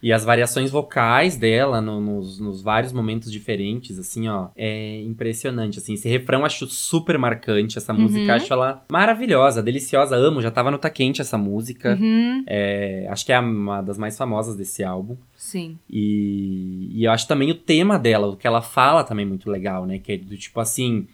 Música. 0.00 0.06
E 0.06 0.12
as 0.12 0.24
variações 0.24 0.70
vocais 0.70 1.36
dela 1.36 1.80
no- 1.80 2.00
nos, 2.00 2.40
nos 2.40 2.62
vários 2.62 2.92
momentos 2.92 3.30
diferentes, 3.30 3.98
assim, 3.98 4.28
ó, 4.28 4.48
é 4.56 5.02
impressionante, 5.02 5.78
assim. 5.78 5.92
Esse 5.94 6.08
refrão 6.08 6.40
eu 6.40 6.46
acho 6.46 6.66
super 6.66 7.18
marcante, 7.18 7.76
essa 7.76 7.92
música, 7.92 8.20
Uhum. 8.26 8.30
acho 8.36 8.52
ela 8.52 8.84
maravilhosa, 8.90 9.62
deliciosa, 9.62 10.16
amo, 10.16 10.40
já 10.40 10.50
tava 10.50 10.70
no 10.70 10.78
Tá 10.78 10.88
Quente 10.88 11.20
essa 11.20 11.36
música. 11.36 11.98
Uhum, 12.00 12.42
É, 12.46 13.06
acho 13.10 13.26
que 13.26 13.32
é 13.32 13.38
uma 13.38 13.82
das 13.82 13.98
mais 13.98 14.16
famosas 14.16 14.56
desse 14.56 14.82
álbum. 14.82 15.16
sim. 15.36 15.78
E, 15.88 16.90
e 16.94 17.04
eu 17.04 17.10
acho 17.12 17.26
também 17.28 17.50
o 17.50 17.54
tema 17.54 17.98
dela, 17.98 18.26
o 18.28 18.36
que 18.36 18.46
ela 18.46 18.62
fala 18.62 19.04
também 19.04 19.26
muito 19.26 19.50
legal, 19.50 19.86
né? 19.86 19.98
Que 19.98 20.12
é 20.12 20.16
do 20.16 20.36
tipo 20.36 20.60
assim, 20.60 21.06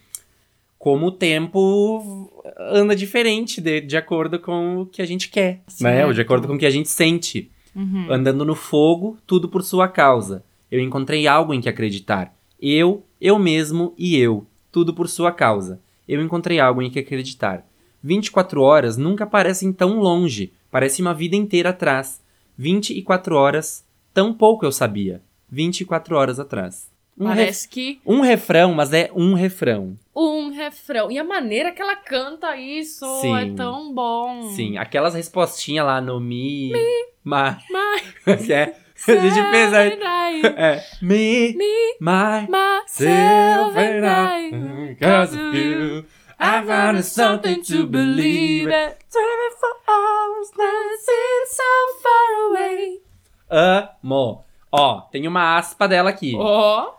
como 0.79 1.07
o 1.07 1.11
tempo 1.12 2.31
anda 2.59 2.94
diferente 2.94 3.61
de, 3.61 3.81
de 3.81 3.96
acordo 3.96 4.38
com 4.38 4.83
o 4.83 4.87
que 4.87 5.03
a 5.03 5.07
gente 5.07 5.29
quer, 5.29 5.62
né? 5.81 6.07
Ou 6.07 6.12
de 6.12 6.20
acordo 6.20 6.46
com 6.46 6.55
o 6.55 6.59
que 6.59 6.66
a 6.66 6.70
gente 6.70 6.88
sente. 6.88 7.51
Uhum. 7.77 8.11
Andando 8.11 8.45
no 8.45 8.55
fogo, 8.55 9.19
tudo 9.27 9.49
por 9.49 9.62
sua 9.62 9.87
causa. 9.87 10.43
Eu 10.73 10.81
encontrei 10.81 11.27
algo 11.27 11.53
em 11.55 11.61
que 11.61 11.69
acreditar. 11.69 12.35
Eu, 12.61 13.05
eu 13.21 13.39
mesmo 13.39 13.93
e 13.99 14.17
eu. 14.17 14.47
Tudo 14.73 14.95
por 14.95 15.09
sua 15.09 15.31
causa. 15.31 15.79
Eu 16.09 16.21
encontrei 16.23 16.59
algo 16.59 16.81
em 16.83 16.91
que 16.91 16.99
acreditar. 16.99 17.65
24 18.03 18.62
horas 18.62 18.97
nunca 18.97 19.27
parecem 19.27 19.73
tão 19.73 20.01
longe. 20.01 20.53
Parece 20.71 21.03
uma 21.03 21.12
vida 21.15 21.37
inteira 21.37 21.71
atrás. 21.71 22.21
24 22.57 23.37
horas, 23.37 23.85
tão 24.15 24.33
pouco 24.33 24.65
eu 24.65 24.73
sabia. 24.73 25.21
24 25.51 26.17
horas 26.17 26.41
atrás. 26.41 26.91
Um, 27.19 27.27
ref- 27.27 27.37
Parece 27.37 27.69
que 27.69 28.01
um 28.05 28.21
refrão, 28.21 28.75
mas 28.75 28.93
é 28.93 29.11
um 29.15 29.33
refrão. 29.35 29.97
um 30.15 30.51
refrão. 30.51 31.11
E 31.11 31.19
a 31.19 31.25
maneira 31.25 31.73
que 31.73 31.81
ela 31.81 31.97
canta 31.97 32.57
isso 32.57 33.07
Sim. 33.23 33.35
é 33.37 33.51
tão 33.55 33.93
bom. 33.95 34.51
Sim, 34.55 34.77
aquelas 34.77 35.15
respostinhas 35.15 35.87
lá 35.87 36.01
no 36.01 36.21
mi, 36.21 36.73
ma, 36.73 36.79
My 37.27 37.57
que 38.25 38.53
é, 38.55 38.77
a 39.09 39.17
gente 39.17 39.99
night, 39.99 40.47
É, 40.57 40.81
me, 41.03 41.55
me, 41.57 41.97
my, 42.01 42.47
myself 42.49 42.87
Silver 42.87 44.05
and 44.05 44.07
I. 44.07 44.51
because 44.95 45.37
of 45.37 45.57
you. 45.57 46.05
I 46.39 46.62
found 46.65 47.03
something 47.05 47.62
to 47.62 47.85
believe 47.89 48.69
in. 48.69 48.69
24 48.69 49.71
hours 49.89 50.51
Dancing 50.57 51.47
so 51.49 52.01
far 52.01 52.51
away. 52.51 53.03
Amo. 53.51 54.45
Ó, 54.71 55.01
tem 55.11 55.27
uma 55.27 55.57
aspa 55.59 55.89
dela 55.89 56.11
aqui. 56.11 56.35
Ó. 56.37 56.93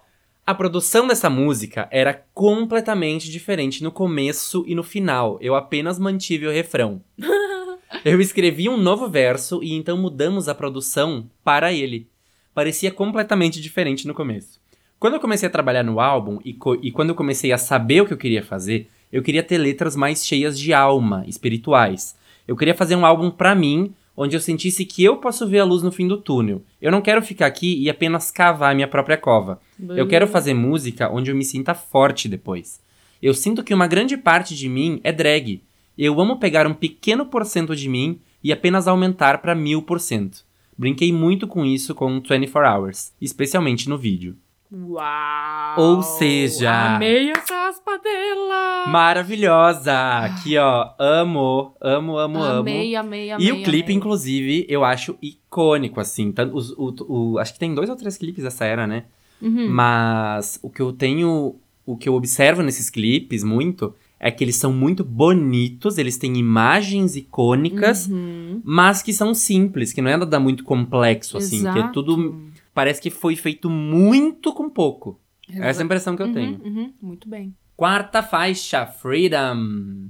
A 0.45 0.53
produção 0.53 1.07
dessa 1.07 1.29
música 1.29 1.87
era 1.89 2.25
completamente 2.33 3.31
diferente 3.31 3.81
no 3.81 3.93
começo 3.93 4.65
e 4.67 4.75
no 4.75 4.83
final. 4.83 5.37
Eu 5.39 5.55
apenas 5.55 5.97
mantive 5.97 6.47
o 6.47 6.51
refrão. 6.51 7.01
Eu 8.03 8.19
escrevi 8.19 8.69
um 8.69 8.77
novo 8.77 9.09
verso 9.09 9.63
e 9.63 9.73
então 9.73 9.97
mudamos 9.97 10.47
a 10.47 10.55
produção 10.55 11.29
para 11.43 11.71
ele. 11.71 12.07
Parecia 12.53 12.91
completamente 12.91 13.61
diferente 13.61 14.07
no 14.07 14.13
começo. 14.13 14.59
Quando 14.99 15.13
eu 15.13 15.19
comecei 15.19 15.47
a 15.47 15.51
trabalhar 15.51 15.83
no 15.83 15.99
álbum 15.99 16.39
e, 16.43 16.57
e 16.81 16.91
quando 16.91 17.09
eu 17.09 17.15
comecei 17.15 17.51
a 17.51 17.57
saber 17.57 18.01
o 18.01 18.05
que 18.05 18.13
eu 18.13 18.17
queria 18.17 18.43
fazer, 18.43 18.89
eu 19.11 19.21
queria 19.21 19.43
ter 19.43 19.57
letras 19.57 19.95
mais 19.95 20.25
cheias 20.25 20.59
de 20.59 20.73
alma, 20.73 21.23
espirituais. 21.27 22.15
Eu 22.47 22.55
queria 22.55 22.73
fazer 22.73 22.95
um 22.95 23.05
álbum 23.05 23.29
pra 23.29 23.53
mim, 23.53 23.93
onde 24.15 24.35
eu 24.35 24.39
sentisse 24.39 24.85
que 24.85 25.03
eu 25.03 25.17
posso 25.17 25.47
ver 25.47 25.59
a 25.59 25.65
luz 25.65 25.83
no 25.83 25.91
fim 25.91 26.07
do 26.07 26.17
túnel. 26.17 26.63
Eu 26.81 26.91
não 26.91 27.01
quero 27.01 27.21
ficar 27.21 27.45
aqui 27.45 27.77
e 27.79 27.89
apenas 27.89 28.31
cavar 28.31 28.73
minha 28.73 28.87
própria 28.87 29.17
cova. 29.17 29.61
Eu 29.95 30.07
quero 30.07 30.27
fazer 30.27 30.53
música 30.53 31.09
onde 31.11 31.29
eu 31.29 31.35
me 31.35 31.45
sinta 31.45 31.73
forte 31.73 32.27
depois. 32.27 32.81
Eu 33.21 33.33
sinto 33.33 33.63
que 33.63 33.73
uma 33.73 33.87
grande 33.87 34.17
parte 34.17 34.55
de 34.55 34.67
mim 34.67 34.99
é 35.03 35.11
drag. 35.11 35.61
Eu 35.97 36.19
amo 36.21 36.37
pegar 36.37 36.67
um 36.67 36.73
pequeno 36.73 37.25
porcento 37.25 37.75
de 37.75 37.89
mim 37.89 38.19
e 38.43 38.51
apenas 38.51 38.87
aumentar 38.87 39.39
para 39.41 39.55
mil 39.55 39.81
por 39.81 39.99
cento. 39.99 40.45
Brinquei 40.77 41.11
muito 41.11 41.47
com 41.47 41.65
isso 41.65 41.95
com 41.95 42.19
24 42.21 42.59
Hours, 42.61 43.13
especialmente 43.19 43.89
no 43.89 43.97
vídeo. 43.97 44.35
Uau! 44.71 45.75
Ou 45.79 46.03
seja- 46.03 46.95
Amei 46.97 47.31
essa 47.31 47.67
aspa 47.69 47.97
dela! 47.97 48.85
Maravilhosa! 48.87 49.93
Aqui, 50.19 50.57
ó, 50.57 50.89
amo, 50.99 51.73
amo, 51.81 52.17
amo, 52.17 52.37
amo. 52.43 52.59
Amei, 52.59 52.95
amei, 52.95 53.31
amei. 53.31 53.47
E 53.47 53.51
o 53.51 53.63
clipe, 53.63 53.85
amei. 53.85 53.95
inclusive, 53.95 54.65
eu 54.69 54.83
acho 54.83 55.17
icônico, 55.21 55.99
assim. 55.99 56.31
Tanto 56.31 56.55
os- 56.55 56.71
o, 56.71 56.93
o- 57.07 57.39
acho 57.39 57.53
que 57.53 57.59
tem 57.59 57.73
dois 57.73 57.89
ou 57.89 57.95
três 57.95 58.17
clipes 58.17 58.43
dessa 58.43 58.65
era, 58.65 58.85
né? 58.85 59.05
Uhum. 59.41 59.69
Mas 59.69 60.59
o 60.61 60.69
que 60.69 60.81
eu 60.81 60.91
tenho. 60.91 61.55
O 61.85 61.95
que 61.95 62.09
eu 62.09 62.15
observo 62.15 62.61
nesses 62.61 62.89
clipes 62.89 63.45
muito 63.45 63.95
é 64.19 64.31
que 64.31 64.43
eles 64.43 64.55
são 64.55 64.73
muito 64.73 65.03
bonitos, 65.03 65.97
eles 65.97 66.17
têm 66.17 66.35
imagens 66.37 67.15
icônicas, 67.15 68.07
Uhum. 68.07 68.61
mas 68.63 69.01
que 69.03 69.13
são 69.13 69.33
simples, 69.33 69.93
que 69.93 70.01
não 70.01 70.09
é 70.09 70.17
nada 70.17 70.39
muito 70.39 70.63
complexo, 70.63 71.37
assim. 71.37 71.61
Que 71.61 71.67
é 71.67 71.71
Exato. 71.79 71.93
tudo. 72.03 72.41
Parece 72.73 73.01
que 73.01 73.09
foi 73.09 73.35
feito 73.35 73.69
muito 73.69 74.53
com 74.53 74.69
pouco. 74.69 75.19
Essa 75.49 75.59
é 75.59 75.63
a 75.65 75.69
Exato. 75.69 75.85
impressão 75.85 76.15
que 76.15 76.21
eu 76.23 76.27
Uhum, 76.27 76.33
tenho. 76.33 76.61
uhum, 76.63 76.93
Muito 77.01 77.29
bem. 77.29 77.55
Quarta 77.75 78.23
faixa, 78.23 78.85
Freedom. 78.87 80.09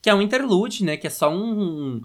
Que 0.00 0.08
é 0.10 0.14
um 0.14 0.22
interlude, 0.22 0.82
né? 0.84 0.96
Que 0.96 1.06
é 1.06 1.10
só 1.10 1.32
um, 1.32 2.00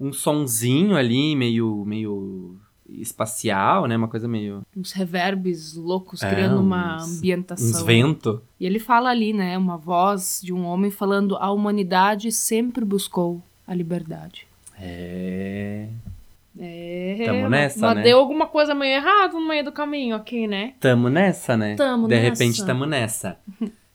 um 0.00 0.12
sonzinho 0.12 0.96
ali, 0.96 1.36
meio, 1.36 1.84
meio 1.84 2.58
espacial, 2.88 3.86
né? 3.86 3.96
Uma 3.96 4.08
coisa 4.08 4.26
meio. 4.28 4.62
Uns 4.76 4.92
reverbes 4.92 5.74
loucos, 5.74 6.22
É, 6.22 6.30
criando 6.30 6.60
uma 6.60 6.96
uns- 6.96 7.18
ambientação. 7.18 7.68
Uns 7.68 7.82
vento. 7.82 8.42
E 8.60 8.66
ele 8.66 8.78
fala 8.78 9.10
ali, 9.10 9.32
né? 9.32 9.56
Uma 9.58 9.76
voz 9.76 10.40
de 10.42 10.52
um 10.52 10.64
homem 10.64 10.90
falando: 10.90 11.36
a 11.36 11.50
humanidade 11.50 12.30
sempre 12.32 12.84
buscou 12.84 13.42
a 13.66 13.74
liberdade. 13.74 14.46
É. 14.80 15.88
É. 16.58 17.22
Tamo 17.26 17.48
nessa, 17.50 17.80
mas 17.86 17.96
né? 17.96 18.02
deu 18.02 18.18
alguma 18.18 18.46
coisa 18.46 18.74
meio 18.74 18.94
errada 18.96 19.34
no 19.34 19.46
meio 19.46 19.64
do 19.64 19.72
caminho 19.72 20.16
aqui, 20.16 20.46
né? 20.46 20.72
Tamo 20.80 21.08
nessa, 21.10 21.54
né? 21.56 21.74
Tamo 21.76 22.08
De 22.08 22.14
nessa. 22.14 22.30
repente 22.30 22.64
tamo 22.64 22.86
nessa. 22.86 23.36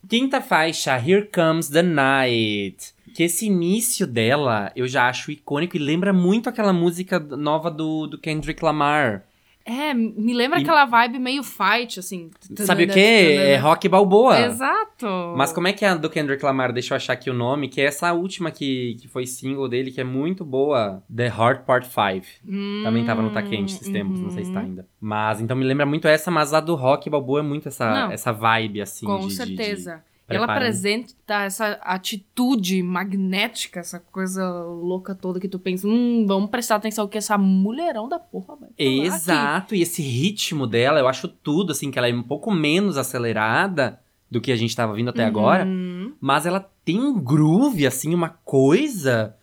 Quinta 0.07 0.41
faixa, 0.41 0.95
Here 0.97 1.27
Comes 1.33 1.69
the 1.69 1.81
Night. 1.81 2.93
Que 3.13 3.23
esse 3.23 3.45
início 3.45 4.05
dela 4.07 4.71
eu 4.75 4.87
já 4.87 5.07
acho 5.07 5.31
icônico 5.31 5.75
e 5.75 5.79
lembra 5.79 6.11
muito 6.13 6.47
aquela 6.49 6.73
música 6.73 7.19
nova 7.19 7.69
do, 7.69 8.07
do 8.07 8.17
Kendrick 8.17 8.63
Lamar. 8.63 9.23
É, 9.63 9.93
me 9.93 10.33
lembra 10.33 10.57
E- 10.57 10.63
aquela 10.63 10.85
vibe 10.85 11.19
meio 11.19 11.43
fight, 11.43 11.99
assim. 11.99 12.31
Sabe 12.57 12.85
o 12.85 12.87
quê? 12.87 12.99
É 13.37 13.57
rock 13.57 13.87
balboa. 13.87 14.39
Exato. 14.39 15.05
Mas 15.37 15.53
como 15.53 15.67
é 15.67 15.73
que 15.73 15.85
é 15.85 15.89
a 15.89 15.95
do 15.95 16.09
Kendrick 16.09 16.43
Lamar? 16.43 16.73
Deixa 16.73 16.93
eu 16.93 16.95
achar 16.95 17.13
aqui 17.13 17.29
o 17.29 17.33
nome, 17.33 17.69
que 17.69 17.79
é 17.79 17.85
essa 17.85 18.11
última 18.11 18.49
que, 18.49 18.95
que 18.99 19.07
foi 19.07 19.27
single 19.27 19.69
dele, 19.69 19.91
que 19.91 20.01
é 20.01 20.03
muito 20.03 20.43
boa. 20.43 21.03
The 21.15 21.27
Heart 21.27 21.61
Part 21.65 21.87
5. 21.87 22.83
Também 22.83 23.05
tava 23.05 23.21
no 23.21 23.29
Tá 23.29 23.43
Quente 23.43 23.75
esses 23.75 23.87
tempos, 23.89 24.19
não 24.19 24.31
sei 24.31 24.45
se 24.45 24.51
tá 24.51 24.61
Hum, 24.61 24.63
ainda. 24.63 24.87
Mas, 24.99 25.39
então 25.39 25.55
me 25.55 25.63
lembra 25.63 25.85
muito 25.85 26.07
essa, 26.07 26.31
mas 26.31 26.55
a 26.55 26.59
do 26.59 26.73
rock 26.73 27.07
balboa 27.07 27.41
é 27.41 27.43
muito 27.43 27.67
essa, 27.67 27.87
Não. 28.07 28.11
essa 28.11 28.31
vibe, 28.33 28.81
assim. 28.81 29.05
Com 29.05 29.19
de- 29.19 29.27
de- 29.27 29.33
certeza. 29.35 29.97
de 29.97 30.10
Ela 30.35 30.45
apresenta 30.45 31.43
essa 31.43 31.79
atitude 31.81 32.81
magnética, 32.83 33.79
essa 33.79 33.99
coisa 33.99 34.47
louca 34.63 35.13
toda 35.15 35.39
que 35.39 35.47
tu 35.47 35.59
pensa, 35.59 35.87
hum, 35.87 36.25
vamos 36.27 36.49
prestar 36.49 36.75
atenção 36.75 37.07
que 37.07 37.17
essa 37.17 37.37
mulherão 37.37 38.07
da 38.09 38.19
porra 38.19 38.55
vai 38.55 38.69
falar 38.69 38.69
aqui. 38.69 38.83
Exato, 39.05 39.75
e 39.75 39.81
esse 39.81 40.01
ritmo 40.01 40.65
dela, 40.67 40.99
eu 40.99 41.07
acho 41.07 41.27
tudo, 41.27 41.71
assim, 41.71 41.89
que 41.91 41.97
ela 41.97 42.07
é 42.09 42.13
um 42.13 42.23
pouco 42.23 42.51
menos 42.51 42.97
acelerada 42.97 43.99
do 44.29 44.39
que 44.39 44.51
a 44.51 44.55
gente 44.55 44.75
tava 44.75 44.93
vindo 44.93 45.09
até 45.09 45.25
agora, 45.25 45.65
Uhum. 45.65 46.13
mas 46.21 46.45
ela 46.45 46.59
tem 46.85 46.99
um 46.99 47.19
groove, 47.19 47.85
assim, 47.85 48.13
uma 48.13 48.29
coisa 48.29 49.35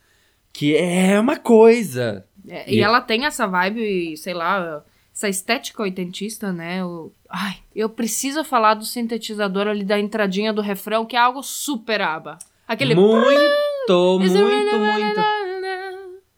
que 0.53 0.75
é 0.77 1.21
uma 1.21 1.37
coisa. 1.37 2.25
É, 2.49 2.71
e 2.73 2.77
E- 2.77 2.81
ela 2.81 3.01
tem 3.01 3.27
essa 3.27 3.47
vibe, 3.47 4.17
sei 4.17 4.33
lá, 4.33 4.83
essa 5.19 5.29
estética 5.29 5.83
oitentista, 5.83 6.53
né? 6.53 6.85
O... 6.85 7.11
Ai, 7.29 7.57
eu 7.75 7.89
preciso 7.89 8.45
falar 8.45 8.75
do 8.75 8.85
sintetizador 8.85 9.67
ali 9.67 9.85
da 9.85 9.99
entradinha 9.99 10.53
do 10.53 10.63
refrão, 10.63 11.05
que 11.05 11.17
é 11.17 11.19
algo 11.19 11.43
super 11.43 12.01
aba. 12.01 12.39
Aquele. 12.69 12.95
Muito, 12.95 13.19
muito, 13.19 14.21
muito, 14.21 15.21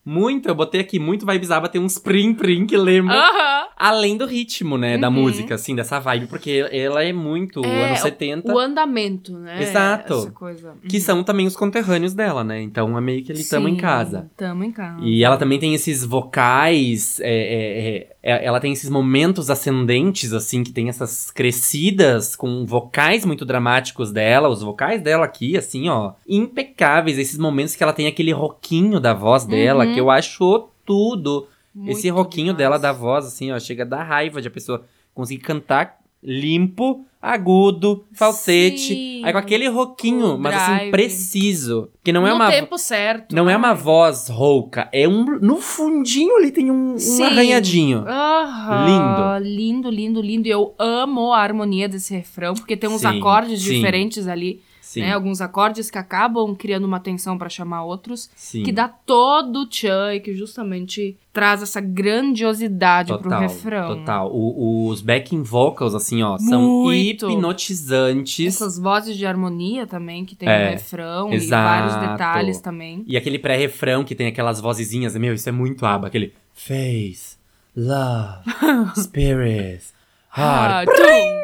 Muito, 0.03 0.49
eu 0.49 0.55
botei 0.55 0.81
aqui, 0.81 0.99
muito 0.99 1.27
vibes 1.27 1.51
ABBA, 1.51 1.69
tem 1.69 1.81
uns 1.81 1.99
prim-prim 1.99 2.65
que 2.67 2.77
lembra. 2.77 3.15
Aham. 3.15 3.61
Além 3.77 4.17
do 4.17 4.27
ritmo, 4.27 4.77
né, 4.77 4.99
da 4.99 5.09
Uhum. 5.09 5.15
música, 5.15 5.55
assim, 5.55 5.75
dessa 5.75 5.99
vibe, 5.99 6.27
porque 6.27 6.69
ela 6.71 7.03
é 7.03 7.13
muito 7.15 7.65
É, 7.65 7.85
anos 7.87 8.01
70. 8.01 8.53
O 8.53 8.59
andamento, 8.59 9.39
né? 9.39 9.63
Exato. 9.63 10.15
Essa 10.15 10.31
coisa. 10.33 10.75
Que 10.87 10.97
Uhum. 10.99 11.03
são 11.03 11.25
também 11.25 11.47
os 11.47 11.57
conterrâneos 11.57 12.13
dela, 12.13 12.45
né? 12.45 12.61
Então 12.61 12.97
é 12.97 13.01
meio 13.01 13.23
que 13.25 13.33
ele 13.33 13.43
tamo 13.43 13.69
em 13.69 13.75
Sim, 13.77 13.81
casa. 13.81 14.31
Tamo 14.37 14.65
em 14.65 14.71
casa. 14.73 15.01
E 15.03 15.25
ela 15.25 15.39
também 15.39 15.59
tem 15.59 15.75
esses 15.75 16.05
vocais, 16.05 17.19
é, 17.21 17.25
é, 17.31 17.33
é, 17.33 17.97
é, 17.97 18.17
ela 18.23 18.61
tem 18.61 18.73
esses 18.73 18.91
momentos 18.91 19.49
ascendentes, 19.51 20.33
assim, 20.33 20.63
que 20.63 20.73
tem 20.73 20.89
essas 20.89 21.31
crescidas 21.31 22.37
com 22.37 22.67
vocais 22.67 23.25
muito 23.25 23.45
dramáticos 23.45 24.13
dela. 24.13 24.49
Os 24.49 24.63
vocais 24.63 25.01
dela 25.03 25.25
aqui, 25.25 25.57
assim, 25.57 25.89
ó, 25.89 26.13
impecáveis. 26.29 27.19
Esses 27.19 27.39
momentos 27.39 27.75
que 27.77 27.83
ela 27.83 27.93
tem 27.93 28.07
aquele 28.07 28.33
roquinho 28.33 29.01
da 29.01 29.15
voz 29.15 29.45
dela, 29.45 29.87
Uhum. 29.87 29.95
que 29.95 30.01
eu 30.01 30.11
acho 30.11 30.69
tudo. 30.85 31.47
Esse 31.87 32.11
Muito 32.11 32.15
roquinho 32.19 32.47
demais. 32.47 32.59
dela 32.59 32.79
da 32.79 32.93
voz, 32.93 33.25
assim, 33.27 33.53
ó, 33.53 33.59
chega 33.61 33.85
a 33.85 33.87
dar 33.87 34.03
raiva 34.03 34.43
de 34.43 34.49
a 34.49 34.51
pessoa 34.51 34.85
conseguir 35.15 35.41
cantar 35.43 36.00
limpo, 36.23 37.05
agudo, 37.21 38.05
falsete. 38.13 38.95
Sim. 38.95 39.25
Aí 39.25 39.33
com 39.33 39.39
aquele 39.39 39.69
roquinho, 39.69 40.39
mas 40.39 40.55
assim, 40.55 40.91
preciso. 40.91 41.91
Que 42.03 42.13
não 42.13 42.27
é 42.27 42.31
no 42.31 42.37
uma. 42.37 42.51
tempo 42.51 42.79
certo. 42.79 43.35
Não 43.35 43.49
é 43.49 43.53
né? 43.53 43.57
uma 43.59 43.75
voz 43.75 44.29
rouca, 44.29 44.89
é 44.93 45.07
um. 45.07 45.25
No 45.41 45.57
fundinho 45.57 46.37
ali 46.37 46.51
tem 46.51 46.71
um, 46.71 46.97
um 46.97 47.25
arranhadinho. 47.25 48.05
Aham, 48.07 49.39
Lindo, 49.41 49.89
lindo, 49.91 50.21
lindo. 50.21 50.49
E 50.49 50.51
eu 50.51 50.75
amo 50.79 51.33
a 51.33 51.41
harmonia 51.41 51.89
desse 51.89 52.15
refrão, 52.15 52.55
porque 52.55 52.77
tem 52.77 52.89
uns 52.89 53.03
Sim, 53.03 53.19
acordes 53.19 53.63
sim. 53.63 53.75
diferentes 53.75 54.27
ali, 54.27 54.63
Sim. 54.93 55.03
né? 55.03 55.13
Alguns 55.13 55.41
acordes 55.41 55.89
que 55.89 55.97
acabam 55.99 56.53
criando 56.57 56.85
uma 56.85 56.99
tensão 56.99 57.39
pra 57.39 57.49
chamar 57.49 57.85
outros, 57.85 58.29
sim. 58.35 58.65
que 58.65 58.73
dá 58.73 58.89
todo 58.89 59.61
o 59.61 59.67
tchan 59.67 60.15
e 60.17 60.21
que 60.21 60.35
justamente 60.35 61.17
traz 61.33 61.63
essa 61.63 61.81
grandiosidade 61.81 63.13
pro 63.13 63.23
Total, 63.23 63.41
refrão. 63.41 63.99
Total. 63.99 64.31
O- 64.35 64.89
os 64.89 65.01
backing 65.01 65.45
vocals, 65.45 65.95
assim, 65.95 66.25
ó, 66.25 66.37
são 66.39 66.61
Muito. 66.83 67.31
hipnotizantes. 67.31 68.47
Essas 68.57 68.79
vozes 68.81 69.17
de 69.17 69.25
harmonia 69.25 69.87
também, 69.87 70.25
que 70.25 70.35
tem 70.35 70.49
É, 70.49 70.65
no 70.65 70.71
refrão, 70.73 71.33
exato. 71.33 71.63
e 71.63 71.89
vários 71.89 72.11
detalhes 72.11 72.61
também. 72.61 73.05
E 73.07 73.17
aquele 73.17 73.39
pré-refrão 73.39 74.03
que 74.03 74.17
tem 74.17 74.27
aquelas 74.27 74.61
vozezinhas, 74.61 75.15
meu, 75.17 75.35
isso 75.35 75.49
é 75.49 75.53
muito 75.53 75.87
aba. 75.87 76.09
Aquele 76.09 76.35
face, 76.53 77.37
love, 77.77 78.43
spirit, 78.99 79.85
Ah, 80.33 80.83
heart. 80.85 80.89
tum. 80.97 81.40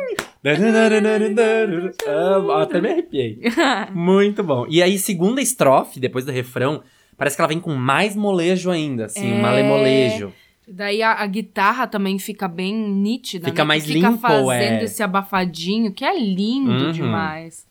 Amo, 2.06 2.52
até 2.52 2.80
me 2.80 2.88
arrepiei. 2.90 3.40
Muito 3.92 4.42
bom. 4.42 4.66
E 4.68 4.82
aí, 4.82 4.98
segunda 4.98 5.40
estrofe, 5.40 5.98
depois 6.00 6.24
do 6.24 6.32
refrão, 6.32 6.82
parece 7.16 7.36
que 7.36 7.40
ela 7.42 7.48
vem 7.48 7.60
com 7.60 7.74
mais 7.74 8.14
molejo 8.14 8.70
ainda, 8.70 9.06
assim, 9.06 9.32
É. 9.32 9.40
malemolejo. 9.40 10.32
Daí 10.68 11.00
a, 11.00 11.12
a 11.12 11.26
guitarra 11.26 11.86
também 11.86 12.18
fica 12.18 12.48
bem 12.48 12.74
nítida, 12.74 13.46
Fica 13.48 13.62
né? 13.62 13.68
mais 13.68 13.86
fica 13.86 14.08
limpo, 14.08 14.20
fazendo 14.20 14.80
é. 14.80 14.84
esse 14.84 15.00
abafadinho, 15.02 15.92
que 15.92 16.04
é 16.04 16.18
lindo 16.18 16.86
Uhum. 16.86 16.92
demais. 16.92 17.64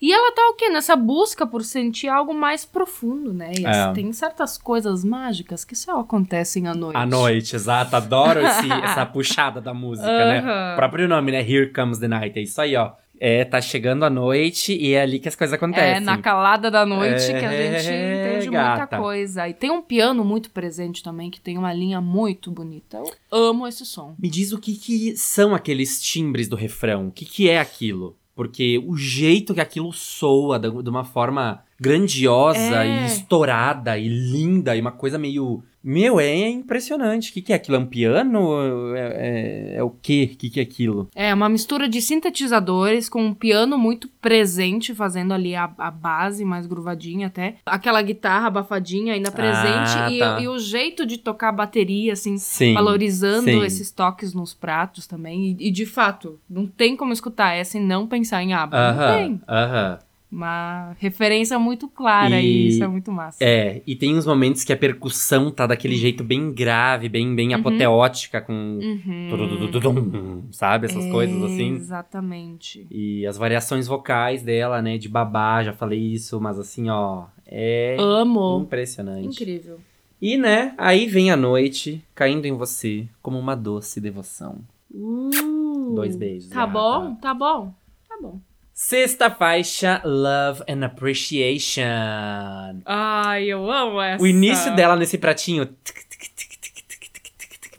E 0.00 0.12
ela 0.12 0.32
tá 0.32 0.42
o 0.50 0.54
quê? 0.54 0.68
Nessa 0.68 0.94
busca 0.94 1.46
por 1.46 1.62
sentir 1.64 2.08
algo 2.08 2.34
mais 2.34 2.64
profundo, 2.64 3.32
né? 3.32 3.52
E 3.58 3.66
É. 3.66 3.92
tem 3.92 4.12
certas 4.12 4.58
coisas 4.58 5.04
mágicas 5.04 5.64
que 5.64 5.74
só 5.74 6.00
acontecem 6.00 6.66
à 6.66 6.74
noite. 6.74 6.96
À 6.96 7.06
noite, 7.06 7.56
exato. 7.56 7.96
Adoro 7.96 8.40
esse- 8.40 8.70
essa 8.84 9.06
puxada 9.06 9.60
da 9.60 9.72
música, 9.72 10.06
né? 10.08 10.72
O 10.72 10.76
próprio 10.76 11.08
nome, 11.08 11.32
né? 11.32 11.40
Here 11.40 11.72
Comes 11.72 11.98
the 11.98 12.08
Night. 12.08 12.38
É 12.38 12.42
isso 12.42 12.60
aí, 12.60 12.76
ó. 12.76 12.92
É, 13.18 13.46
tá 13.46 13.62
chegando 13.62 14.04
a 14.04 14.10
noite 14.10 14.76
e 14.76 14.92
é 14.92 15.00
ali 15.00 15.18
que 15.18 15.26
as 15.26 15.34
coisas 15.34 15.54
acontecem. 15.54 15.94
É, 15.94 16.00
na 16.00 16.18
calada 16.18 16.70
da 16.70 16.84
noite 16.84 17.28
que 17.28 17.32
a 17.32 17.50
É, 17.50 17.78
gente 17.80 17.94
entende 18.38 18.50
gata. 18.50 18.76
muita 18.80 18.98
coisa. 18.98 19.48
E 19.48 19.54
tem 19.54 19.70
um 19.70 19.80
piano 19.80 20.22
muito 20.22 20.50
presente 20.50 21.02
também, 21.02 21.30
que 21.30 21.40
tem 21.40 21.56
uma 21.56 21.72
linha 21.72 21.98
muito 21.98 22.50
bonita. 22.50 22.98
Eu 22.98 23.08
amo 23.32 23.66
esse 23.66 23.86
som. 23.86 24.14
Me 24.18 24.28
diz 24.28 24.52
o 24.52 24.58
que, 24.60 24.74
que 24.76 25.16
são 25.16 25.54
aqueles 25.54 25.98
timbres 26.02 26.46
do 26.46 26.56
refrão. 26.56 27.08
O 27.08 27.10
que, 27.10 27.24
que 27.24 27.48
é 27.48 27.58
aquilo? 27.58 28.18
Porque 28.36 28.78
o 28.86 28.94
jeito 28.96 29.54
que 29.54 29.60
aquilo 29.62 29.90
soa 29.94 30.58
de 30.60 30.68
uma 30.90 31.04
forma 31.04 31.64
grandiosa 31.80 32.84
É. 32.84 33.02
e 33.02 33.06
estourada 33.06 33.98
e 33.98 34.06
linda 34.06 34.76
e 34.76 34.80
uma 34.80 34.92
coisa 34.92 35.18
meio. 35.18 35.64
Meu, 35.88 36.18
é 36.18 36.48
impressionante. 36.48 37.30
O 37.30 37.32
que, 37.32 37.40
que 37.40 37.52
é 37.52 37.56
aquilo? 37.56 37.76
É 37.76 37.78
um 37.78 37.86
piano? 37.86 38.92
É, 38.96 39.00
é- 39.00 39.76
é 39.76 39.82
o 39.84 39.90
quê? 39.90 40.28
O 40.32 40.36
que, 40.36 40.50
que 40.50 40.58
é 40.58 40.62
aquilo? 40.64 41.08
É 41.14 41.32
uma 41.32 41.48
mistura 41.48 41.88
de 41.88 42.02
sintetizadores 42.02 43.08
com 43.08 43.24
um 43.24 43.32
piano 43.32 43.78
muito 43.78 44.08
presente, 44.20 44.92
fazendo 44.92 45.32
ali 45.32 45.54
a, 45.54 45.70
a 45.78 45.90
base 45.92 46.44
mais 46.44 46.66
gruvadinha 46.66 47.28
até. 47.28 47.58
Aquela 47.64 48.02
guitarra 48.02 48.48
abafadinha 48.48 49.14
ainda 49.14 49.30
presente. 49.30 49.96
Ah, 49.96 50.10
e, 50.10 50.18
tá. 50.18 50.40
e 50.40 50.48
o 50.48 50.58
jeito 50.58 51.06
de 51.06 51.18
tocar 51.18 51.50
a 51.50 51.52
bateria, 51.52 52.14
assim, 52.14 52.36
Sim. 52.36 52.74
valorizando 52.74 53.44
sim. 53.44 53.64
esses 53.64 53.92
toques 53.92 54.34
nos 54.34 54.52
pratos 54.52 55.06
também. 55.06 55.56
E, 55.56 55.68
e, 55.68 55.70
de 55.70 55.86
fato, 55.86 56.40
não 56.50 56.66
tem 56.66 56.96
como 56.96 57.12
escutar 57.12 57.52
essa 57.54 57.78
e 57.78 57.80
não 57.80 58.08
pensar 58.08 58.42
em 58.42 58.52
ABBA. 58.52 58.76
Não 58.76 59.00
Aham, 59.00 59.16
tem. 59.16 59.40
aham. 59.48 59.98
Uma 60.36 60.94
referência 60.98 61.58
muito 61.58 61.88
clara 61.88 62.42
e, 62.42 62.44
E- 62.46 62.68
isso 62.68 62.84
é 62.84 62.86
muito 62.88 63.10
massa. 63.10 63.42
É, 63.42 63.80
e 63.86 63.96
tem 63.96 64.14
uns 64.18 64.26
momentos 64.26 64.64
que 64.64 64.72
a 64.72 64.76
percussão 64.76 65.50
tá 65.50 65.66
daquele 65.66 65.96
jeito 65.96 66.22
bem 66.22 66.52
grave, 66.52 67.08
bem, 67.08 67.34
bem 67.34 67.54
Uhum. 67.54 67.60
apoteótica, 67.60 68.42
com. 68.42 68.52
Uhum. 68.52 70.42
Sabe? 70.52 70.84
Essas 70.84 71.06
coisas 71.06 71.42
assim. 71.42 71.76
Exatamente. 71.76 72.86
E 72.90 73.26
as 73.26 73.38
variações 73.38 73.86
vocais 73.86 74.42
dela, 74.42 74.82
né? 74.82 74.98
De 74.98 75.08
babá, 75.08 75.64
já 75.64 75.72
falei 75.72 75.98
isso, 76.00 76.38
mas 76.38 76.58
assim, 76.58 76.90
ó. 76.90 77.24
É 77.46 77.96
Amo. 77.98 78.60
impressionante. 78.62 79.28
Incrível. 79.42 79.78
E, 80.20 80.36
né, 80.36 80.74
aí 80.76 81.06
vem 81.06 81.30
a 81.30 81.36
noite 81.36 82.04
caindo 82.14 82.44
em 82.44 82.52
você 82.52 83.08
como 83.22 83.38
uma 83.38 83.54
doce 83.56 84.00
devoção. 84.02 84.58
Uh, 84.92 85.94
Dois 85.94 86.14
beijos, 86.16 86.50
Tá 86.50 86.66
bom, 86.66 87.14
tá 87.14 87.32
bom, 87.32 87.72
tá 88.08 88.16
bom. 88.20 88.38
Sexta 88.78 89.30
faixa, 89.30 90.02
Love 90.04 90.62
and 90.68 90.84
Appreciation. 90.84 92.82
Ai, 92.84 93.46
eu 93.46 93.70
amo 93.72 94.02
essa. 94.02 94.22
O 94.22 94.26
início 94.26 94.76
dela 94.76 94.94
nesse 94.94 95.16
pratinho 95.16 95.66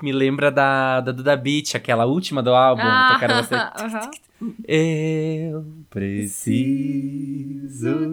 me 0.01 0.11
lembra 0.11 0.49
da, 0.49 0.99
da 1.01 1.11
Duda 1.11 1.37
Beach, 1.37 1.77
aquela 1.77 2.07
última 2.07 2.41
do 2.41 2.49
álbum. 2.49 2.81
Ah. 2.83 4.09
Eu 4.67 5.67
preciso 5.87 6.97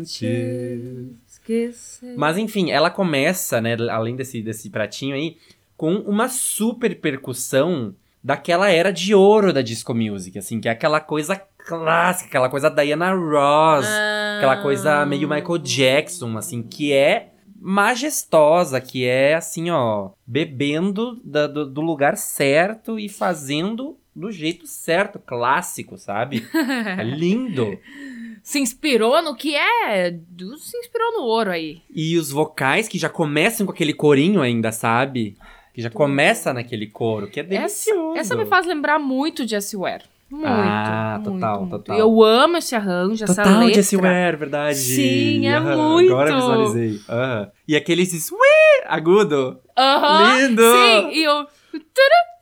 te 0.04 1.08
esquecer. 1.26 2.14
Mas 2.18 2.36
enfim, 2.36 2.70
ela 2.70 2.90
começa, 2.90 3.62
né, 3.62 3.78
além 3.90 4.14
desse, 4.14 4.42
desse 4.42 4.68
pratinho 4.68 5.14
aí, 5.14 5.38
com 5.74 5.94
uma 6.00 6.28
super 6.28 7.00
percussão 7.00 7.94
daquela 8.22 8.68
era 8.70 8.92
de 8.92 9.14
ouro 9.14 9.54
da 9.54 9.62
disco 9.62 9.94
music, 9.94 10.38
assim, 10.38 10.60
que 10.60 10.68
é 10.68 10.72
aquela 10.72 11.00
coisa 11.00 11.40
clássica, 11.64 12.28
aquela 12.28 12.48
coisa 12.48 12.68
Diana 12.70 13.12
Ross, 13.14 13.86
aquela 14.38 14.56
coisa 14.62 15.04
meio 15.06 15.28
Michael 15.28 15.58
Jackson, 15.58 16.36
assim, 16.36 16.62
que 16.62 16.92
é 16.92 17.30
majestosa, 17.60 18.80
que 18.80 19.04
é 19.06 19.34
assim, 19.34 19.70
ó, 19.70 20.10
bebendo 20.26 21.20
da- 21.24 21.46
do, 21.46 21.64
do 21.66 21.80
lugar 21.80 22.16
certo 22.16 22.98
e 22.98 23.08
fazendo 23.08 23.96
do 24.14 24.30
jeito 24.30 24.66
certo, 24.66 25.18
clássico, 25.18 25.96
sabe? 25.98 26.46
É 26.98 27.02
lindo. 27.02 27.78
Se 28.42 28.58
inspirou 28.60 29.22
no 29.22 29.34
que 29.34 29.56
é. 29.56 30.10
do- 30.10 30.58
Se 30.58 30.76
inspirou 30.76 31.12
no 31.12 31.22
ouro 31.22 31.50
aí. 31.50 31.80
E 31.90 32.16
os 32.18 32.30
vocais 32.30 32.86
que 32.86 32.98
já 32.98 33.08
começam 33.08 33.64
com 33.66 33.72
aquele 33.72 33.94
corinho 33.94 34.42
ainda, 34.42 34.70
sabe? 34.70 35.36
Que 35.72 35.80
já 35.80 35.88
começa 35.90 36.52
naquele 36.52 36.86
coro, 36.86 37.26
que 37.28 37.40
é 37.40 37.42
delicioso. 37.42 38.16
Essa 38.18 38.36
me 38.36 38.44
faz 38.44 38.66
lembrar 38.66 38.98
muito 38.98 39.44
de 39.46 39.54
S-Ware. 39.56 40.04
Muito. 40.30 40.46
Ah, 40.46 41.20
muito, 41.20 41.34
total, 41.34 41.60
muito. 41.60 41.70
total. 41.70 41.98
Eu 41.98 42.22
amo 42.22 42.56
esse 42.56 42.74
arranjo, 42.74 43.24
essa 43.24 43.34
Total 43.34 43.58
letra. 43.60 43.74
Jessie 43.74 43.98
Ware, 43.98 44.36
verdade. 44.36 44.78
Sim, 44.78 45.46
é 45.46 45.56
Aham, 45.56 45.76
muito. 45.76 46.12
Agora 46.12 46.34
visualizei. 46.34 47.00
Aham. 47.08 47.50
E 47.68 47.76
aqueles 47.76 48.12
agudo. 48.86 49.58
Aham. 49.76 50.38
Lindo! 50.38 50.62
Sim, 50.62 51.10
e 51.12 51.28
o. 51.76 51.80
turu, 51.80 51.86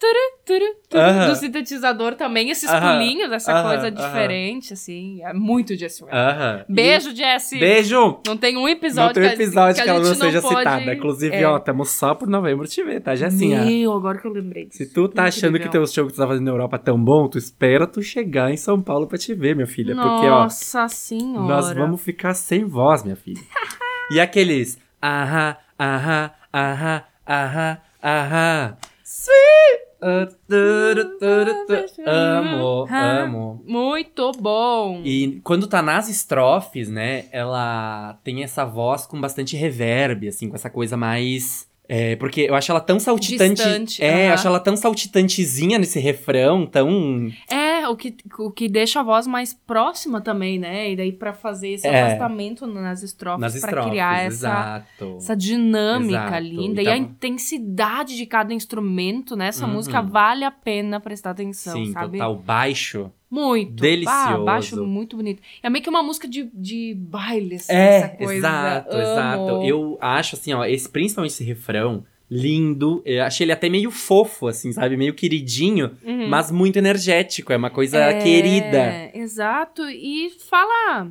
turu, 0.01 0.19
turu, 0.45 0.75
turu, 0.91 1.01
Aham. 1.01 1.29
Do 1.29 1.37
sintetizador 1.37 2.15
também, 2.15 2.51
esses 2.51 2.69
Aham, 2.69 2.99
pulinhos, 2.99 3.33
essa 3.33 3.53
aham, 3.53 3.63
coisa 3.69 3.87
aham. 3.89 3.95
diferente, 3.95 4.73
assim. 4.73 5.23
É 5.25 5.33
muito 5.33 5.77
Jessie 5.77 6.05
Ware. 6.05 6.65
Beijo, 6.69 7.15
Jessie. 7.15 7.57
E- 7.57 7.61
Beijo! 7.61 8.21
Não 8.27 8.37
tem 8.37 8.57
um 8.57 8.69
episódio, 8.69 9.07
Não 9.07 9.13
tem 9.15 9.23
um 9.23 9.27
que 9.37 9.43
a- 9.43 9.47
episódio 9.47 9.83
que, 9.85 9.89
a 9.91 9.95
ela 9.95 10.05
não 10.05 10.15
seja 10.15 10.43
pode- 10.43 10.59
citada. 10.59 10.95
Inclusive, 10.95 11.37
É. 11.37 11.47
ó, 11.47 11.57
estamos 11.57 11.91
só 11.91 12.15
por 12.15 12.29
novembro 12.29 12.67
te 12.67 12.83
ver, 12.83 13.01
tá? 13.01 13.13
Ó. 13.13 13.31
Meu, 13.65 13.93
agora 13.93 14.19
que 14.19 14.27
eu 14.27 14.33
lembrei 14.33 14.67
disso. 14.67 14.79
Se 14.79 14.93
tu 14.93 15.09
tá 15.09 15.25
achando 15.25 15.53
que 15.59 15.67
Incrível. 15.67 15.71
teu 15.71 15.87
show 15.87 16.07
que 16.07 16.13
tu 16.13 16.17
tá 16.17 16.27
fazendo 16.27 16.45
na 16.45 16.51
Europa 16.51 16.77
é 16.77 16.81
tão 16.81 17.03
bom, 17.03 17.29
tu 17.29 17.39
espera 17.39 17.87
tu 17.87 18.03
chegar 18.03 18.51
em 18.51 18.57
São 18.57 18.81
Paulo 18.83 19.07
pra 19.07 19.17
te 19.19 19.35
ver, 19.35 19.55
minha 19.55 19.67
filha. 19.67 19.95
Porque, 19.95 20.27
ó, 20.27 20.43
Nossa 20.43 20.89
senhora. 20.89 21.47
Nós 21.47 21.73
vamos 21.73 22.01
ficar 22.03 22.35
sem 22.35 22.65
voz, 22.65 23.03
minha 23.03 23.17
filha. 23.17 23.41
e 24.11 24.21
aqueles 24.21 24.79
aham, 25.03 25.57
aham, 25.79 26.31
aham, 26.53 27.03
aham, 27.29 27.79
aham. 28.03 28.77
Sweet. 29.13 29.93
Amo, 32.07 32.87
amo. 32.91 33.63
Muito 33.67 34.33
bom. 34.41 35.03
E 35.05 35.41
quando 35.45 35.67
tá 35.67 35.83
nas 35.83 36.09
estrofes, 36.09 36.89
né, 36.89 37.27
ela 37.31 38.19
tem 38.25 38.43
essa 38.43 38.65
voz 38.65 39.07
com 39.07 39.21
bastante 39.21 39.55
reverb, 39.57 40.27
assim, 40.29 40.49
com 40.49 40.55
essa 40.57 40.71
coisa 40.71 40.97
mais 40.97 41.71
É, 41.89 42.17
porque 42.17 42.43
eu 42.49 42.55
acho 42.55 42.71
ela 42.73 42.81
tão 42.81 42.99
saltitante. 42.99 43.57
Distante, 43.57 44.03
é, 44.03 44.07
eu 44.07 44.27
aham. 44.27 44.35
acho 44.35 44.47
ela 44.47 44.61
tão 44.61 44.77
saltitantezinha 44.77 45.79
nesse 45.79 46.01
refrão, 46.01 46.65
tão. 46.65 47.29
É, 47.51 47.62
o 47.89 47.97
que, 47.97 48.17
o 48.39 48.51
que 48.51 48.69
deixa 48.69 49.01
a 49.01 49.03
voz 49.03 49.27
mais 49.27 49.53
próxima 49.55 50.21
também, 50.21 50.59
né? 50.59 50.91
E 50.91 50.97
daí 50.97 51.13
pra 51.13 51.33
fazer 51.33 51.71
esse 51.71 51.87
É. 51.87 52.03
afastamento 52.03 52.67
nas 52.67 53.03
estrofes, 53.03 53.55
estrofes. 53.55 53.91
criar 53.91 54.23
essa, 54.25 54.27
exato. 54.49 55.17
essa 55.19 55.37
dinâmica 55.37 56.27
Exato. 56.39 56.43
linda. 56.43 56.83
E 56.83 56.85
E 56.85 56.89
a 56.89 56.93
tava- 56.93 57.03
intensidade 57.03 58.17
de 58.17 58.27
cada 58.27 58.53
instrumento 58.55 59.35
nessa 59.37 59.67
Uhum. 59.67 59.73
música 59.75 60.01
vale 60.03 60.45
a 60.45 60.51
pena 60.51 61.01
prestar 61.01 61.31
atenção, 61.31 61.75
Sim, 61.75 61.93
sabe? 61.93 62.19
total. 62.19 62.37
Baixo. 62.37 63.11
Muito. 63.31 63.81
Delicioso. 63.81 64.19
Ah, 64.33 64.39
baixo 64.45 64.85
muito 64.85 65.17
bonito. 65.17 65.41
É 65.63 65.71
meio 65.71 65.83
que 65.83 65.89
uma 65.89 66.03
música 66.03 66.29
de, 66.29 66.51
de 66.53 66.95
baile, 66.99 67.55
assim, 67.55 67.73
É, 67.73 67.97
essa 67.97 68.09
coisa. 68.11 68.35
exato, 68.35 68.93
Amo. 68.93 69.01
exato. 69.03 69.63
Eu 69.65 69.99
acho 70.03 70.37
assim, 70.37 70.53
ó, 70.53 70.65
esse, 70.67 70.87
principalmente 70.89 71.31
esse 71.31 71.43
refrão, 71.45 72.05
lindo. 72.35 73.03
Eu 73.05 73.23
achei 73.25 73.45
ele 73.45 73.53
até 73.53 73.69
meio 73.69 73.91
fofo, 73.91 74.49
assim, 74.49 74.73
sabe? 74.73 74.97
Meio 74.97 75.13
queridinho, 75.13 75.91
Uhum. 76.03 76.29
mas 76.29 76.51
muito 76.51 76.79
energético. 76.79 77.53
É 77.53 77.57
uma 77.57 77.69
coisa 77.71 77.99
É, 77.99 78.23
querida. 78.23 79.11
Exato. 79.13 79.83
E 79.91 80.31
fala 80.49 81.09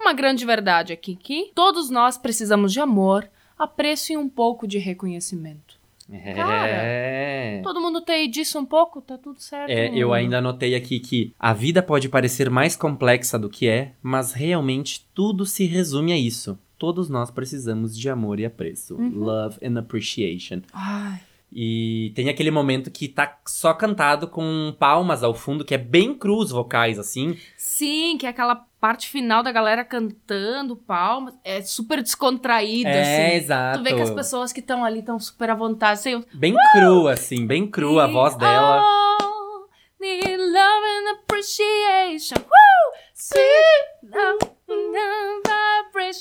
uma 0.00 0.12
grande 0.12 0.44
verdade 0.44 0.92
aqui, 0.92 1.14
que 1.14 1.52
todos 1.54 1.88
nós 1.88 2.18
precisamos 2.18 2.72
de 2.72 2.80
amor, 2.80 3.28
apreço 3.56 4.12
e 4.12 4.16
um 4.16 4.28
pouco 4.28 4.66
de 4.66 4.78
reconhecimento. 4.78 5.78
É. 6.12 7.60
Todo 7.62 7.80
mundo 7.80 8.00
tem 8.00 8.28
disso 8.28 8.58
um 8.58 8.64
pouco, 8.64 9.00
tá 9.00 9.16
tudo 9.16 9.40
certo. 9.40 9.70
É, 9.70 9.90
eu 9.94 10.12
ainda 10.12 10.38
anotei 10.38 10.74
aqui 10.74 10.98
que 10.98 11.32
a 11.38 11.52
vida 11.52 11.82
pode 11.82 12.08
parecer 12.08 12.50
mais 12.50 12.74
complexa 12.74 13.38
do 13.38 13.48
que 13.48 13.68
é, 13.68 13.92
mas 14.02 14.32
realmente 14.32 15.06
tudo 15.14 15.46
se 15.46 15.66
resume 15.66 16.12
a 16.12 16.18
isso. 16.18 16.58
Todos 16.80 17.10
nós 17.10 17.30
precisamos 17.30 17.94
de 17.96 18.08
amor 18.08 18.40
e 18.40 18.46
apreço. 18.46 18.96
Uhum. 18.96 19.18
Love 19.18 19.58
and 19.62 19.78
appreciation. 19.78 20.62
Ai, 20.72 21.20
E 21.52 22.10
tem 22.14 22.28
aquele 22.30 22.50
momento 22.50 22.90
que 22.90 23.06
tá 23.06 23.38
só 23.46 23.74
cantado 23.74 24.26
com 24.26 24.74
palmas 24.78 25.22
ao 25.22 25.34
fundo, 25.34 25.62
que 25.64 25.74
é 25.74 25.78
bem 25.78 26.14
cru 26.14 26.38
os 26.38 26.50
vocais, 26.50 26.98
assim. 26.98 27.36
sim, 27.56 28.16
que 28.18 28.24
é 28.24 28.30
aquela 28.30 28.54
parte 28.80 29.08
final 29.10 29.42
da 29.42 29.52
galera 29.52 29.84
cantando, 29.84 30.74
palmas. 30.74 31.34
É 31.44 31.60
super 31.60 32.00
descontraído, 32.02 32.88
é, 32.88 33.02
assim. 33.26 33.36
exato. 33.36 33.78
Tu 33.78 33.84
vê 33.84 33.94
que 33.94 34.00
as 34.00 34.10
pessoas 34.10 34.50
que 34.50 34.60
estão 34.60 34.82
ali 34.82 35.00
estão 35.00 35.18
super 35.18 35.50
à 35.50 35.54
vontade. 35.54 35.98
Assim, 36.00 36.12
eu- 36.12 36.24
Bem 36.32 36.54
cru, 36.72 37.08
assim, 37.08 37.46
bem 37.46 37.66
cru 37.70 38.00
a 38.00 38.06
voz 38.06 38.34
dela. 38.36 38.82
Oh, 39.20 39.66
need 40.00 40.36
love 40.38 40.86
and 40.86 41.12
appreciation. 41.18 42.36
Woo! 42.38 43.00
Sweet 43.12 44.14
love 44.14 44.50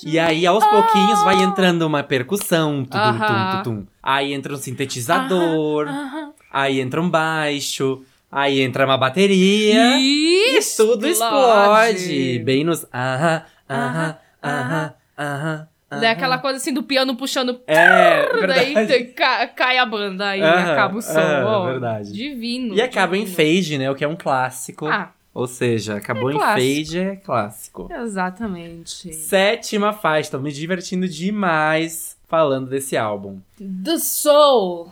E 0.05 0.19
aí, 0.19 0.45
aos 0.45 0.63
pouquinhos, 0.65 1.23
vai 1.23 1.41
entrando 1.41 1.81
uma 1.83 2.03
percussão, 2.03 2.83
tudum, 2.85 2.99
Aham. 2.99 3.19
tum, 3.25 3.63
tum, 3.63 3.63
tum. 3.81 3.87
Aí 4.03 4.33
entra 4.33 4.53
um 4.53 4.57
sintetizador, 4.57 5.87
Aham. 5.87 6.33
aí 6.51 6.79
entra 6.79 7.01
um 7.01 7.09
baixo, 7.09 8.03
aí 8.31 8.61
entra 8.61 8.85
uma 8.85 8.97
bateria. 8.97 9.97
E 9.97 10.57
E 10.57 10.59
tudo 10.77 11.07
explode. 11.07 12.39
Bem 12.39 12.63
nos. 12.63 12.85
Aham, 12.93 13.43
aham, 13.69 14.15
aham, 14.43 14.93
aham. 15.17 15.67
Daí 15.91 16.05
aquela 16.05 16.37
coisa 16.37 16.57
assim 16.57 16.71
do 16.71 16.83
piano 16.83 17.15
puxando. 17.15 17.61
É, 17.65 18.29
daí 18.45 18.73
verdade. 18.75 18.87
te- 18.93 19.03
ca- 19.13 19.47
cai 19.47 19.79
a 19.79 19.85
banda 19.87 20.27
aí 20.29 20.41
Aham, 20.41 20.71
acaba 20.71 20.97
o 20.97 21.01
som. 21.01 21.17
aham, 21.19 21.45
ó. 21.45 21.65
verdade. 21.65 22.13
Divino. 22.13 22.75
E 22.75 22.81
acaba 22.81 23.17
em 23.17 23.25
divino. 23.25 23.35
fade, 23.35 23.77
né? 23.79 23.89
O 23.89 23.95
que 23.95 24.03
é 24.03 24.07
um 24.07 24.15
clássico. 24.15 24.87
Ah, 24.87 25.09
Ou 25.39 25.47
seja, 25.47 25.95
acabou 25.95 26.29
É 26.31 26.35
em 26.35 26.39
fade, 26.39 26.99
é 26.99 27.15
clássico. 27.15 27.87
exatamente. 27.91 29.13
Sétima 29.13 29.93
faixa, 29.93 30.31
tô 30.31 30.39
me 30.39 30.51
divertindo 30.51 31.07
demais 31.07 32.17
falando 32.27 32.69
desse 32.69 32.97
álbum. 32.97 33.39
The 33.57 33.97
Soul 33.97 34.91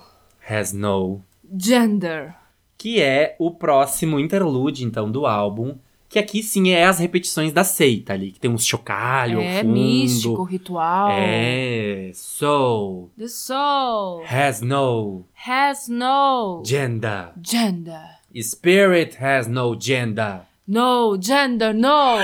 Has 0.49 0.71
No. 0.73 1.21
Gender. 1.59 2.33
Que 2.77 3.01
é 3.01 3.35
o 3.39 3.51
próximo 3.51 4.19
interlude, 4.19 4.83
então, 4.85 5.11
do 5.11 5.25
álbum. 5.25 5.75
Que 6.09 6.19
aqui 6.19 6.41
sim 6.41 6.69
é 6.69 6.85
as 6.85 6.99
repetições 6.99 7.51
da 7.51 7.65
seita 7.65 8.13
ali, 8.13 8.31
que 8.31 8.39
tem 8.39 8.49
uns 8.49 8.65
chocalho 8.65 9.41
É 9.41 9.59
fundo. 9.61 9.73
místico, 9.73 10.43
ritual. 10.43 11.09
É, 11.11 12.11
so, 12.13 13.09
The 13.17 13.27
Soul 13.27 14.23
has 14.25 14.61
no 14.61 15.25
has 15.45 15.89
no 15.89 16.63
gender. 16.65 17.31
gender. 17.43 18.16
Spirit 18.43 19.17
has 19.23 19.47
no 19.47 19.75
gender. 19.79 20.41
No 20.67 21.17
gender, 21.21 21.73
no. 21.73 22.17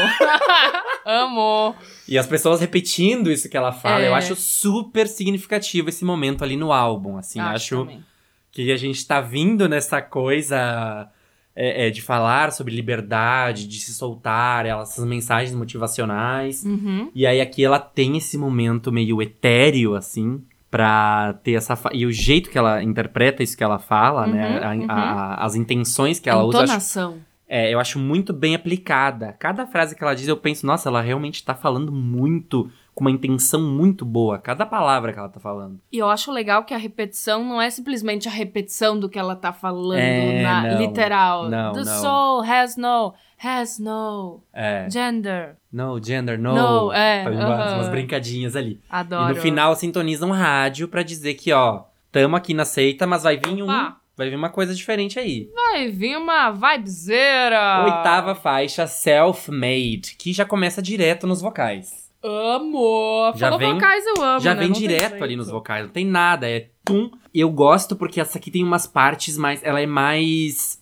Amo. 1.05 1.75
E 2.07 2.17
as 2.17 2.27
pessoas 2.27 2.59
repetindo 2.61 3.31
isso 3.31 3.49
que 3.49 3.57
ela 3.57 3.71
fala, 3.71 4.03
É. 4.03 4.07
eu 4.07 4.15
acho 4.15 4.35
super 4.35 5.07
significativo 5.07 5.89
esse 5.89 6.03
momento 6.05 6.43
ali 6.43 6.55
no 6.55 6.71
álbum, 6.71 7.17
assim, 7.17 7.39
acho, 7.39 7.79
também. 7.79 8.03
que 8.51 8.71
a 8.71 8.77
gente 8.77 9.05
tá 9.05 9.19
vindo 9.21 9.67
nessa 9.67 10.01
coisa 10.01 11.09
é, 11.55 11.87
é, 11.87 11.89
de 11.89 12.01
falar 12.01 12.51
sobre 12.51 12.73
liberdade, 12.75 13.67
de 13.67 13.79
se 13.79 13.93
soltar, 13.93 14.65
ela- 14.65 14.81
essas 14.83 15.05
mensagens 15.05 15.53
motivacionais. 15.55 16.63
Uhum. 16.65 17.11
E 17.13 17.27
aí 17.27 17.39
aqui 17.39 17.63
ela 17.63 17.79
tem 17.79 18.17
esse 18.17 18.37
momento 18.37 18.91
meio 18.91 19.21
etéreo, 19.21 19.95
assim, 19.95 20.41
pra 20.73 21.33
ter 21.43 21.53
essa... 21.53 21.75
fa- 21.75 21.91
E 21.93 22.03
o 22.03 22.11
jeito 22.11 22.49
que 22.49 22.57
ela 22.57 22.81
interpreta 22.81 23.43
isso 23.43 23.55
que 23.55 23.63
ela 23.63 23.77
fala, 23.77 24.25
né? 24.25 24.59
A- 24.63 24.71
Uhum, 24.73 24.85
a- 24.89 25.35
as 25.45 25.53
intenções 25.55 26.19
que 26.19 26.27
ela 26.27 26.43
usa, 26.43 26.57
eu 26.57 26.61
acho, 26.63 26.71
entonação. 26.71 27.17
é, 27.47 27.71
eu 27.71 27.79
acho 27.79 27.99
muito 27.99 28.33
bem 28.33 28.55
aplicada. 28.55 29.35
Cada 29.37 29.67
frase 29.67 29.95
que 29.95 30.03
ela 30.03 30.15
diz, 30.15 30.27
eu 30.27 30.35
penso, 30.37 30.65
nossa, 30.65 30.89
ela 30.89 30.99
realmente 31.01 31.45
tá 31.45 31.53
falando 31.53 31.91
muito, 31.91 32.71
com 32.95 33.01
uma 33.03 33.11
intenção 33.11 33.61
muito 33.61 34.03
boa. 34.03 34.39
Cada 34.39 34.65
palavra 34.65 35.13
que 35.13 35.19
ela 35.19 35.29
tá 35.29 35.39
falando. 35.39 35.79
E 35.91 35.97
eu 35.99 36.09
acho 36.09 36.31
legal 36.31 36.63
que 36.63 36.73
a 36.73 36.77
repetição 36.77 37.43
não 37.45 37.61
é 37.61 37.69
simplesmente 37.69 38.27
a 38.27 38.31
repetição 38.31 38.99
do 38.99 39.07
que 39.07 39.19
ela 39.19 39.35
tá 39.35 39.53
falando 39.53 39.99
É, 39.99 40.41
na 40.41 40.61
não. 40.63 40.77
literal. 40.79 41.49
Não, 41.49 41.73
The 41.73 41.83
não. 41.83 42.01
soul 42.01 42.41
has 42.43 42.75
no, 42.77 43.13
has 43.41 43.79
no 43.79 44.41
É, 44.53 44.87
gender. 44.89 45.55
no, 45.71 46.03
gender, 46.03 46.37
no. 46.39 46.53
No, 46.55 46.91
é, 46.93 47.23
Faz 47.23 47.35
umas, 47.35 47.49
aham. 47.49 47.75
umas 47.75 47.89
brincadinhas 47.89 48.55
ali. 48.55 48.79
Adoro. 48.89 49.31
E 49.31 49.35
no 49.35 49.41
final 49.41 49.75
sintoniza 49.75 50.25
um 50.25 50.31
rádio 50.31 50.87
pra 50.87 51.03
dizer 51.03 51.33
que, 51.35 51.51
ó, 51.53 51.83
tamo 52.11 52.35
aqui 52.35 52.53
na 52.53 52.65
seita, 52.65 53.05
mas 53.07 53.23
vai 53.23 53.37
vir 53.37 53.61
um. 53.63 53.67
Vai 54.15 54.29
vir 54.29 54.35
uma 54.35 54.49
coisa 54.49 54.75
diferente 54.75 55.17
aí. 55.17 55.49
Vai 55.55 55.89
vir 55.89 56.15
uma 56.17 56.51
vibezeira. 56.51 57.83
Oitava 57.83 58.35
faixa, 58.35 58.85
Self-Made, 58.85 60.15
que 60.17 60.31
já 60.33 60.45
começa 60.45 60.81
direto 60.81 61.25
nos 61.27 61.41
vocais. 61.41 62.03
Amo. 62.23 63.33
Já 63.35 63.47
Falou 63.47 63.59
vem- 63.59 63.73
vocais, 63.73 64.05
eu 64.05 64.21
amo, 64.23 64.39
já 64.39 64.53
né? 64.53 64.59
vem 64.61 64.69
Não 64.69 64.75
direto 64.77 65.23
ali 65.23 65.35
nos 65.35 65.49
vocais, 65.49 65.85
não 65.85 65.91
tem 65.91 66.05
nada, 66.05 66.47
é 66.49 66.67
tum. 66.85 67.09
Eu 67.33 67.49
gosto 67.49 67.95
porque 67.95 68.21
essa 68.21 68.37
aqui 68.37 68.49
tem 68.51 68.63
umas 68.63 68.85
partes 68.87 69.37
mais. 69.37 69.61
Ela 69.63 69.81
é 69.81 69.85
mais. 69.85 70.81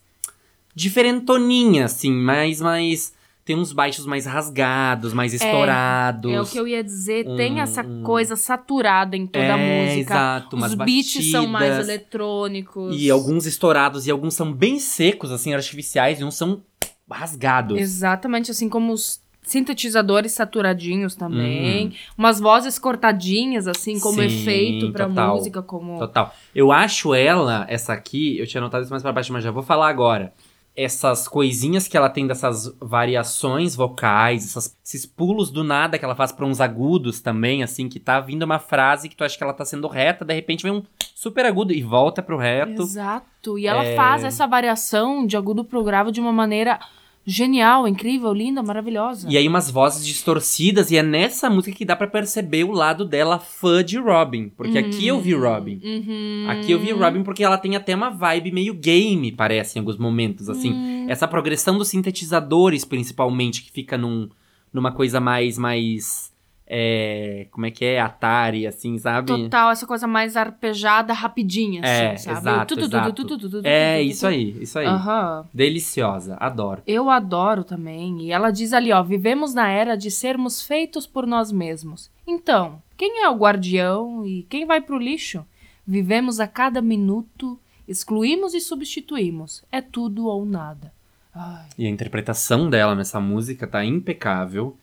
Diferentoninha, 0.76 1.86
assim, 1.86 2.12
mais. 2.12 2.62
mais 2.62 3.14
tem 3.44 3.56
uns 3.56 3.74
baixos 3.74 4.06
mais 4.06 4.26
rasgados, 4.28 5.14
mais 5.14 5.34
estourados. 5.34 6.32
É 6.32 6.40
o 6.40 6.46
que 6.46 6.58
eu 6.60 6.68
ia 6.68 6.84
dizer, 6.84 7.28
Um- 7.28 7.36
tem 7.36 7.60
essa 7.60 7.84
coisa 8.04 8.36
saturada 8.36 9.18
em 9.18 9.26
toda 9.26 9.44
é, 9.44 9.52
a 9.52 9.58
música. 9.58 10.14
Exato, 10.14 10.56
Os 10.58 10.74
beats 10.76 11.32
são 11.32 11.48
mais 11.48 11.70
batidas, 11.70 11.90
eletrônicos. 11.90 12.96
E 12.96 13.10
alguns 13.10 13.48
estourados, 13.48 14.06
e 14.06 14.12
alguns 14.12 14.36
são 14.36 14.54
bem 14.54 14.80
secos, 14.80 15.32
assim, 15.32 15.54
artificiais, 15.56 16.22
e 16.22 16.24
uns 16.24 16.36
são 16.36 16.62
rasgados. 17.10 17.80
Exatamente, 17.80 18.52
assim 18.52 18.70
como 18.70 18.94
os 18.94 19.20
sintetizadores 19.42 20.34
saturadinhos 20.34 21.16
também. 21.16 21.88
Uhum. 21.88 21.94
Umas 22.20 22.40
vozes 22.40 22.78
cortadinhas, 22.78 23.68
assim, 23.68 24.00
como 24.00 24.18
Sim, 24.22 24.28
efeito 24.28 24.92
pra 24.92 25.08
total. 25.08 25.36
música, 25.36 25.62
como... 25.64 25.98
Total. 25.98 26.34
Eu 26.54 26.72
acho 26.72 27.14
ela, 27.14 27.66
essa 27.68 27.92
aqui, 27.92 28.38
eu 28.38 28.46
tinha 28.46 28.62
anotado 28.62 28.84
isso 28.84 28.92
mais 28.92 29.02
pra 29.02 29.12
baixo, 29.12 29.34
mas 29.34 29.44
já 29.44 29.50
vou 29.52 29.64
falar 29.64 29.90
agora. 29.90 30.32
Essas 30.76 31.28
coisinhas 31.28 31.88
que 31.88 31.98
ela 31.98 32.10
tem 32.10 32.26
dessas 32.26 32.74
variações 32.80 33.76
vocais, 33.76 34.46
essas- 34.46 34.76
esses 34.86 35.06
pulos 35.06 35.52
do 35.52 35.64
nada 35.64 36.00
que 36.00 36.06
ela 36.06 36.16
faz 36.16 36.32
pra 36.32 36.46
uns 36.46 36.62
agudos 36.62 37.20
também, 37.20 37.62
assim, 37.62 37.90
que 37.90 38.00
tá 38.00 38.20
vindo 38.22 38.44
uma 38.44 38.58
frase 38.58 39.10
que 39.10 39.16
tu 39.16 39.24
acha 39.24 39.38
que 39.38 39.44
ela 39.44 39.54
tá 39.54 39.66
sendo 39.66 39.88
reta, 39.88 40.24
de 40.24 40.34
repente 40.34 40.64
vem 40.64 40.72
um 40.72 40.84
super 41.14 41.46
agudo 41.46 41.74
e 41.74 41.84
volta 41.84 42.22
pro 42.24 42.38
reto. 42.38 42.82
Exato. 42.84 43.60
E 43.60 43.68
ela 43.68 43.84
É. 43.84 43.96
faz 43.96 44.24
essa 44.24 44.48
variação 44.48 45.26
de 45.28 45.36
agudo 45.36 45.66
pro 45.66 45.84
grave 45.84 46.12
de 46.12 46.22
uma 46.22 46.32
maneira 46.32 46.80
genial, 47.26 47.88
incrível, 47.88 48.34
linda, 48.34 48.64
maravilhosa. 48.64 49.28
E 49.30 49.38
aí 49.38 49.48
umas 49.48 49.70
vozes 49.70 50.06
distorcidas, 50.06 50.92
e 50.92 50.98
é 50.98 51.04
nessa 51.04 51.50
música 51.50 51.76
que 51.76 51.86
dá 51.86 51.96
pra 51.96 52.08
perceber 52.08 52.64
o 52.64 52.72
lado 52.72 53.06
dela 53.06 53.40
fã 53.40 53.84
de 53.84 53.98
Robin. 53.98 54.50
Porque 54.50 54.78
aqui 54.78 55.08
eu 55.08 55.20
vi 55.20 55.34
Robin. 55.34 55.80
Uhum. 55.84 56.46
Aqui 56.50 56.72
eu 56.72 56.80
vi 56.80 56.92
Robin 56.92 57.24
porque 57.24 57.44
ela 57.44 57.58
tem 57.58 57.76
até 57.76 57.96
uma 57.96 58.10
vibe 58.10 58.52
meio 58.52 58.74
game, 58.74 59.32
parece, 59.32 59.78
em 59.78 59.80
alguns 59.80 59.98
momentos, 59.98 60.50
assim. 60.50 60.72
Hum. 60.74 61.06
Essa 61.08 61.28
progressão 61.28 61.78
dos 61.78 61.90
sintetizadores, 61.90 62.86
principalmente, 62.86 63.62
que 63.62 63.72
fica 63.72 63.98
num, 63.98 64.30
numa 64.74 64.92
coisa 64.92 65.20
mais, 65.20 65.58
mais, 65.58 66.31
é, 66.74 67.48
como 67.52 67.66
é 67.66 67.72
que 67.72 67.84
é? 67.84 68.00
Atari, 68.00 68.66
assim, 68.66 68.98
sabe? 68.98 69.28
Total, 69.28 69.72
essa 69.72 69.86
coisa 69.86 70.08
mais 70.08 70.38
arpejada, 70.38 71.12
rapidinha, 71.12 71.82
É, 71.84 72.12
assim, 72.14 72.24
sabe? 72.24 72.38
exato, 72.40 72.76
Tu, 72.76 72.76
tu, 72.76 72.90
tu, 72.90 72.96
exato. 72.96 73.12
tu, 73.14 73.26
tu, 73.26 73.38
tu, 73.38 73.50
tu, 73.50 73.62
tu, 73.62 73.68
É, 73.68 74.02
isso 74.02 74.26
aí, 74.26 74.56
isso 74.62 74.80
aí. 74.80 74.86
Aham. 74.88 75.46
Deliciosa, 75.54 76.38
adoro. 76.40 76.82
Eu 76.88 77.10
adoro 77.10 77.66
também. 77.66 78.22
E 78.22 78.32
ela 78.32 78.52
diz 78.52 78.72
ali, 78.72 78.90
ó, 78.94 79.04
vivemos 79.04 79.54
na 79.54 79.68
era 79.70 79.98
de 79.98 80.10
sermos 80.10 80.62
feitos 80.62 81.06
por 81.06 81.28
nós 81.28 81.52
mesmos. 81.52 82.10
Então, 82.26 82.82
quem 82.96 83.22
é 83.22 83.30
o 83.30 83.36
guardião 83.36 84.26
e 84.26 84.44
quem 84.44 84.66
vai 84.66 84.80
pro 84.80 84.98
lixo? 84.98 85.46
Vivemos 85.86 86.40
a 86.40 86.48
cada 86.48 86.82
minuto, 86.82 87.60
excluímos 87.86 88.54
e 88.54 88.62
substituímos. 88.62 89.62
É 89.70 89.82
tudo 89.82 90.28
ou 90.28 90.46
nada. 90.46 90.94
Ai. 91.36 91.66
E 91.78 91.86
a 91.86 91.90
interpretação 91.90 92.70
dela 92.70 92.96
nessa 92.96 93.20
música 93.20 93.68
tá 93.68 93.84
impecável. 93.84 94.78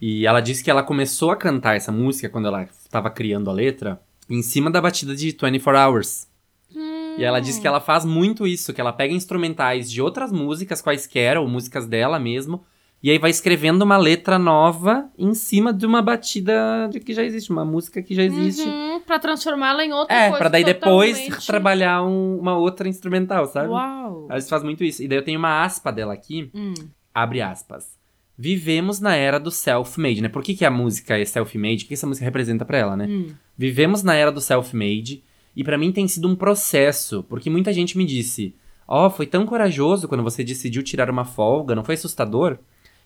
E 0.00 0.26
ela 0.26 0.40
disse 0.40 0.62
que 0.62 0.70
ela 0.70 0.82
começou 0.82 1.30
a 1.30 1.36
cantar 1.36 1.76
essa 1.76 1.90
música 1.92 2.28
quando 2.28 2.46
ela 2.48 2.62
estava 2.64 3.10
criando 3.10 3.48
a 3.48 3.52
letra 3.52 4.00
em 4.28 4.42
cima 4.42 4.70
da 4.70 4.80
batida 4.80 5.14
de 5.14 5.26
24 5.26 5.78
Hours. 5.78 6.28
Hum. 6.74 7.14
E 7.18 7.24
ela 7.24 7.40
disse 7.40 7.60
que 7.60 7.66
ela 7.66 7.80
faz 7.80 8.04
muito 8.04 8.46
isso, 8.46 8.72
que 8.72 8.80
ela 8.80 8.92
pega 8.92 9.14
instrumentais 9.14 9.90
de 9.90 10.02
outras 10.02 10.32
músicas 10.32 10.82
quaisquer, 10.82 11.38
ou 11.38 11.46
músicas 11.48 11.86
dela 11.86 12.18
mesmo, 12.18 12.64
e 13.02 13.10
aí 13.10 13.18
vai 13.18 13.30
escrevendo 13.30 13.82
uma 13.82 13.96
letra 13.98 14.38
nova 14.38 15.08
em 15.16 15.34
cima 15.34 15.72
de 15.72 15.84
uma 15.86 16.00
batida 16.02 16.88
de 16.90 16.98
que 17.00 17.12
já 17.14 17.22
existe, 17.22 17.50
uma 17.52 17.64
música 17.64 18.02
que 18.02 18.14
já 18.14 18.22
existe. 18.22 18.66
Uhum, 18.66 19.00
pra 19.00 19.18
transformá-la 19.18 19.84
em 19.84 19.92
outra 19.92 20.14
É, 20.16 20.22
coisa. 20.28 20.38
pra 20.38 20.48
daí 20.48 20.64
depois 20.64 21.18
totalmente- 21.18 21.46
trabalhar 21.46 22.02
um- 22.02 22.38
uma 22.40 22.56
outra 22.56 22.88
instrumental, 22.88 23.46
sabe? 23.46 23.68
Uau. 23.68 24.26
Ela 24.30 24.40
faz 24.40 24.62
muito 24.62 24.82
isso. 24.82 25.02
E 25.02 25.08
daí 25.08 25.18
eu 25.18 25.24
tenho 25.24 25.38
uma 25.38 25.62
aspa 25.62 25.92
dela 25.92 26.14
aqui, 26.14 26.50
Hum. 26.54 26.72
abre 27.14 27.42
aspas. 27.42 27.94
Vivemos 28.36 28.98
na 28.98 29.14
era 29.14 29.38
do 29.38 29.50
self-made, 29.50 30.20
né? 30.20 30.28
Por 30.28 30.42
que, 30.42 30.54
que 30.54 30.64
a 30.64 30.70
música 30.70 31.18
é 31.18 31.24
self-made? 31.24 31.84
O 31.84 31.88
que 31.88 31.94
essa 31.94 32.06
música 32.06 32.24
representa 32.24 32.64
pra 32.64 32.78
ela, 32.78 32.96
né? 32.96 33.06
Hum. 33.06 33.28
Vivemos 33.56 34.02
na 34.02 34.14
era 34.14 34.32
do 34.32 34.40
self-made 34.40 35.22
e 35.54 35.62
pra 35.62 35.78
mim 35.78 35.92
tem 35.92 36.08
sido 36.08 36.28
um 36.28 36.34
processo, 36.34 37.24
porque 37.28 37.48
muita 37.48 37.72
gente 37.72 37.96
me 37.96 38.04
disse: 38.04 38.54
"Ó, 38.88 39.08
foi 39.08 39.26
tão 39.26 39.46
corajoso 39.46 40.08
quando 40.08 40.24
você 40.24 40.42
decidiu 40.42 40.82
tirar 40.82 41.08
uma 41.08 41.24
folga, 41.24 41.74
não 41.74 41.84
foi 41.84 41.94
assustador?" 41.94 42.58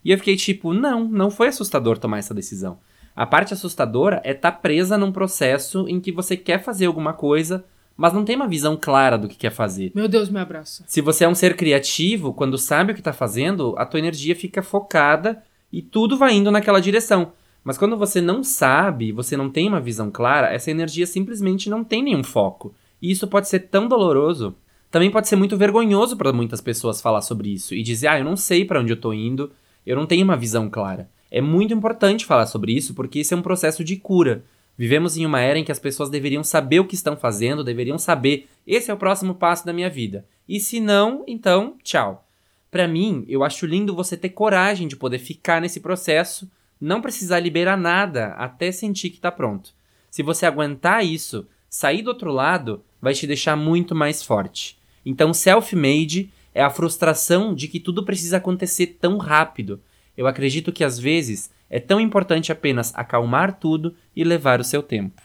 E 0.02 0.10
eu 0.10 0.16
fiquei 0.16 0.36
tipo: 0.36 0.72
"Não, 0.72 1.06
não 1.06 1.30
foi 1.30 1.48
assustador 1.48 1.98
tomar 1.98 2.18
essa 2.18 2.32
decisão. 2.32 2.78
A 3.14 3.26
parte 3.26 3.52
assustadora 3.52 4.22
é 4.24 4.30
estar 4.30 4.52
presa 4.52 4.96
num 4.96 5.12
processo 5.12 5.86
em 5.88 6.00
que 6.00 6.12
você 6.12 6.36
quer 6.36 6.62
fazer 6.62 6.86
alguma 6.86 7.12
coisa, 7.12 7.64
mas 7.98 8.12
não 8.12 8.24
tem 8.24 8.36
uma 8.36 8.46
visão 8.46 8.78
clara 8.80 9.18
do 9.18 9.26
que 9.26 9.34
quer 9.34 9.50
fazer. 9.50 9.90
Meu 9.92 10.06
Deus, 10.06 10.30
me 10.30 10.38
abraça. 10.38 10.84
Se 10.86 11.00
você 11.00 11.24
é 11.24 11.28
um 11.28 11.34
ser 11.34 11.56
criativo, 11.56 12.32
quando 12.32 12.56
sabe 12.56 12.92
o 12.92 12.94
que 12.94 13.02
tá 13.02 13.12
fazendo, 13.12 13.74
a 13.76 13.84
tua 13.84 13.98
energia 13.98 14.36
fica 14.36 14.62
focada 14.62 15.42
e 15.72 15.82
tudo 15.82 16.16
vai 16.16 16.32
indo 16.32 16.52
naquela 16.52 16.80
direção. 16.80 17.32
Mas 17.64 17.76
quando 17.76 17.96
você 17.96 18.20
não 18.20 18.44
sabe, 18.44 19.10
você 19.10 19.36
não 19.36 19.50
tem 19.50 19.66
uma 19.66 19.80
visão 19.80 20.12
clara, 20.12 20.54
essa 20.54 20.70
energia 20.70 21.08
simplesmente 21.08 21.68
não 21.68 21.82
tem 21.82 22.00
nenhum 22.04 22.22
foco. 22.22 22.72
E 23.02 23.10
isso 23.10 23.26
pode 23.26 23.48
ser 23.48 23.60
tão 23.66 23.88
doloroso. 23.88 24.54
Também 24.92 25.10
pode 25.10 25.26
ser 25.26 25.34
muito 25.34 25.56
vergonhoso 25.56 26.16
para 26.16 26.32
muitas 26.32 26.60
pessoas 26.60 27.00
falar 27.00 27.20
sobre 27.20 27.52
isso 27.52 27.74
e 27.74 27.82
dizer: 27.82 28.06
"Ah, 28.06 28.18
eu 28.20 28.24
não 28.24 28.36
sei 28.36 28.64
para 28.64 28.80
onde 28.80 28.92
eu 28.92 29.00
tô 29.00 29.12
indo, 29.12 29.50
eu 29.84 29.96
não 29.96 30.06
tenho 30.06 30.24
uma 30.24 30.36
visão 30.36 30.70
clara". 30.70 31.10
É 31.32 31.40
muito 31.40 31.74
importante 31.74 32.24
falar 32.24 32.46
sobre 32.46 32.72
isso 32.72 32.94
porque 32.94 33.18
isso 33.18 33.34
é 33.34 33.36
um 33.36 33.42
processo 33.42 33.82
de 33.82 33.96
cura. 33.96 34.44
Vivemos 34.78 35.16
em 35.16 35.26
uma 35.26 35.40
era 35.40 35.58
em 35.58 35.64
que 35.64 35.72
as 35.72 35.80
pessoas 35.80 36.08
deveriam 36.08 36.44
saber 36.44 36.78
o 36.78 36.86
que 36.86 36.94
estão 36.94 37.16
fazendo, 37.16 37.64
deveriam 37.64 37.98
saber, 37.98 38.48
esse 38.64 38.92
é 38.92 38.94
o 38.94 38.98
próximo 38.98 39.34
passo 39.34 39.66
da 39.66 39.72
minha 39.72 39.90
vida. 39.90 40.24
E 40.48 40.60
se 40.60 40.78
não, 40.78 41.24
então, 41.26 41.76
tchau. 41.82 42.24
Pra 42.70 42.86
mim, 42.86 43.24
eu 43.28 43.42
acho 43.42 43.66
lindo 43.66 43.96
você 43.96 44.16
ter 44.16 44.28
coragem 44.28 44.86
de 44.86 44.94
poder 44.94 45.18
ficar 45.18 45.60
nesse 45.60 45.80
processo, 45.80 46.48
não 46.80 47.02
precisar 47.02 47.40
liberar 47.40 47.76
nada 47.76 48.28
até 48.34 48.70
sentir 48.70 49.10
que 49.10 49.18
tá 49.18 49.32
pronto. 49.32 49.74
Se 50.08 50.22
você 50.22 50.46
aguentar 50.46 51.04
isso, 51.04 51.48
sair 51.68 52.02
do 52.02 52.08
outro 52.10 52.30
lado 52.30 52.84
vai 53.02 53.14
te 53.14 53.26
deixar 53.26 53.56
muito 53.56 53.96
mais 53.96 54.22
forte. 54.22 54.78
Então, 55.04 55.34
self-made 55.34 56.30
é 56.54 56.62
a 56.62 56.70
frustração 56.70 57.52
de 57.52 57.66
que 57.66 57.80
tudo 57.80 58.04
precisa 58.04 58.36
acontecer 58.36 58.98
tão 59.00 59.18
rápido. 59.18 59.80
Eu 60.16 60.28
acredito 60.28 60.72
que 60.72 60.84
às 60.84 60.98
vezes 60.98 61.50
é 61.70 61.78
tão 61.80 62.00
importante 62.00 62.50
apenas 62.50 62.92
acalmar 62.94 63.58
tudo 63.58 63.94
e 64.14 64.24
levar 64.24 64.60
o 64.60 64.64
seu 64.64 64.82
tempo. 64.82 65.22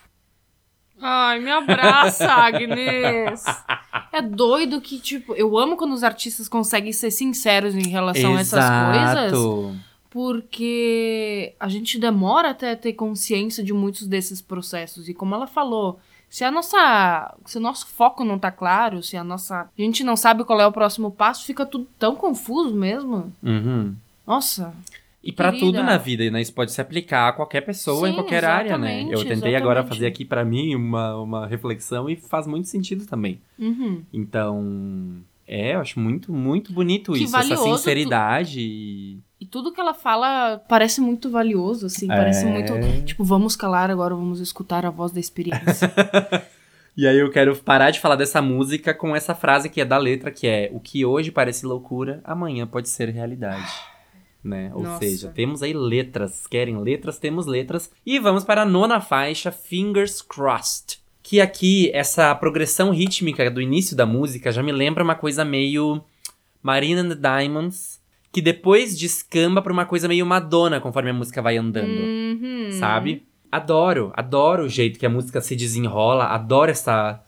Ai, 1.01 1.39
me 1.39 1.51
abraça, 1.51 2.31
Agnes. 2.31 3.43
É 4.11 4.21
doido 4.21 4.79
que, 4.79 4.99
tipo, 4.99 5.33
eu 5.33 5.57
amo 5.57 5.75
quando 5.75 5.93
os 5.93 6.03
artistas 6.03 6.47
conseguem 6.47 6.93
ser 6.93 7.11
sinceros 7.11 7.75
em 7.75 7.89
relação 7.89 8.37
a 8.37 8.39
essas 8.39 8.63
coisas. 8.63 9.33
Exato. 9.33 9.75
Porque 10.09 11.55
a 11.59 11.67
gente 11.67 11.99
demora 11.99 12.51
até 12.51 12.75
ter 12.75 12.93
consciência 12.93 13.63
de 13.63 13.73
muitos 13.73 14.07
desses 14.07 14.41
processos. 14.41 15.09
E 15.09 15.13
como 15.13 15.35
ela 15.35 15.47
falou, 15.47 15.99
se 16.29 16.43
a 16.43 16.51
nossa. 16.51 17.35
Se 17.45 17.57
o 17.57 17.61
nosso 17.61 17.87
foco 17.87 18.23
não 18.23 18.39
tá 18.39 18.51
claro, 18.51 19.03
se 19.03 19.17
a 19.17 19.23
nossa. 19.23 19.61
A 19.61 19.81
gente 19.81 20.03
não 20.03 20.15
sabe 20.15 20.43
qual 20.43 20.61
é 20.61 20.65
o 20.65 20.71
próximo 20.71 21.11
passo, 21.11 21.45
fica 21.45 21.65
tudo 21.65 21.87
tão 21.99 22.15
confuso 22.15 22.73
mesmo. 22.73 23.33
Uhum. 23.43 23.95
Nossa. 24.25 24.73
E 25.23 25.31
pra 25.31 25.51
Querida. 25.51 25.65
tudo 25.65 25.83
na 25.83 25.97
vida, 25.97 26.29
né? 26.29 26.41
Isso 26.41 26.53
pode 26.53 26.71
se 26.73 26.81
aplicar 26.81 27.29
a 27.29 27.31
qualquer 27.33 27.61
pessoa 27.61 28.07
em 28.09 28.11
Sim, 28.11 28.17
qualquer 28.17 28.43
área, 28.43 28.77
né? 28.77 29.03
Eu 29.09 29.23
tentei 29.23 29.55
agora 29.55 29.79
exatamente. 29.79 29.87
fazer 29.89 30.07
aqui 30.07 30.25
pra 30.25 30.43
mim 30.43 30.75
uma, 30.75 31.15
uma 31.17 31.47
reflexão 31.47 32.09
e 32.09 32.17
faz 32.17 32.45
muito 32.45 32.67
sentido 32.67 33.05
também. 33.05 33.39
Uhum. 33.57 34.03
Então, 34.11 35.21
é, 35.47 35.75
eu 35.75 35.79
acho 35.79 35.97
muito, 35.99 36.33
muito 36.33 36.73
bonito 36.73 37.13
Que 37.13 37.19
isso, 37.23 37.35
essa 37.35 37.47
valioso 37.47 37.63
tu- 37.71 37.77
sinceridade. 37.77 38.59
e- 38.59 39.19
E 39.39 39.45
tudo 39.45 39.71
que 39.71 39.79
ela 39.79 39.93
fala 39.93 40.61
parece 40.67 40.99
muito 40.99 41.29
valioso, 41.29 41.85
assim. 41.85 42.05
É. 42.11 42.15
Parece 42.15 42.45
muito. 42.45 42.73
Tipo, 43.05 43.23
vamos 43.23 43.55
calar 43.55 43.89
agora, 43.89 44.13
vamos 44.15 44.41
escutar 44.41 44.85
a 44.85 44.89
voz 44.89 45.11
da 45.13 45.19
experiência. 45.21 45.89
E 46.95 47.07
aí 47.07 47.17
eu 47.17 47.31
quero 47.31 47.55
parar 47.55 47.89
de 47.89 47.99
falar 47.99 48.15
dessa 48.15 48.39
música 48.39 48.93
com 48.93 49.15
essa 49.15 49.33
frase 49.33 49.67
que 49.67 49.81
é 49.81 49.85
da 49.85 49.97
letra, 49.97 50.29
que 50.29 50.45
é 50.45 50.69
o 50.71 50.79
que 50.79 51.03
hoje 51.03 51.31
parece 51.31 51.65
loucura, 51.65 52.21
amanhã 52.23 52.67
pode 52.67 52.87
ser 52.87 53.09
realidade 53.09 53.65
né? 54.43 54.71
Ou 54.73 54.83
Nossa. 54.83 54.99
seja, 54.99 55.29
temos 55.29 55.63
aí 55.63 55.73
letras. 55.73 56.45
Querem 56.45 56.77
letras? 56.77 57.17
Temos 57.17 57.45
letras. 57.45 57.89
E 58.05 58.19
vamos 58.19 58.43
para 58.43 58.63
a 58.63 58.65
nona 58.65 58.99
faixa, 58.99 59.51
Fingers 59.51 60.21
Crossed. 60.21 60.99
Que 61.21 61.39
aqui, 61.39 61.89
essa 61.93 62.35
progressão 62.35 62.91
rítmica 62.91 63.49
do 63.49 63.61
início 63.61 63.95
da 63.95 64.05
música 64.05 64.51
já 64.51 64.61
me 64.61 64.71
lembra 64.71 65.03
uma 65.03 65.15
coisa 65.15 65.45
meio 65.45 66.03
Marina 66.61 67.01
and 67.01 67.09
the 67.09 67.15
Diamonds, 67.15 68.01
que 68.31 68.41
depois 68.41 68.97
descamba 68.97 69.61
pra 69.61 69.71
uma 69.71 69.85
coisa 69.85 70.07
meio 70.07 70.25
Madonna 70.25 70.81
conforme 70.81 71.11
a 71.11 71.13
música 71.13 71.41
vai 71.41 71.57
andando, 71.57 72.01
uhum. 72.01 72.71
sabe? 72.71 73.23
Adoro, 73.51 74.11
adoro 74.15 74.63
o 74.63 74.69
jeito 74.69 74.97
que 74.97 75.05
a 75.05 75.09
música 75.09 75.39
se 75.39 75.55
desenrola, 75.55 76.25
adoro 76.25 76.71
essa. 76.71 77.23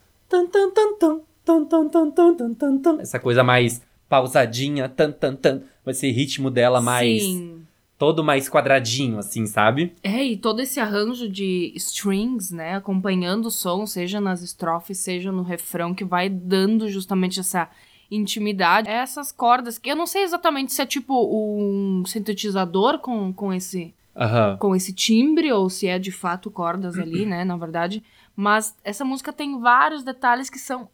Essa 2.99 3.19
coisa 3.19 3.43
mais 3.43 3.81
pausadinha, 4.09 4.89
tan, 4.89 5.11
tan, 5.11 5.35
tan 5.35 5.61
esse 5.91 6.09
ritmo 6.11 6.49
dela 6.49 6.81
mais 6.81 7.23
Sim. 7.23 7.61
todo 7.97 8.23
mais 8.23 8.49
quadradinho 8.49 9.17
assim, 9.17 9.45
sabe? 9.45 9.93
É, 10.03 10.23
e 10.23 10.37
todo 10.37 10.59
esse 10.61 10.79
arranjo 10.79 11.29
de 11.29 11.71
strings, 11.75 12.51
né, 12.51 12.75
acompanhando 12.75 13.47
o 13.47 13.51
som, 13.51 13.85
seja 13.85 14.19
nas 14.19 14.41
estrofes, 14.41 14.97
seja 14.97 15.31
no 15.31 15.43
refrão, 15.43 15.93
que 15.93 16.03
vai 16.03 16.29
dando 16.29 16.89
justamente 16.89 17.39
essa 17.39 17.69
intimidade. 18.09 18.89
É 18.89 18.93
Essas 18.93 19.31
cordas, 19.31 19.77
que 19.77 19.89
eu 19.89 19.95
não 19.95 20.05
sei 20.05 20.23
exatamente 20.23 20.73
se 20.73 20.81
é 20.81 20.85
tipo 20.85 21.13
um 21.13 22.03
sintetizador 22.05 22.99
com, 22.99 23.33
com 23.33 23.53
esse 23.53 23.93
Aham. 24.15 24.55
com 24.57 24.73
esse 24.73 24.93
timbre 24.93 25.51
ou 25.51 25.69
se 25.69 25.87
é 25.87 25.99
de 25.99 26.11
fato 26.11 26.49
cordas 26.49 26.97
ali, 26.99 27.25
né, 27.25 27.43
na 27.43 27.57
verdade. 27.57 28.03
Mas 28.35 28.75
essa 28.83 29.03
música 29.05 29.31
tem 29.33 29.59
vários 29.59 30.03
detalhes 30.03 30.49
que 30.49 30.59
são 30.59 30.89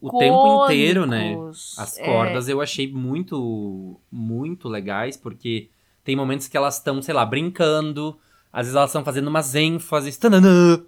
O 0.00 0.18
tempo 0.18 0.64
inteiro, 0.64 1.06
né? 1.06 1.34
As 1.76 1.98
É, 1.98 2.04
cordas 2.04 2.48
eu 2.48 2.60
achei 2.60 2.90
muito 2.92 3.98
muito 4.10 4.68
legais 4.68 5.16
porque 5.16 5.68
tem 6.04 6.14
momentos 6.14 6.46
que 6.46 6.56
elas 6.56 6.76
estão, 6.76 7.02
sei 7.02 7.12
lá, 7.14 7.24
brincando, 7.26 8.16
às 8.52 8.66
vezes 8.66 8.76
elas 8.76 8.90
estão 8.90 9.04
fazendo 9.04 9.28
umas 9.28 9.54
ênfases, 9.54 10.16
tananã. 10.16 10.84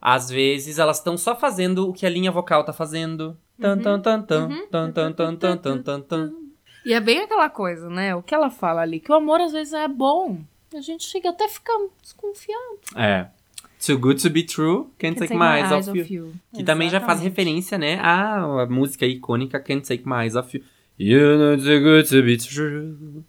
Às 0.00 0.30
vezes 0.30 0.78
elas 0.78 0.98
estão 0.98 1.16
só 1.18 1.36
fazendo 1.36 1.88
o 1.88 1.92
que 1.92 2.06
a 2.06 2.10
linha 2.10 2.30
vocal 2.30 2.64
tá 2.64 2.72
fazendo. 2.72 3.36
Tan, 3.60 3.78
tan, 3.78 4.00
tan, 4.00 4.22
tan, 4.22 4.48
tan, 4.70 4.92
tan, 4.92 5.12
tan, 5.12 5.36
tan, 5.36 5.56
tan, 5.58 5.78
tan, 5.82 6.00
tan. 6.00 6.32
E 6.84 6.92
é 6.92 7.00
bem 7.00 7.20
aquela 7.20 7.48
coisa, 7.48 7.88
né? 7.88 8.14
O 8.14 8.22
que 8.22 8.34
ela 8.34 8.50
fala 8.50 8.82
ali, 8.82 9.00
que 9.00 9.10
o 9.10 9.14
amor 9.14 9.40
às 9.40 9.52
vezes 9.52 9.72
é 9.72 9.88
bom. 9.88 10.40
A 10.74 10.80
gente 10.80 11.04
chega 11.04 11.30
até 11.30 11.44
a 11.44 11.48
ficar 11.48 11.78
desconfiado. 12.02 12.80
É. 12.96 13.28
Too 13.84 13.98
good 13.98 14.22
to 14.22 14.30
be 14.30 14.42
true, 14.44 14.90
can't 14.98 15.18
take 15.18 15.34
my 15.34 15.60
eyes 15.62 15.72
off 15.88 16.12
you. 16.12 16.32
Que 16.54 16.62
também 16.62 16.88
já 16.88 17.00
faz 17.00 17.20
referência, 17.20 17.76
né, 17.76 17.98
à 18.00 18.66
música 18.70 19.04
icônica 19.06 19.60
Can't 19.60 19.86
Take 19.86 20.04
My 20.06 20.22
Eyes 20.24 20.36
Off 20.36 20.56
You. 20.56 20.64
You 20.98 21.38
know 21.38 21.56
too 21.56 21.80
good 21.80 22.08
to 22.08 22.22
be 22.22 22.36
true. 22.36 23.24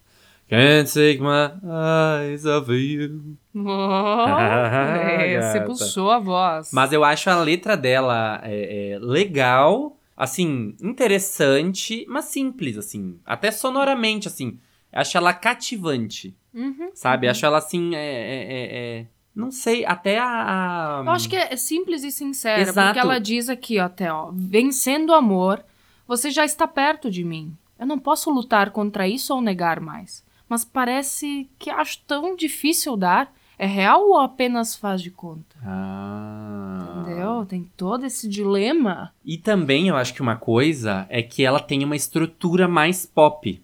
Can't 0.48 0.88
take 0.94 1.20
my 1.20 1.52
eyes 1.64 2.46
off 2.46 2.72
you. 2.72 3.36
Oh, 3.56 4.38
é, 4.40 5.42
você 5.42 5.62
puxou 5.62 6.12
a 6.12 6.20
voz. 6.20 6.70
Mas 6.72 6.94
eu 6.94 7.04
acho 7.04 7.30
a 7.30 7.42
letra 7.42 7.76
dela 7.76 8.40
é, 8.44 8.92
é, 8.92 9.00
legal, 9.00 9.98
assim, 10.16 10.76
interessante, 10.82 12.06
mas 12.08 12.26
simples, 12.26 12.78
assim. 12.78 13.20
Até 13.26 13.50
sonoramente, 13.52 14.28
assim. 14.28 14.60
Acho 14.94 15.18
ela 15.18 15.34
cativante, 15.34 16.38
Uhum. 16.54 16.90
sabe? 16.94 17.28
Acho 17.28 17.46
ela 17.46 17.58
assim, 17.58 17.96
é, 17.96 18.00
é, 18.00 18.44
é- 18.44 19.00
é- 19.02 19.06
Não 19.36 19.52
sei, 19.52 19.86
até 19.86 20.18
a. 20.18 21.04
Eu 21.06 21.12
acho 21.12 21.28
que 21.28 21.36
é 21.36 21.56
simples 21.58 22.04
e 22.04 22.12
sincera, 22.12 22.62
Exato. 22.62 22.88
porque 22.88 23.00
ela 23.00 23.20
diz 23.20 23.50
aqui, 23.50 23.80
ó, 23.80 23.86
até, 23.86 24.12
ó, 24.12 24.32
vencendo 24.34 25.10
o 25.10 25.14
amor, 25.14 25.64
você 26.08 26.32
já 26.32 26.46
está 26.46 26.66
perto 26.68 27.12
de 27.12 27.24
mim. 27.24 27.56
Eu 27.78 27.86
não 27.86 28.00
posso 28.00 28.32
lutar 28.32 28.72
contra 28.72 29.08
isso 29.08 29.34
ou 29.34 29.42
negar 29.42 29.82
mais. 29.82 30.24
Mas 30.48 30.64
parece 30.64 31.50
que 31.60 31.70
acho 31.70 32.02
tão 32.08 32.36
difícil 32.36 32.96
dar. 32.96 33.34
É 33.58 33.66
real 33.66 34.10
ou 34.10 34.18
apenas 34.18 34.76
faz 34.76 35.02
de 35.02 35.10
conta? 35.10 35.56
Ah. 35.64 37.02
Entendeu? 37.02 37.46
tem 37.46 37.70
todo 37.78 38.06
esse 38.06 38.28
dilema. 38.28 39.14
E 39.24 39.38
também 39.38 39.88
eu 39.88 39.96
acho 39.96 40.14
que 40.14 40.22
uma 40.22 40.36
coisa 40.36 41.06
é 41.10 41.22
que 41.22 41.44
ela 41.44 41.60
tem 41.60 41.84
uma 41.84 41.96
estrutura 41.96 42.68
mais 42.68 43.06
pop. 43.06 43.62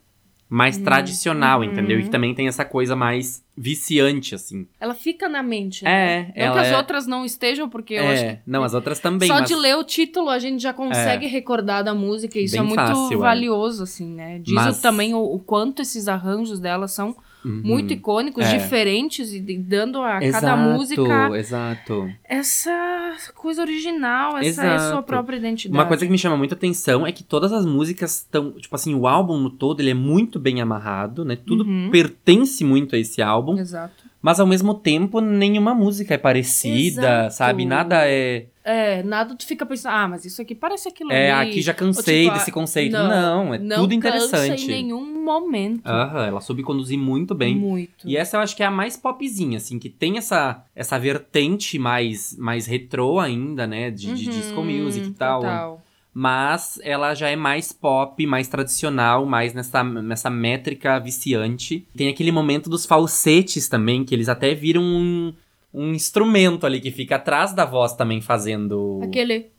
Mais 0.53 0.77
tradicional, 0.77 1.59
uhum. 1.59 1.63
entendeu? 1.63 1.97
E 1.97 2.03
que 2.03 2.09
também 2.09 2.35
tem 2.35 2.45
essa 2.45 2.65
coisa 2.65 2.93
mais 2.93 3.41
viciante, 3.55 4.35
assim. 4.35 4.67
Ela 4.81 4.93
fica 4.93 5.29
na 5.29 5.41
mente. 5.41 5.87
É, 5.87 5.87
né? 5.87 6.33
Não 6.35 6.43
ela 6.43 6.53
que 6.53 6.59
as 6.59 6.67
é- 6.67 6.77
outras 6.77 7.07
não 7.07 7.23
estejam, 7.23 7.69
porque 7.69 7.93
eu 7.93 8.05
acho 8.05 8.23
é, 8.23 8.35
que. 8.35 8.41
não, 8.45 8.61
as 8.61 8.73
outras 8.73 8.99
também, 8.99 9.29
Só 9.29 9.39
mas... 9.39 9.47
de 9.47 9.55
ler 9.55 9.77
o 9.77 9.83
título 9.85 10.27
a 10.27 10.39
gente 10.39 10.61
já 10.61 10.73
consegue 10.73 11.25
recordar 11.25 11.85
da 11.85 11.93
música. 11.93 12.37
E 12.37 12.43
isso 12.43 12.51
Bem 12.55 12.59
é 12.59 12.63
muito 12.65 12.75
fácil, 12.75 13.13
é. 13.13 13.21
valioso, 13.21 13.83
assim, 13.83 14.13
né? 14.13 14.39
Diz 14.39 14.53
Mas- 14.53 14.81
também 14.81 15.13
o, 15.13 15.21
o 15.21 15.39
quanto 15.39 15.81
esses 15.81 16.09
arranjos 16.09 16.59
dela 16.59 16.85
são 16.89 17.15
Uhum. 17.43 17.61
muito 17.63 17.91
icônicos, 17.93 18.45
É. 18.45 18.57
diferentes, 18.57 19.33
e 19.33 19.39
dando 19.57 20.01
a 20.01 20.23
Exato, 20.23 20.45
cada 20.45 20.55
música 20.57 21.37
exato. 21.37 22.09
essa 22.23 23.15
coisa 23.35 23.61
original, 23.61 24.37
essa 24.37 24.63
é 24.63 24.75
a 24.75 24.79
sua 24.79 24.87
Exato. 24.89 25.03
própria 25.03 25.37
identidade. 25.37 25.75
Uma 25.77 25.85
coisa 25.87 26.05
que 26.05 26.11
me 26.11 26.17
chama 26.17 26.37
muita 26.37 26.55
atenção 26.55 27.05
é 27.05 27.11
que 27.11 27.23
todas 27.23 27.51
as 27.51 27.65
músicas 27.65 28.17
estão, 28.17 28.51
tipo 28.51 28.75
assim, 28.75 28.93
o 28.95 29.07
álbum 29.07 29.37
no 29.37 29.49
todo, 29.49 29.79
ele 29.81 29.89
é 29.91 29.95
muito 29.95 30.39
bem 30.39 30.61
amarrado, 30.61 31.25
né? 31.25 31.35
Tudo 31.35 31.63
Uhum. 31.63 31.89
pertence 31.91 32.63
muito 32.63 32.95
a 32.95 32.99
esse 32.99 33.21
álbum, 33.21 33.57
Exato. 33.57 34.03
Mas 34.21 34.39
ao 34.39 34.47
mesmo 34.47 34.73
tempo 34.73 35.19
nenhuma 35.19 35.73
música 35.73 36.13
é 36.13 36.17
parecida, 36.17 37.25
Exato. 37.25 37.33
sabe? 37.35 37.65
Nada 37.65 38.07
é, 38.07 38.47
É, 38.63 39.01
nada 39.03 39.35
tu 39.35 39.45
fica 39.45 39.65
pensando, 39.65 39.93
ah, 39.93 40.07
mas 40.07 40.23
isso 40.25 40.41
aqui 40.41 40.53
parece 40.53 40.87
aquilo 40.89 41.11
é 41.11 41.31
ali. 41.31 41.49
aqui 41.49 41.61
já 41.61 41.73
cansei 41.73 42.23
tipo, 42.25 42.33
desse 42.37 42.51
conceito. 42.51 42.93
não, 42.93 43.09
Não, 43.09 43.53
é 43.55 43.57
não 43.57 43.75
tudo 43.81 43.93
interessante. 43.93 44.63
em 44.65 44.67
nenhum 44.67 45.23
momento. 45.23 45.87
Aham, 45.87 46.25
ela 46.27 46.41
soube 46.41 46.61
conduzir 46.63 46.97
muito 46.97 47.33
bem. 47.33 47.55
Muito. 47.55 48.07
E 48.07 48.15
essa 48.15 48.37
eu 48.37 48.41
acho 48.41 48.55
que 48.55 48.61
é 48.63 48.65
a 48.67 48.71
mais 48.71 48.95
popzinha, 48.95 49.57
assim, 49.57 49.79
que 49.79 49.89
tem 49.89 50.17
essa, 50.17 50.63
essa 50.75 50.99
vertente 50.99 51.79
mais, 51.79 52.35
mais 52.37 52.65
retrô 52.67 53.19
ainda, 53.19 53.65
né? 53.65 53.89
De, 53.89 54.13
de 54.13 54.25
Uhum, 54.25 54.31
disco 54.31 54.63
music 54.63 55.07
e 55.07 55.11
tal. 55.13 55.41
Total. 55.41 55.81
Mas 56.13 56.79
ela 56.83 57.13
já 57.13 57.29
é 57.29 57.35
mais 57.35 57.71
pop, 57.71 58.25
mais 58.25 58.47
tradicional, 58.47 59.25
mais 59.25 59.53
nessa, 59.53 59.83
nessa 59.83 60.29
métrica 60.29 60.99
viciante. 60.99 61.87
Tem 61.95 62.09
aquele 62.09 62.31
momento 62.31 62.69
dos 62.69 62.85
falsetes 62.85 63.69
também, 63.69 64.03
que 64.03 64.13
eles 64.13 64.27
até 64.27 64.53
viram 64.53 64.83
um, 64.83 65.33
um 65.73 65.93
instrumento 65.93 66.65
ali 66.65 66.81
que 66.81 66.91
fica 66.91 67.15
atrás 67.15 67.53
da 67.53 67.63
voz 67.63 67.93
também 67.93 68.19
fazendo. 68.19 68.99
Aquele. 69.01 69.49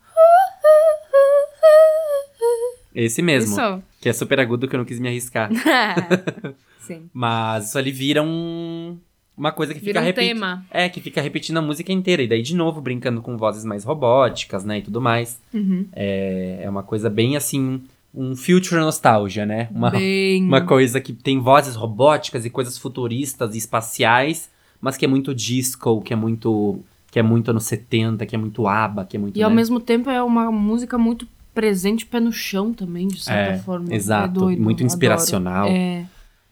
Esse 2.93 3.21
mesmo. 3.21 3.53
Isso. 3.53 3.83
Que 3.99 4.09
é 4.09 4.13
super 4.13 4.39
agudo 4.39 4.67
que 4.67 4.75
eu 4.75 4.77
não 4.77 4.85
quis 4.85 4.99
me 4.99 5.07
arriscar. 5.07 5.49
Sim. 6.79 7.09
Mas 7.13 7.69
isso 7.69 7.77
ali 7.77 7.91
vira 7.91 8.21
um. 8.21 8.99
Uma 9.35 9.51
coisa 9.51 9.73
que 9.73 9.79
fica 9.79 9.99
um 9.99 10.03
repetindo. 10.03 10.33
tema. 10.35 10.65
É, 10.69 10.87
que 10.89 11.01
fica 11.01 11.21
repetindo 11.21 11.57
a 11.57 11.61
música 11.61 11.91
inteira. 11.91 12.21
E 12.21 12.27
daí, 12.27 12.41
de 12.41 12.55
novo, 12.55 12.79
brincando 12.81 13.21
com 13.21 13.35
vozes 13.37 13.65
mais 13.65 13.83
robóticas, 13.83 14.63
né? 14.63 14.77
E 14.77 14.81
tudo 14.83 15.01
mais. 15.01 15.39
Uhum. 15.53 15.87
É, 15.93 16.59
é 16.63 16.69
uma 16.69 16.83
coisa 16.83 17.09
bem 17.09 17.35
assim. 17.35 17.81
Um 18.13 18.35
future 18.35 18.79
nostalgia, 18.79 19.43
né? 19.43 19.69
Uma, 19.71 19.89
Bem. 19.89 20.43
uma 20.43 20.61
coisa 20.61 21.01
que 21.01 21.11
tem 21.13 21.39
vozes 21.39 21.73
robóticas 21.75 22.45
e 22.45 22.49
coisas 22.51 22.77
futuristas 22.77 23.55
e 23.55 23.57
espaciais, 23.57 24.51
mas 24.79 24.95
que 24.97 25.03
é 25.05 25.07
muito 25.07 25.33
disco, 25.33 25.99
que 26.01 26.13
é 26.13 26.15
muito. 26.15 26.79
Que 27.09 27.17
é 27.19 27.23
muito 27.23 27.49
anos 27.49 27.63
70, 27.65 28.23
que 28.27 28.35
é 28.35 28.37
muito 28.37 28.67
ABBA, 28.67 29.05
que 29.05 29.17
é 29.17 29.19
muito. 29.19 29.37
E 29.37 29.41
ao 29.41 29.49
né? 29.49 29.55
mesmo 29.55 29.79
tempo 29.79 30.11
é 30.11 30.21
uma 30.21 30.51
música 30.51 30.95
muito 30.97 31.27
presente, 31.55 32.05
pé 32.05 32.19
no 32.19 32.31
chão 32.31 32.71
também, 32.73 33.07
de 33.07 33.19
certa 33.19 33.53
É, 33.53 33.57
forma. 33.59 33.93
exato. 33.93 34.25
É 34.25 34.39
doido, 34.41 34.61
Muito 34.61 34.77
adoro. 34.77 34.87
inspiracional. 34.87 35.67
É. 35.69 36.05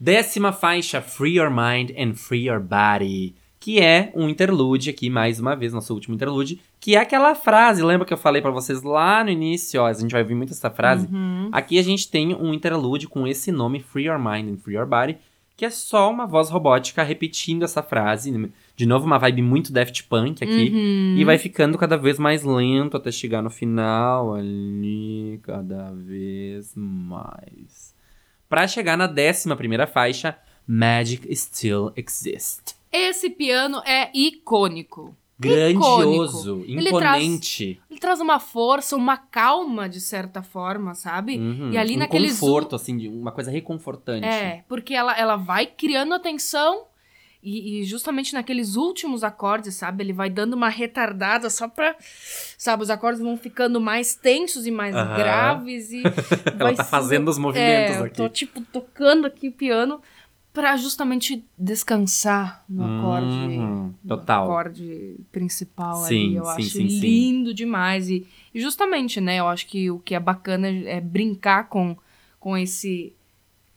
Décima 0.04 0.52
faixa, 0.52 1.00
Free 1.00 1.38
Your 1.38 1.52
Mind 1.52 1.92
and 1.96 2.16
Free 2.16 2.48
Your 2.48 2.60
Body. 2.60 3.36
Que 3.60 3.80
é 3.80 4.12
um 4.16 4.28
interlude 4.28 4.90
aqui, 4.90 5.12
mais 5.12 5.40
uma 5.40 5.56
vez, 5.56 5.72
nosso 5.72 5.94
último 5.94 6.16
interlude. 6.16 6.60
Que 6.80 6.96
é 6.96 6.98
aquela 6.98 7.36
frase, 7.36 7.84
lembra 7.84 8.08
que 8.08 8.12
eu 8.12 8.18
falei 8.18 8.42
pra 8.42 8.50
vocês 8.50 8.82
lá 8.82 9.24
no 9.24 9.30
início? 9.30 9.80
Ó, 9.80 9.86
a 9.86 9.94
gente 9.94 10.10
vai 10.10 10.24
ouvir 10.24 10.34
muito 10.34 10.54
essa 10.54 10.72
frase. 10.72 11.06
Uhum. 11.06 11.50
Aqui 11.52 11.78
a 11.78 11.84
gente 11.84 12.10
tem 12.10 12.34
um 12.34 12.52
interlude 12.52 13.08
com 13.08 13.28
esse 13.28 13.52
nome, 13.52 13.80
Free 13.80 14.08
Your 14.08 14.18
Mind 14.18 14.52
and 14.52 14.58
Free 14.58 14.74
Your 14.74 14.88
Body. 14.88 15.18
Que 15.56 15.66
é 15.66 15.70
só 15.70 16.10
uma 16.10 16.26
voz 16.26 16.50
robótica 16.50 17.04
repetindo 17.04 17.62
essa 17.62 17.84
frase. 17.84 18.32
De 18.76 18.88
novo, 18.88 19.06
uma 19.06 19.20
vibe 19.20 19.44
muito 19.44 19.72
Daft 19.72 20.06
Punk 20.06 20.44
aqui. 20.44 20.72
Uhum. 20.74 21.16
E 21.20 21.24
vai 21.24 21.38
ficando 21.38 21.78
cada 21.78 21.96
vez 21.96 22.18
mais 22.18 22.42
lento 22.42 22.98
até 22.98 23.12
chegar 23.12 23.44
no 23.44 23.52
final 23.52 24.34
ali, 24.34 25.40
cada 25.44 25.92
vez 25.92 26.74
mais. 26.76 27.91
Pra 28.52 28.68
chegar 28.68 28.98
na 28.98 29.08
décima 29.08 29.56
primeira 29.56 29.88
faixa, 29.88 30.38
Magic 30.68 31.34
Still 31.34 31.94
Exists. 31.96 32.76
Esse 32.92 33.30
piano 33.30 33.82
é 33.86 34.12
icônico. 34.14 35.16
Grandioso, 35.40 36.62
Ele 36.68 36.90
imponente. 36.90 37.82
Ele 37.90 37.98
traz 37.98 38.20
uma 38.20 38.42
força, 38.42 38.98
uma 38.98 39.16
calma, 39.16 39.88
de 39.88 40.02
certa 40.02 40.44
forma, 40.44 40.94
sabe? 40.94 41.38
Uhum, 41.38 41.72
E 41.72 41.78
ali 41.78 41.96
um 41.96 42.00
naqueles 42.00 42.38
conforto, 42.38 42.76
assim, 42.76 42.98
de 42.98 43.08
uma 43.08 43.32
coisa 43.32 43.50
reconfortante. 43.50 44.28
É, 44.28 44.66
porque 44.68 44.94
ela, 44.94 45.18
ela 45.18 45.38
vai 45.38 45.66
criando 45.66 46.14
a 46.14 46.20
tensão 46.20 46.88
e, 47.44 47.80
e 47.82 47.84
justamente 47.84 48.34
naqueles 48.34 48.76
últimos 48.76 49.24
acordes, 49.24 49.74
sabe? 49.76 50.04
Ele 50.04 50.14
vai 50.14 50.30
dando 50.30 50.54
uma 50.54 50.70
retardada 50.70 51.50
só 51.50 51.68
pra. 51.68 51.96
Sabe, 52.58 52.84
os 52.84 52.90
acordes 52.90 53.22
vão 53.22 53.36
ficando 53.38 53.82
mais 53.82 54.14
tensos 54.16 54.68
e 54.68 54.72
mais 54.72 54.94
graves 54.94 55.92
e. 55.92 56.04
Ela 56.60 56.74
tá 56.74 56.84
se- 56.84 56.90
fazendo 56.92 57.28
os 57.30 57.38
movimentos 57.38 57.96
é, 57.96 58.00
eu 58.00 58.04
aqui. 58.06 58.16
tô, 58.18 58.30
tipo, 58.30 58.62
tocando 58.62 59.26
aqui 59.26 59.48
o 59.48 59.52
piano 59.52 60.02
pra 60.54 60.76
justamente 60.76 61.44
descansar 61.58 62.64
no 62.70 62.84
acorde. 62.84 63.26
Uhum, 63.28 63.94
no 64.04 64.14
acorde 64.16 65.16
principal 65.32 65.96
Sim, 66.04 66.26
ali. 66.28 66.36
Eu 66.36 66.46
sim, 66.46 66.52
acho 66.52 66.70
sim. 66.70 66.84
lindo 66.88 67.54
demais. 67.54 68.10
E, 68.10 68.28
e 68.54 68.62
justamente, 68.62 69.20
né? 69.22 69.38
Eu 69.40 69.48
acho 69.48 69.66
que 69.68 69.90
o 69.90 70.00
que 70.00 70.14
é 70.14 70.20
bacana 70.20 70.68
é 70.68 71.00
brincar 71.02 71.68
com, 71.70 71.96
com 72.40 72.58
esse. 72.58 73.14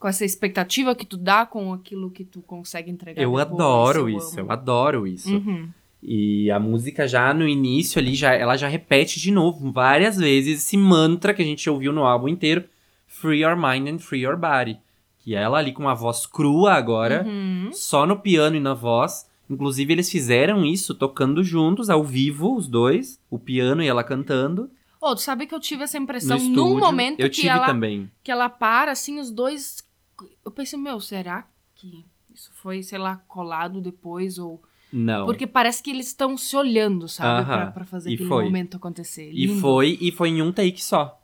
Com 0.05 0.09
essa 0.09 0.23
expectativa 0.23 0.95
que 0.95 1.07
tu 1.07 1.17
dá 1.17 1.47
com 1.47 1.73
aquilo 1.73 2.11
que 2.11 2.27
tu 2.27 2.43
consegue 2.43 2.91
entregar. 2.91 3.23
Eu 3.23 3.31
depois, 3.31 3.47
adoro 3.55 4.01
eu 4.01 4.19
isso, 4.19 4.39
amo. 4.39 4.49
eu 4.51 4.53
adoro 4.53 5.07
isso. 5.07 5.35
Uhum. 5.35 5.71
E 6.03 6.51
a 6.51 6.61
música 6.61 7.09
já 7.09 7.33
no 7.33 7.49
início 7.49 7.99
ali, 7.99 8.15
já, 8.15 8.35
ela 8.35 8.55
já 8.55 8.69
repete 8.69 9.19
de 9.19 9.31
novo 9.31 9.73
várias 9.73 10.19
vezes 10.19 10.59
esse 10.63 10.77
mantra 10.77 11.33
que 11.33 11.41
a 11.41 11.45
gente 11.47 11.71
ouviu 11.71 11.91
no 11.91 12.05
álbum 12.05 12.29
inteiro. 12.29 12.65
Free 13.07 13.41
your 13.45 13.57
mind 13.57 13.89
and 13.89 13.99
free 13.99 14.21
your 14.21 14.37
body. 14.37 14.77
Que 15.21 15.35
ela 15.35 15.57
ali 15.57 15.73
com 15.73 15.85
uma 15.85 15.95
voz 15.95 16.27
crua 16.27 16.75
agora, 16.75 17.25
Uhum. 17.27 17.71
só 17.73 18.05
no 18.05 18.19
piano 18.19 18.57
e 18.57 18.61
na 18.61 18.75
voz. 18.75 19.27
Inclusive 19.49 19.91
eles 19.91 20.11
fizeram 20.11 20.67
isso 20.67 20.95
tocando 20.95 21.43
juntos, 21.43 21.89
ao 21.89 22.05
vivo, 22.05 22.55
os 22.55 22.69
dois. 22.69 23.19
O 23.31 23.39
piano 23.39 23.83
e 23.83 23.87
ela 23.87 24.05
cantando. 24.05 24.69
Ô, 25.01 25.15
tu 25.15 25.23
sabe 25.23 25.47
que 25.47 25.55
eu 25.55 25.61
tive 25.61 25.85
essa 25.85 25.99
No 25.99 26.05
impressão 26.05 26.37
estúdio. 26.37 26.57
num 26.63 26.79
momento 26.79 27.21
Eu 27.21 27.31
que 27.31 27.37
tive 27.37 27.49
ela 27.49 27.65
também. 27.65 28.11
que 28.23 28.31
ela 28.31 28.51
para, 28.51 28.93
assim, 28.93 29.19
os 29.19 29.31
dois. 29.31 29.83
Eu 30.45 30.51
pensei, 30.51 30.79
meu, 30.79 31.01
será 31.01 31.47
que 31.75 32.05
isso 32.33 32.51
foi, 32.55 32.83
sei 32.83 32.99
lá, 32.99 33.17
colado 33.29 33.81
depois? 33.81 34.39
Ou. 34.39 34.63
Não. 34.93 35.27
Porque 35.27 35.47
parece 35.47 35.83
que 35.83 35.91
eles 35.91 36.07
estão 36.09 36.37
se 36.37 36.57
olhando, 36.57 37.09
sabe? 37.09 37.43
Aham. 37.43 37.57
Pra, 37.63 37.71
pra 37.73 37.85
fazer 37.85 38.11
E 38.11 38.15
aquele 38.15 38.29
foi. 38.29 38.45
momento 38.45 38.77
acontecer. 38.77 39.31
E 39.33 39.47
Lindo. 39.47 39.61
foi, 39.61 39.99
e 40.01 40.13
foi 40.13 40.29
em 40.29 40.41
um 40.43 40.53
take 40.53 40.83
só. 40.83 41.21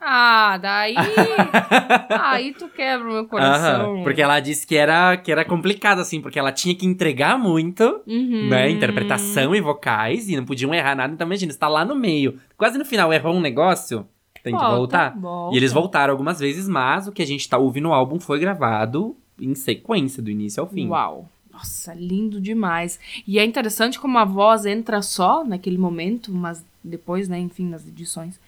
Ah, 0.00 0.56
daí. 0.58 0.94
aí 2.22 2.52
tu 2.52 2.68
quebra 2.68 3.08
o 3.08 3.12
meu 3.12 3.26
coração. 3.26 3.94
Aham, 3.96 4.02
porque 4.04 4.22
ela 4.22 4.38
disse 4.40 4.66
que 4.66 4.76
era, 4.76 5.16
que 5.16 5.32
era 5.32 5.44
complicado, 5.44 6.00
assim, 6.00 6.20
porque 6.20 6.38
ela 6.38 6.52
tinha 6.52 6.74
que 6.74 6.86
entregar 6.86 7.36
muito. 7.38 7.82
Uhum. 8.06 8.48
né? 8.48 8.70
Interpretação 8.70 9.54
e 9.54 9.60
vocais, 9.60 10.28
e 10.28 10.36
não 10.36 10.44
podiam 10.44 10.72
errar 10.72 10.94
nada. 10.94 11.12
Então, 11.12 11.26
imagina, 11.26 11.52
você 11.52 11.58
tá 11.58 11.66
lá 11.68 11.84
no 11.84 11.96
meio. 11.96 12.38
Quase 12.56 12.78
no 12.78 12.84
final 12.84 13.12
errou 13.12 13.34
um 13.34 13.40
negócio, 13.40 14.06
tem 14.48 14.56
que 14.56 14.60
Volta, 14.60 14.76
voltar. 14.76 15.18
volta. 15.18 15.54
E 15.54 15.58
eles 15.58 15.72
voltaram 15.72 16.12
algumas 16.12 16.40
vezes, 16.40 16.68
mas 16.68 17.06
o 17.06 17.12
que 17.12 17.22
a 17.22 17.26
gente 17.26 17.48
tá 17.48 17.58
ouvindo 17.58 17.84
no 17.84 17.92
álbum 17.92 18.18
foi 18.18 18.38
gravado 18.38 19.14
em 19.38 19.54
sequência, 19.54 20.22
do 20.22 20.30
início 20.30 20.62
ao 20.62 20.68
fim. 20.68 20.88
Uau. 20.88 21.28
Nossa, 21.52 21.92
lindo 21.92 22.40
demais. 22.40 22.98
E 23.26 23.38
é 23.38 23.44
interessante 23.44 23.98
como 23.98 24.16
a 24.18 24.24
voz 24.24 24.64
entra 24.64 25.02
só 25.02 25.44
naquele 25.44 25.76
momento, 25.76 26.32
mas 26.32 26.64
depois, 26.82 27.28
né, 27.28 27.38
enfim, 27.38 27.68
nas 27.68 27.86
edições, 27.86 28.38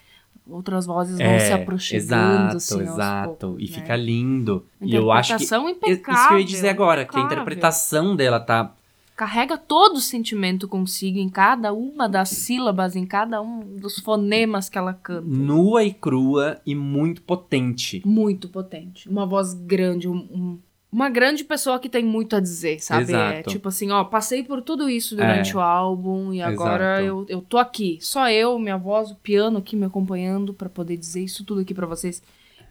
outras 0.49 0.87
vozes 0.87 1.19
vão 1.19 1.39
se 1.39 1.53
aproximando, 1.53 2.03
exato, 2.03 2.57
assim, 2.57 2.83
exato. 2.83 3.37
poucos, 3.41 3.63
e 3.63 3.71
né? 3.71 3.79
fica 3.79 3.97
lindo. 3.97 4.65
E 4.81 4.95
eu 4.95 5.11
acho 5.11 5.37
que. 5.37 5.43
Interpretação 5.45 5.69
Isso 5.69 5.81
que 5.81 5.91
impecável. 5.93 6.33
eu 6.33 6.41
ia 6.41 6.47
dizer 6.47 6.69
agora, 6.69 7.05
que 7.05 7.17
a 7.17 7.21
impecável. 7.21 7.27
interpretação 7.27 8.17
dela 8.17 8.41
tá. 8.41 8.73
Carrega 9.21 9.59
todo 9.59 9.97
o 9.97 10.01
sentimento 10.01 10.67
consigo 10.67 11.19
em 11.19 11.29
cada 11.29 11.75
uma 11.75 12.09
das 12.09 12.31
sílabas, 12.31 12.97
em 12.97 13.05
cada 13.05 13.43
um 13.43 13.77
dos 13.77 13.99
fonemas 13.99 14.71
que 14.71 14.79
ela 14.79 14.95
canta. 14.95 15.21
nua 15.29 15.85
e 15.85 15.93
crua 15.93 16.59
e 16.65 16.75
muito 16.75 17.21
potente. 17.21 18.01
Muito 18.07 18.49
potente. 18.49 19.07
Uma 19.07 19.27
voz 19.27 19.53
grande, 19.53 20.09
um- 20.09 20.15
um- 20.33 20.59
uma 20.91 21.11
grande 21.11 21.45
pessoa 21.45 21.79
que 21.79 21.87
tem 21.91 22.03
muito 22.03 22.35
a 22.35 22.41
dizer, 22.41 22.81
sabe? 22.81 23.13
É 23.13 23.33
Exato. 23.41 23.51
tipo 23.51 23.69
assim, 23.69 23.91
ó, 23.91 24.03
passei 24.05 24.43
por 24.43 24.63
tudo 24.63 24.89
isso 24.89 25.15
durante 25.15 25.53
É. 25.53 25.55
o 25.55 25.61
álbum 25.61 26.33
e 26.33 26.41
agora 26.41 27.03
Exato. 27.03 27.07
eu, 27.07 27.27
eu 27.29 27.43
tô 27.43 27.59
aqui. 27.59 27.99
Só 28.01 28.27
eu, 28.31 28.59
minha 28.59 28.79
voz, 28.79 29.11
o 29.11 29.17
piano 29.17 29.59
aqui 29.59 29.77
me 29.77 29.85
acompanhando 29.85 30.55
pra 30.55 30.71
poder 30.71 30.97
dizer 30.97 31.23
isso 31.23 31.45
tudo 31.45 31.61
aqui 31.61 31.75
pra 31.75 31.87
vocês. 31.87 32.23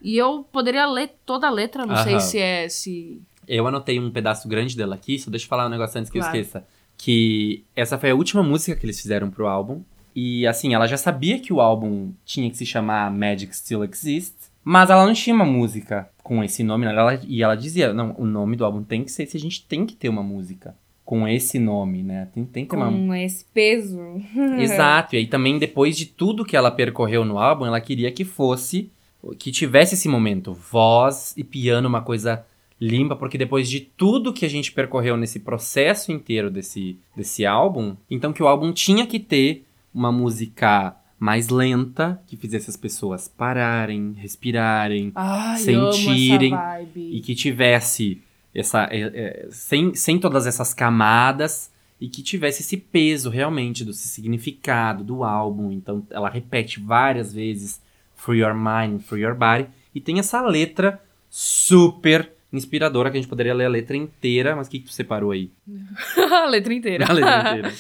E 0.02 0.18
eu 0.18 0.46
poderia 0.52 0.86
ler 0.88 1.12
toda 1.26 1.46
a 1.46 1.52
letra, 1.52 1.86
não 1.86 1.96
sei 1.98 2.20
se 2.22 2.40
é 2.40 2.68
se 2.70 3.22
Eu 3.50 3.66
anotei 3.66 4.00
um 4.00 4.12
pedaço 4.12 4.48
grande 4.48 4.78
dela 4.78 4.94
aqui, 4.94 5.18
só 5.18 5.32
deixa 5.32 5.46
eu 5.46 5.50
falar 5.50 5.66
um 5.66 5.70
negócio 5.70 6.00
antes 6.00 6.12
que 6.12 6.20
Claro. 6.20 6.36
eu 6.38 6.42
esqueça. 6.42 6.64
Que 6.96 7.64
essa 7.76 7.98
foi 7.98 8.12
a 8.12 8.16
última 8.16 8.44
música 8.44 8.76
que 8.76 8.86
eles 8.86 9.02
fizeram 9.02 9.32
pro 9.32 9.48
álbum. 9.48 9.82
E 10.16 10.46
assim, 10.46 10.74
ela 10.76 10.86
já 10.86 10.98
sabia 10.98 11.40
que 11.40 11.52
o 11.52 11.60
álbum 11.60 12.12
tinha 12.24 12.50
que 12.50 12.58
se 12.58 12.66
chamar 12.66 13.10
Magic 13.12 13.56
Still 13.56 13.84
Exists, 13.84 14.52
mas 14.64 14.90
ela 14.92 15.06
não 15.06 15.14
tinha 15.14 15.36
uma 15.36 15.46
música 15.46 16.10
com 16.22 16.44
esse 16.44 16.62
nome, 16.64 16.86
né? 16.86 16.92
ela, 16.92 17.20
e 17.28 17.42
ela 17.42 17.56
dizia, 17.56 17.92
não, 17.92 18.14
o 18.20 18.26
nome 18.26 18.56
do 18.56 18.64
álbum 18.64 18.84
tem 18.84 19.04
que 19.04 19.12
ser 19.12 19.24
esse, 19.24 19.36
a 19.36 19.40
gente 19.40 19.66
tem 19.66 19.86
que 19.86 19.96
ter 19.96 20.10
uma 20.10 20.22
música 20.22 20.76
com 21.04 21.28
esse 21.28 21.58
nome, 21.58 22.04
né? 22.04 22.28
Tem, 22.32 22.46
tem 22.46 22.66
que 22.66 22.70
ter 22.70 22.76
uma... 22.76 22.92
Com 22.92 23.16
esse 23.16 23.46
peso. 23.52 24.00
Exato, 24.60 25.16
e 25.16 25.18
aí 25.18 25.26
também 25.26 25.58
depois 25.58 25.98
de 25.98 26.06
tudo 26.06 26.46
que 26.46 26.56
ela 26.56 26.70
percorreu 26.70 27.26
no 27.26 27.40
álbum, 27.40 27.66
ela 27.66 27.82
queria 27.82 28.12
que 28.12 28.24
fosse, 28.24 28.92
que 29.40 29.52
tivesse 29.52 29.96
esse 29.96 30.08
momento, 30.08 30.54
voz 30.54 31.34
e 31.36 31.44
piano, 31.44 31.88
uma 31.88 32.02
coisa 32.02 32.46
limpa, 32.80 33.16
porque 33.16 33.38
depois 33.38 33.70
de 33.70 33.82
tudo 33.82 34.34
que 34.34 34.46
a 34.46 34.50
gente 34.50 34.72
percorreu 34.72 35.18
nesse 35.18 35.40
processo 35.40 36.12
inteiro 36.12 36.50
desse, 36.50 36.98
desse 37.16 37.46
álbum, 37.46 37.96
então 38.10 38.32
que 38.32 38.42
o 38.42 38.48
álbum 38.48 38.72
tinha 38.72 39.06
que 39.06 39.20
ter 39.20 39.66
uma 39.94 40.12
música 40.12 40.96
mais 41.20 41.50
lenta, 41.50 42.22
que 42.26 42.38
fizesse 42.38 42.70
as 42.70 42.78
pessoas 42.78 43.28
pararem, 43.28 44.14
respirarem, 44.18 45.12
Ai, 45.14 45.58
sentirem 45.58 46.54
e 46.96 47.20
que 47.20 47.36
tivesse 47.36 48.22
essa 48.56 48.84
é, 48.86 49.02
é, 49.02 49.48
sem, 49.52 49.94
sem 49.94 50.18
todas 50.18 50.48
essas 50.48 50.74
camadas 50.74 51.70
e 52.00 52.08
que 52.08 52.24
tivesse 52.24 52.62
esse 52.62 52.78
peso 52.78 53.30
realmente 53.30 53.84
do 53.84 53.92
significado 53.92 55.04
do 55.04 55.24
álbum. 55.26 55.72
Então 55.72 56.08
ela 56.10 56.30
repete 56.30 56.80
várias 56.80 57.34
vezes 57.34 57.82
Free 58.16 58.40
Your 58.40 58.56
Mind, 58.56 59.02
Free 59.02 59.24
Your 59.24 59.36
Body 59.36 59.68
e 59.94 60.00
tem 60.00 60.20
essa 60.20 60.42
letra 60.42 61.02
super 61.30 62.32
inspiradora 62.52 63.12
que 63.12 63.18
a 63.18 63.22
gente 63.22 63.30
poderia 63.30 63.54
ler 63.54 63.66
a 63.66 63.70
letra 63.70 63.96
inteira, 63.96 64.56
mas 64.56 64.68
o 64.68 64.72
que, 64.72 64.80
que 64.80 64.86
tu 64.86 64.94
separou 64.94 65.32
aí? 65.32 65.52
a 66.32 66.46
letra 66.46 66.74
inteira. 66.74 67.06
A 67.08 67.14
letra 67.14 67.40
inteira. 67.52 67.74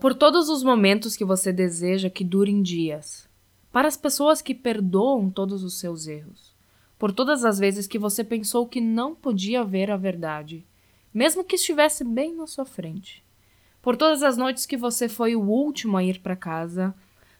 Por 0.00 0.14
todos 0.14 0.48
os 0.48 0.62
momentos 0.62 1.16
que 1.16 1.24
você 1.24 1.52
deseja 1.52 2.10
que 2.10 2.24
durem 2.24 2.62
dias. 2.62 3.28
Para 3.72 3.88
as 3.88 3.96
pessoas 3.96 4.40
que 4.42 4.54
perdoam 4.54 5.30
todos 5.30 5.62
os 5.62 5.78
seus 5.78 6.06
erros. 6.06 6.54
Por 6.98 7.12
todas 7.12 7.44
as 7.44 7.58
vezes 7.58 7.86
que 7.86 7.98
você 7.98 8.24
pensou 8.24 8.66
que 8.66 8.80
não 8.80 9.14
podia 9.14 9.62
ver 9.62 9.90
a 9.90 9.98
verdade, 9.98 10.66
mesmo 11.12 11.44
que 11.44 11.56
estivesse 11.56 12.02
bem 12.02 12.34
na 12.34 12.46
sua 12.46 12.64
frente. 12.64 13.22
Por 13.82 13.96
todas 13.96 14.22
as 14.22 14.36
noites 14.36 14.66
que 14.66 14.76
você 14.76 15.08
foi 15.08 15.36
o 15.36 15.42
último 15.42 15.96
a 15.96 16.02
ir 16.02 16.20
para 16.20 16.34
casa. 16.34 16.94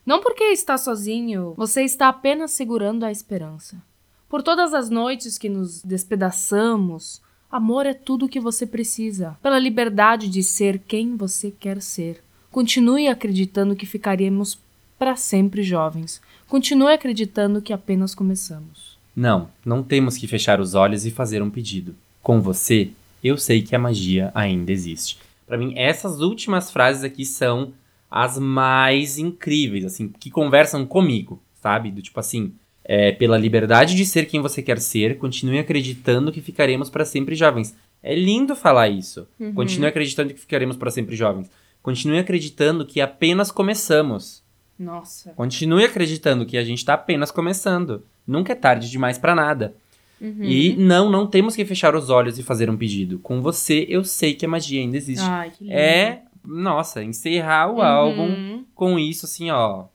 Não 0.05 0.21
porque 0.21 0.43
está 0.45 0.77
sozinho, 0.77 1.53
você 1.57 1.81
está 1.81 2.07
apenas 2.07 2.51
segurando 2.51 3.03
a 3.03 3.11
esperança. 3.11 3.83
Por 4.29 4.43
todas 4.43 4.73
as 4.73 4.89
noites 4.89 5.37
que 5.37 5.47
nos 5.47 5.81
despedaçamos, 5.81 7.21
amor 7.49 7.85
é 7.85 7.93
tudo 7.93 8.25
o 8.25 8.29
que 8.29 8.41
você 8.41 8.65
precisa. 8.65 9.37
Pela 9.41 9.57
liberdade 9.57 10.27
de 10.27 10.43
ser 10.43 10.79
quem 10.79 11.15
você 11.15 11.49
quer 11.49 11.81
ser. 11.81 12.21
Continue 12.51 13.07
acreditando 13.07 13.75
que 13.75 13.85
ficaremos 13.85 14.59
para 14.99 15.15
sempre 15.15 15.63
jovens. 15.63 16.21
Continue 16.47 16.91
acreditando 16.91 17.61
que 17.61 17.71
apenas 17.71 18.13
começamos. 18.13 18.97
Não, 19.15 19.49
não 19.65 19.81
temos 19.81 20.17
que 20.17 20.27
fechar 20.27 20.59
os 20.59 20.73
olhos 20.73 21.05
e 21.05 21.11
fazer 21.11 21.41
um 21.41 21.49
pedido. 21.49 21.95
Com 22.21 22.41
você, 22.41 22.89
eu 23.23 23.37
sei 23.37 23.61
que 23.61 23.75
a 23.75 23.79
magia 23.79 24.29
ainda 24.35 24.73
existe. 24.73 25.19
Para 25.45 25.57
mim, 25.57 25.73
essas 25.77 26.19
últimas 26.19 26.69
frases 26.69 27.03
aqui 27.03 27.23
são 27.23 27.71
as 28.11 28.37
mais 28.37 29.17
incríveis, 29.17 29.85
assim, 29.85 30.09
que 30.09 30.29
conversam 30.29 30.85
comigo, 30.85 31.41
sabe? 31.61 31.91
Do 31.91 32.01
tipo 32.01 32.19
assim, 32.19 32.53
é, 32.89 33.11
pela 33.11 33.37
liberdade 33.37 33.95
de 33.95 34.05
ser 34.05 34.25
quem 34.27 34.41
você 34.41 34.61
quer 34.61 34.79
ser, 34.79 35.17
continue 35.17 35.59
acreditando 35.59 36.31
que 36.31 36.39
ficaremos 36.41 36.89
para 36.89 37.03
sempre 37.03 37.35
jovens. 37.35 37.75
É 38.01 38.15
lindo 38.15 38.55
falar 38.55 38.87
isso. 38.87 39.27
Uhum. 39.39 39.53
Continue 39.53 39.87
acreditando 39.89 40.33
que 40.33 40.39
ficaremos 40.39 40.77
para 40.77 40.89
sempre 40.89 41.15
jovens. 41.15 41.51
Continue 41.83 42.19
acreditando 42.19 42.85
que 42.85 43.01
apenas 43.01 43.51
começamos. 43.51 44.41
Nossa. 44.79 45.31
Continue 45.33 45.83
acreditando 45.83 46.45
que 46.45 46.57
a 46.57 46.63
gente 46.63 46.85
tá 46.85 46.93
apenas 46.93 47.29
começando. 47.31 48.03
Nunca 48.25 48.53
é 48.53 48.55
tarde 48.55 48.89
demais 48.89 49.17
para 49.17 49.35
nada. 49.35 49.73
Uhum. 50.21 50.43
E 50.43 50.75
não, 50.77 51.09
não 51.09 51.27
temos 51.27 51.55
que 51.55 51.65
fechar 51.65 51.95
os 51.95 52.09
olhos 52.09 52.39
e 52.39 52.43
fazer 52.43 52.69
um 52.69 52.77
pedido. 52.77 53.19
Com 53.19 53.41
você, 53.41 53.85
eu 53.89 54.03
sei 54.03 54.33
que 54.33 54.45
a 54.45 54.49
magia 54.49 54.79
ainda 54.79 54.95
existe. 54.97 55.25
Ai, 55.27 55.51
que 55.51 55.63
lindo. 55.63 55.75
é, 55.75 56.21
nossa, 56.45 57.03
encerrar 57.03 57.69
o 57.69 57.75
Uhum. 57.75 57.81
álbum 57.83 58.63
com 58.73 58.97
isso, 58.97 59.25
assim, 59.25 59.49
ó. 59.51 59.85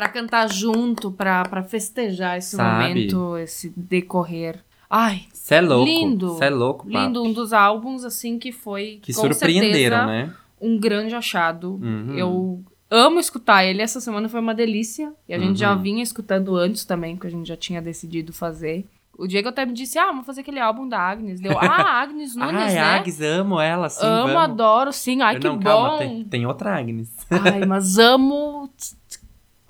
Pra 0.00 0.08
cantar 0.08 0.48
junto, 0.50 1.12
pra, 1.12 1.42
pra 1.42 1.62
festejar 1.62 2.38
esse 2.38 2.56
Sabe? 2.56 2.88
momento, 2.88 3.36
esse 3.36 3.70
decorrer. 3.76 4.64
Ai, 4.88 5.24
Cê 5.30 5.56
é 5.56 5.60
louco. 5.60 5.84
Lindo. 5.84 6.38
Cê 6.38 6.44
é 6.46 6.50
louco, 6.50 6.90
pá. 6.90 7.04
lindo. 7.04 7.22
Um 7.22 7.34
dos 7.34 7.52
álbuns, 7.52 8.02
assim, 8.02 8.38
que 8.38 8.50
foi. 8.50 8.98
Que 9.02 9.12
surpreenderam, 9.12 9.98
certeza, 9.98 10.06
né? 10.06 10.34
Um 10.58 10.78
grande 10.80 11.14
achado. 11.14 11.72
Uhum. 11.82 12.14
Eu 12.16 12.64
amo 12.90 13.20
escutar 13.20 13.62
ele. 13.62 13.82
Essa 13.82 14.00
semana 14.00 14.26
foi 14.26 14.40
uma 14.40 14.54
delícia. 14.54 15.12
E 15.28 15.34
a 15.34 15.38
gente 15.38 15.58
já 15.60 15.74
Uhum. 15.74 15.82
vinha 15.82 16.02
escutando 16.02 16.56
antes 16.56 16.86
também, 16.86 17.14
que 17.14 17.26
a 17.26 17.30
gente 17.30 17.46
já 17.46 17.56
tinha 17.56 17.82
decidido 17.82 18.32
fazer. 18.32 18.86
O 19.18 19.26
Diego 19.26 19.50
até 19.50 19.66
me 19.66 19.74
disse: 19.74 19.98
Ah, 19.98 20.06
vamos 20.06 20.24
fazer 20.24 20.40
aquele 20.40 20.60
álbum 20.60 20.88
da 20.88 20.98
Agnes. 20.98 21.40
Deu, 21.42 21.58
ah, 21.58 22.00
Agnes 22.00 22.34
Nunes, 22.34 22.54
Ai, 22.56 22.72
né? 22.74 22.80
Agnes, 22.80 23.20
amo 23.20 23.60
ela, 23.60 23.90
sim, 23.90 24.06
amo, 24.06 24.28
vamos. 24.28 24.42
adoro, 24.44 24.92
sim. 24.94 25.20
Ai, 25.20 25.36
Eu 25.36 25.40
que 25.40 25.46
não, 25.46 25.58
bom. 25.58 25.62
calma, 25.62 25.98
tem, 25.98 26.24
tem 26.24 26.46
outra 26.46 26.74
Agnes. 26.78 27.14
Ai, 27.30 27.66
mas 27.66 27.98
amo. 28.00 28.70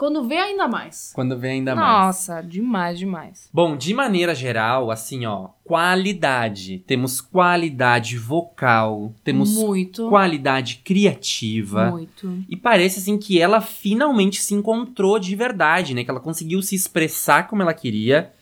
Quando 0.01 0.27
vê, 0.27 0.39
ainda 0.39 0.67
mais. 0.67 1.13
Quando 1.15 1.39
vem 1.39 1.51
ainda 1.59 1.75
mais. 1.75 2.07
Nossa, 2.07 2.41
demais, 2.41 2.99
demais. 2.99 3.51
Bom, 3.53 3.77
de 3.77 3.93
maneira 3.93 4.35
geral, 4.35 4.91
assim, 4.91 5.27
ó, 5.27 5.49
qualidade. 5.63 6.83
Temos 6.87 7.21
qualidade 7.21 8.17
vocal, 8.17 9.13
temos 9.23 9.55
muito. 9.55 10.09
qualidade 10.09 10.81
criativa. 10.83 11.91
Muito. 11.91 12.35
E 12.49 12.57
parece 12.57 12.99
assim 13.01 13.19
que 13.19 13.39
ela 13.39 13.61
finalmente 13.61 14.41
se 14.41 14.55
encontrou 14.55 15.19
de 15.19 15.37
verdade, 15.37 15.93
né? 15.93 16.03
Que 16.03 16.11
ela 16.11 16.19
conseguiu 16.19 16.63
se 16.63 16.75
expressar 16.75 17.47
como 17.47 17.61
ela 17.61 17.75
queria. 17.75 18.33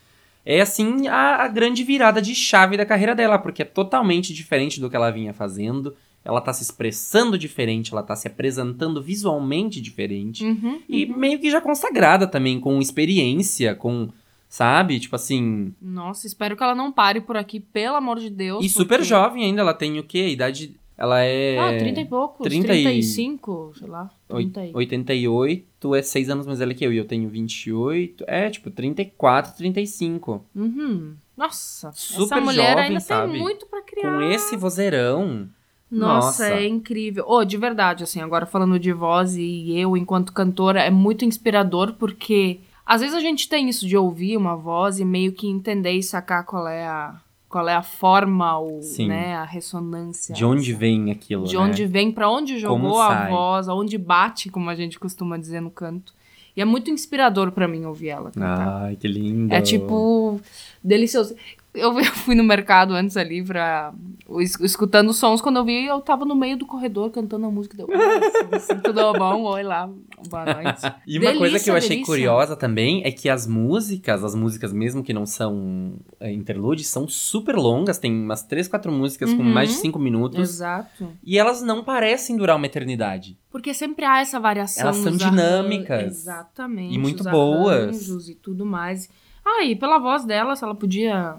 É 0.45 0.61
assim 0.61 1.09
a, 1.09 1.43
a 1.43 1.47
grande 1.49 1.83
virada 1.83 2.21
de 2.21 2.33
chave 2.33 2.77
da 2.77 2.85
carreira 2.85 3.13
dela, 3.13 3.37
porque 3.37 3.63
é 3.63 3.65
totalmente 3.65 4.33
diferente 4.33 4.79
do 4.79 4.89
que 4.89 4.95
ela 4.95 5.11
vinha 5.11 5.33
fazendo. 5.33 5.93
Ela 6.29 6.41
tá 6.41 6.53
se 6.53 6.61
expressando 6.63 7.37
diferente, 7.37 7.91
ela 7.91 8.03
tá 8.03 8.15
se 8.15 8.27
apresentando 8.27 9.01
visualmente 9.01 9.81
diferente. 9.81 10.45
Uhum, 10.45 10.79
E 10.87 11.05
uhum. 11.05 11.17
meio 11.17 11.39
que 11.39 11.49
já 11.49 11.59
consagrada 11.59 12.27
também, 12.27 12.59
com 12.59 12.79
experiência, 12.79 13.73
com. 13.73 14.09
Sabe? 14.47 14.99
Tipo 14.99 15.15
assim. 15.15 15.73
Nossa, 15.81 16.25
espero 16.27 16.55
que 16.57 16.63
ela 16.63 16.73
não 16.75 16.91
pare 16.91 17.21
por 17.21 17.35
aqui, 17.37 17.59
pelo 17.59 17.95
amor 17.95 18.19
de 18.19 18.29
Deus. 18.29 18.63
E 18.65 18.69
super 18.69 18.97
porque- 18.99 19.03
jovem 19.09 19.43
ainda, 19.45 19.61
ela 19.61 19.73
tem 19.73 19.99
o 19.99 20.03
quê? 20.03 20.19
A 20.19 20.29
idade. 20.29 20.75
Ela 20.97 21.21
é. 21.23 21.57
Ah, 21.57 21.77
30 21.79 22.01
e 22.01 22.05
poucos. 22.05 22.45
30 22.47 22.75
e- 22.75 22.83
35, 22.83 23.73
sei 23.77 23.87
lá. 23.87 24.09
30 24.27 24.65
e... 24.65 24.71
88 24.73 25.95
é 25.95 26.01
6 26.01 26.29
anos 26.29 26.45
mais 26.45 26.59
velha 26.59 26.73
que 26.73 26.85
eu, 26.85 26.91
e 26.91 26.97
eu 26.97 27.05
tenho 27.05 27.29
28. 27.29 28.25
É, 28.27 28.49
tipo, 28.49 28.69
34, 28.69 29.55
35. 29.55 30.43
Uhum. 30.55 31.13
Nossa, 31.37 31.91
Super 31.93 32.23
essa 32.35 32.41
mulher 32.41 32.69
jovem, 32.71 32.83
ainda 32.87 32.99
sabe? 32.99 33.31
tem 33.31 33.41
muito 33.41 33.65
pra 33.67 33.81
criar. 33.81 34.17
Com 34.17 34.21
esse 34.23 34.57
vozeirão. 34.57 35.47
Nossa, 35.91 36.43
Nossa. 36.43 36.53
é 36.55 36.67
incrível. 36.67 37.25
Oh, 37.27 37.43
de 37.43 37.57
verdade, 37.57 38.03
assim, 38.03 38.21
agora 38.21 38.45
falando 38.45 38.79
de 38.79 38.91
voz 38.93 39.35
e 39.35 39.71
eu 39.77 39.97
enquanto 39.97 40.31
cantora, 40.33 40.81
é 40.81 40.89
muito 40.91 41.25
inspirador 41.25 41.93
porque 41.93 42.59
às 42.85 43.01
vezes 43.01 43.15
a 43.15 43.19
gente 43.19 43.49
tem 43.49 43.69
isso 43.69 43.87
de 43.87 43.97
ouvir 43.97 44.37
uma 44.37 44.55
voz 44.55 44.99
e 44.99 45.05
meio 45.05 45.31
que 45.31 45.47
entender 45.47 45.91
e 45.93 46.03
sacar 46.03 46.45
qual 46.45 46.67
é 46.67 46.85
a 46.85 47.15
qual 47.47 47.67
é 47.67 47.73
a 47.73 47.81
forma 47.81 48.59
ou, 48.59 48.79
né, 49.07 49.35
a 49.35 49.43
ressonância. 49.43 50.35
De 50.35 50.45
onde 50.45 50.69
essa- 50.69 50.79
vem 50.79 51.09
aquilo, 51.09 51.45
de 51.45 51.55
né? 51.55 51.59
onde 51.63 51.83
vem, 51.87 52.11
pra 52.11 52.29
onde 52.29 52.59
jogou 52.59 52.99
a 53.01 53.27
voz, 53.27 53.67
aonde 53.67 53.97
bate, 53.97 54.51
como 54.51 54.69
a 54.69 54.75
gente 54.75 54.99
costuma 54.99 55.35
dizer 55.35 55.59
no 55.59 55.71
canto. 55.71 56.13
E 56.55 56.61
é 56.61 56.65
muito 56.65 56.91
inspirador 56.91 57.51
pra 57.51 57.67
mim 57.67 57.85
ouvir 57.85 58.09
ela 58.09 58.29
cantar. 58.31 58.83
Ai, 58.83 58.95
que 58.95 59.07
lindo. 59.07 59.51
É 59.51 59.61
tipo 59.61 60.39
delicioso. 60.83 61.35
Eu 61.73 61.97
eu 61.99 62.05
fui 62.05 62.33
no 62.35 62.43
mercado 62.43 62.93
antes 62.93 63.15
ali 63.15 63.43
pra. 63.43 63.93
es- 64.39 64.59
escutando 64.59 65.13
sons. 65.13 65.39
Quando 65.39 65.57
eu 65.57 65.65
vi, 65.65 65.85
eu 65.85 66.01
tava 66.01 66.25
no 66.25 66.35
meio 66.35 66.57
do 66.57 66.65
corredor 66.65 67.11
cantando 67.11 67.45
a 67.45 67.51
música. 67.51 67.77
Deu, 67.77 67.87
"Nossa, 67.87 68.55
assim, 68.73 68.79
tudo 68.81 69.13
bom? 69.13 69.43
Oi 69.43 69.61
lá. 69.63 69.87
Boa 70.29 70.45
noite. 70.45 70.81
E 71.07 71.19
uma 71.19 71.33
coisa 71.37 71.59
que 71.59 71.69
eu 71.69 71.73
Delícia, 71.73 71.73
achei 71.75 71.89
delícia. 71.89 72.05
curiosa 72.05 72.55
também 72.55 73.01
é 73.05 73.11
que 73.11 73.29
as 73.29 73.45
músicas, 73.47 74.23
as 74.23 74.33
músicas 74.35 74.73
mesmo 74.73 75.03
que 75.03 75.13
não 75.13 75.25
são 75.27 75.93
é, 76.19 76.31
interludes, 76.33 76.87
são 76.87 77.07
super 77.07 77.55
longas. 77.55 77.97
Tem 77.99 78.11
umas 78.11 78.41
3, 78.43 78.67
4 78.67 78.91
músicas 78.91 79.31
com 79.31 79.41
Uhum. 79.43 79.53
mais 79.53 79.69
de 79.69 79.75
5 79.75 79.99
minutos. 79.99 80.39
Exato. 80.39 81.07
E 81.23 81.37
elas 81.37 81.61
não 81.61 81.83
parecem 81.83 82.35
durar 82.35 82.55
uma 82.57 82.65
eternidade. 82.65 83.37
Porque 83.51 83.73
sempre 83.75 84.03
há 84.05 84.19
essa 84.21 84.39
variação. 84.39 84.83
Elas 84.83 84.97
são 84.97 85.15
dinâmicas. 85.15 85.97
arran- 85.99 86.07
Exatamente. 86.07 86.95
E 86.95 86.97
muito 86.97 87.23
boas. 87.23 87.83
arranjos 87.83 88.27
E 88.27 88.35
tudo 88.35 88.65
mais. 88.65 89.07
Ah, 89.45 89.63
e 89.63 89.75
pela 89.75 89.97
voz 89.99 90.25
dela, 90.25 90.55
se 90.55 90.63
ela 90.63 90.75
podia. 90.75 91.35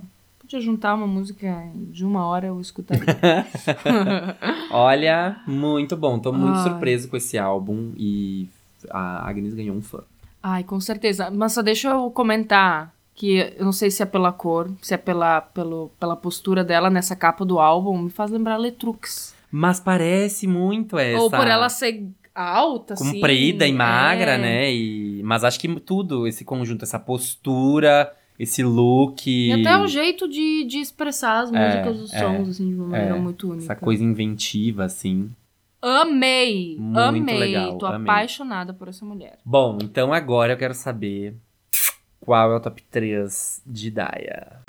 Podia 0.50 0.66
juntar 0.66 0.94
uma 0.96 1.06
música 1.06 1.70
de 1.76 2.04
uma 2.04 2.26
hora, 2.26 2.48
eu 2.48 2.60
escutaria. 2.60 3.06
Olha, 4.72 5.40
muito 5.46 5.96
bom. 5.96 6.18
Tô 6.18 6.32
muito 6.32 6.58
Ai. 6.58 6.64
surpreso 6.64 7.08
com 7.08 7.16
esse 7.16 7.38
álbum 7.38 7.92
e 7.96 8.48
a 8.90 9.28
Agnes 9.28 9.54
ganhou 9.54 9.76
um 9.76 9.80
fã. 9.80 10.00
Ai, 10.42 10.64
com 10.64 10.80
certeza. 10.80 11.30
Mas 11.30 11.52
só 11.52 11.62
deixa 11.62 11.90
eu 11.90 12.10
comentar 12.10 12.92
que 13.14 13.54
eu 13.56 13.64
não 13.64 13.70
sei 13.70 13.92
se 13.92 14.02
é 14.02 14.06
pela 14.06 14.32
cor, 14.32 14.68
se 14.82 14.92
é 14.92 14.96
pela, 14.96 15.40
pelo, 15.40 15.92
pela 16.00 16.16
postura 16.16 16.64
dela 16.64 16.90
nessa 16.90 17.14
capa 17.14 17.44
do 17.44 17.60
álbum, 17.60 17.96
me 17.96 18.10
faz 18.10 18.32
lembrar 18.32 18.56
Letrux. 18.56 19.36
Mas 19.52 19.78
parece 19.78 20.48
muito 20.48 20.98
essa. 20.98 21.22
Ou 21.22 21.30
por 21.30 21.46
ela 21.46 21.68
ser 21.68 22.08
alta, 22.34 22.94
assim. 22.94 23.12
comprida 23.12 23.68
e 23.68 23.72
magra, 23.72 24.32
é. 24.32 24.38
né? 24.38 24.72
E... 24.72 25.22
Mas 25.22 25.44
acho 25.44 25.60
que 25.60 25.68
tudo, 25.78 26.26
esse 26.26 26.44
conjunto, 26.44 26.82
essa 26.82 26.98
postura, 26.98 28.12
esse 28.42 28.62
look. 28.62 29.28
E 29.28 29.52
até 29.52 29.76
o 29.76 29.86
jeito 29.86 30.26
de, 30.26 30.64
de 30.64 30.78
expressar 30.78 31.40
as 31.40 31.52
É, 31.52 31.66
músicas, 31.82 32.00
os 32.00 32.12
é, 32.14 32.18
sons, 32.20 32.48
assim, 32.48 32.68
de 32.70 32.74
uma 32.74 32.86
maneira 32.88 33.16
é. 33.16 33.20
muito 33.20 33.48
única. 33.50 33.64
Essa 33.64 33.76
coisa 33.76 34.02
inventiva, 34.02 34.84
assim. 34.84 35.30
Amei! 35.82 36.76
Muito 36.78 36.98
amei! 36.98 37.38
legal, 37.38 37.76
Tô 37.78 37.86
amei. 37.86 38.02
apaixonada 38.10 38.72
por 38.72 38.88
essa 38.88 39.04
mulher. 39.04 39.38
Bom, 39.44 39.76
então 39.82 40.12
agora 40.12 40.52
eu 40.54 40.56
quero 40.56 40.72
saber 40.74 41.34
qual 42.18 42.52
é 42.52 42.56
o 42.56 42.60
top 42.60 42.82
3 42.90 43.62
de 43.66 43.90
Daya. 43.90 44.60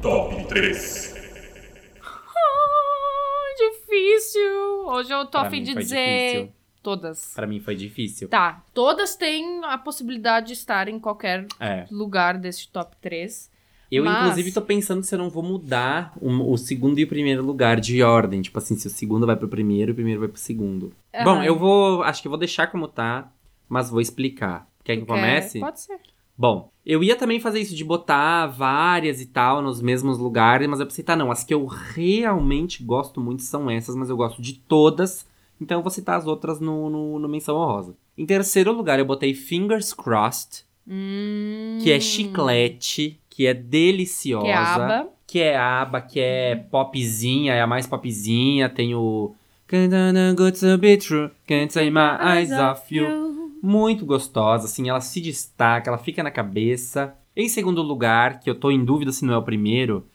Top 0.00 0.44
3. 0.48 1.14
Ai, 2.36 3.70
difícil! 3.72 4.86
Hoje 4.86 5.12
eu 5.12 5.24
tô 5.26 5.38
Pra 5.38 5.48
a 5.48 5.50
fim 5.50 5.62
de 5.62 5.74
dizer 5.74 6.32
difícil. 6.32 6.55
Todas. 6.86 7.32
Pra 7.34 7.46
mim 7.46 7.58
foi 7.58 7.74
difícil. 7.74 8.28
Tá, 8.28 8.62
todas 8.72 9.16
têm 9.16 9.60
a 9.64 9.76
possibilidade 9.76 10.46
de 10.48 10.52
estar 10.52 10.86
em 10.88 10.98
qualquer 11.00 11.46
É. 11.58 11.84
lugar 11.90 12.38
desse 12.38 12.68
top 12.68 12.94
3. 13.00 13.50
Eu, 13.90 14.04
Mas- 14.04 14.18
inclusive, 14.22 14.52
tô 14.52 14.62
pensando 14.62 15.02
se 15.02 15.14
eu 15.14 15.18
não 15.18 15.28
vou 15.30 15.42
mudar 15.42 16.12
o, 16.20 16.52
o 16.52 16.56
segundo 16.56 16.98
e 16.98 17.04
o 17.04 17.08
primeiro 17.08 17.44
lugar 17.44 17.78
de 17.80 18.02
ordem. 18.02 18.40
Tipo 18.42 18.58
assim, 18.58 18.76
se 18.76 18.86
o 18.86 18.90
segundo 18.90 19.26
vai 19.26 19.36
pro 19.36 19.48
primeiro 19.48 19.90
e 19.90 19.92
o 19.92 19.94
primeiro 19.94 20.20
vai 20.20 20.28
pro 20.28 20.40
segundo. 20.40 20.92
Bom, 21.24 21.38
Ai. 21.38 21.48
eu 21.48 21.56
vou. 21.58 22.02
Acho 22.02 22.20
que 22.22 22.28
eu 22.28 22.30
vou 22.30 22.38
deixar 22.38 22.66
como 22.68 22.88
tá, 22.88 23.30
mas 23.68 23.90
vou 23.90 24.00
explicar. 24.00 24.66
Quer 24.84 24.96
que 24.96 25.02
eu 25.02 25.06
comece? 25.06 25.58
Pode 25.60 25.80
ser. 25.80 25.98
Bom, 26.38 26.70
eu 26.84 27.02
ia 27.02 27.16
também 27.16 27.40
fazer 27.40 27.60
isso 27.60 27.74
de 27.74 27.82
botar 27.84 28.46
várias 28.48 29.20
e 29.20 29.26
tal 29.26 29.62
nos 29.62 29.80
mesmos 29.80 30.18
lugares, 30.18 30.68
mas 30.68 30.80
eu 30.80 30.86
pensei, 30.86 31.02
tá, 31.02 31.16
não, 31.16 31.30
as 31.30 31.42
que 31.42 31.54
eu 31.54 31.64
realmente 31.64 32.82
gosto 32.82 33.20
muito 33.20 33.42
são 33.42 33.70
essas, 33.70 33.94
mas 33.96 34.10
eu 34.10 34.16
gosto 34.16 34.42
de 34.42 34.52
todas, 34.54 35.26
então 35.60 35.78
eu 35.78 35.82
vou 35.82 35.90
citar 35.90 36.18
as 36.18 36.26
outras 36.26 36.60
no, 36.60 36.90
no, 36.90 37.18
no 37.18 37.28
Menção 37.28 37.56
Honrosa. 37.56 37.94
Em 38.16 38.26
terceiro 38.26 38.72
lugar, 38.72 38.98
eu 38.98 39.04
botei 39.04 39.34
Fingers 39.34 39.92
Crossed, 39.92 40.66
Hum, 40.88 41.78
que 41.82 41.90
é 41.90 41.98
chiclete, 41.98 43.18
que 43.28 43.46
é 43.46 43.52
deliciosa. 43.52 44.44
Que 44.46 44.50
é 44.50 44.56
aba. 44.56 45.08
Que 45.26 45.40
é 45.40 45.56
aba, 45.56 46.00
que 46.00 46.20
é 46.20 46.54
popzinha, 46.54 47.54
é 47.54 47.60
a 47.60 47.66
mais 47.66 47.86
popzinha, 47.86 48.68
tem 48.68 48.94
o... 48.94 49.34
Kinda 49.68 50.12
good 50.36 50.60
to 50.60 50.78
be 50.78 50.96
true, 50.96 51.28
can't 51.44 51.74
take 51.74 51.90
my 51.90 52.16
eyes 52.20 52.52
off 52.52 52.94
you. 52.94 53.50
Muito 53.60 54.06
gostosa, 54.06 54.66
assim, 54.66 54.88
ela 54.88 55.00
se 55.00 55.20
destaca, 55.20 55.90
ela 55.90 55.98
fica 55.98 56.22
na 56.22 56.30
cabeça. 56.30 57.14
Em 57.34 57.48
segundo 57.48 57.82
lugar, 57.82 58.38
que 58.38 58.48
eu 58.48 58.54
tô 58.54 58.70
em 58.70 58.84
dúvida 58.84 59.10
se 59.10 59.24
não 59.24 59.34
é 59.34 59.38
o 59.38 59.42
primeiro, 59.42 60.06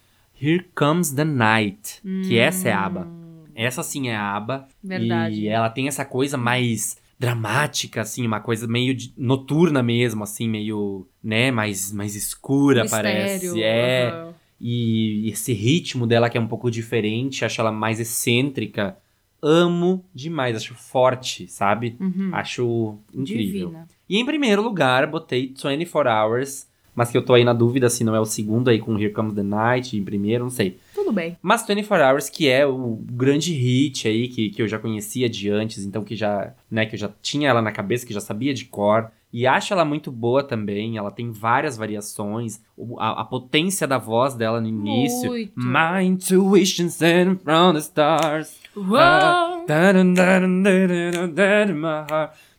Here 0.42 0.66
Comes 0.74 1.12
the 1.12 1.26
Night, 1.26 2.02
que 2.26 2.38
essa 2.38 2.70
é 2.70 2.72
a 2.72 2.86
aba. 2.86 3.20
Essa 3.64 3.84
sim 3.84 4.09
é 4.09 4.16
a 4.16 4.36
aba. 4.36 4.68
Verdade. 4.84 5.41
E 5.41 5.47
ela 5.47 5.70
tem 5.70 5.88
essa 5.88 6.03
coisa 6.05 6.38
mais 6.38 6.97
dramática, 7.20 8.01
assim, 8.01 8.26
uma 8.26 8.39
coisa 8.39 8.68
meio 8.68 8.95
de- 8.95 9.14
noturna 9.16 9.84
mesmo, 9.84 10.24
assim, 10.24 10.49
meio, 10.49 11.07
né, 11.24 11.51
mais, 11.51 11.91
mais 11.91 12.16
escura, 12.16 12.82
Mistério, 12.82 13.03
parece. 13.12 13.62
É. 13.62 14.09
aham. 14.09 14.34
E 14.64 15.30
esse 15.30 15.53
ritmo 15.53 16.05
dela 16.05 16.30
que 16.30 16.38
é 16.38 16.41
um 16.41 16.47
pouco 16.47 16.70
diferente, 16.70 17.43
acho 17.43 17.59
ela 17.62 17.72
mais 17.72 17.99
excêntrica. 17.99 18.97
Amo 19.41 20.05
demais, 20.14 20.55
acho 20.55 20.76
forte, 20.76 21.47
sabe? 21.47 21.95
Uhum. 21.99 22.30
Acho 22.32 22.97
incrível. 23.14 23.68
Divina. 23.70 23.88
E 24.07 24.18
em 24.20 24.26
primeiro 24.26 24.62
lugar, 24.62 25.07
botei 25.07 25.47
24 25.47 26.09
Hours, 26.12 26.68
mas 26.96 27.10
que 27.10 27.18
eu 27.18 27.22
tô 27.24 27.34
aí 27.34 27.44
na 27.44 27.54
dúvida 27.54 27.89
se 27.89 28.04
não 28.04 28.16
é 28.16 28.20
o 28.20 28.26
segundo 28.26 28.70
aí 28.70 28.80
com 28.80 28.98
Here 28.98 29.14
Comes 29.14 29.34
the 29.34 29.44
Night 29.44 29.98
em 29.98 30.04
primeiro, 30.04 30.44
não 30.44 30.52
sei. 30.52 30.78
Tudo 30.94 31.12
bem. 31.12 31.38
Mas 31.42 31.66
24 31.66 32.06
Hours, 32.06 32.30
que 32.30 32.48
é 32.50 32.66
o 32.66 33.00
grande 33.12 33.54
hit 33.54 34.08
aí, 34.08 34.28
que, 34.28 34.50
que 34.50 34.62
eu 34.62 34.68
já 34.68 34.78
conhecia 34.78 35.30
de 35.30 35.50
antes, 35.50 35.86
então 35.86 36.04
que 36.04 36.16
já, 36.16 36.54
né, 36.70 36.86
que 36.86 36.96
eu 36.96 37.00
já 37.00 37.10
tinha 37.22 37.50
ela 37.50 37.62
na 37.62 37.72
cabeça, 37.72 38.06
que 38.06 38.14
já 38.14 38.22
sabia 38.22 38.54
de 38.54 38.66
cor. 38.66 39.10
E 39.34 39.48
acho 39.48 39.72
ela 39.74 39.86
muito 39.86 40.12
boa 40.12 40.44
também, 40.44 40.98
ela 40.98 41.10
tem 41.10 41.32
várias 41.32 41.78
variações. 41.78 42.62
A, 42.98 43.22
a 43.22 43.24
potência 43.24 43.88
da 43.88 43.98
voz 43.98 44.34
dela 44.34 44.60
no 44.60 44.68
início. 44.68 45.30
Muito. 45.30 45.54
My 45.56 46.04
intuition 46.04 46.89
sent 46.89 47.42
from 47.42 47.74
the 47.74 47.80
stars. 47.80 48.60
Uou! 48.76 48.98
Ah, 48.98 49.64
Dun, 49.68 50.14
dun, 50.14 50.64
dun, 50.64 51.34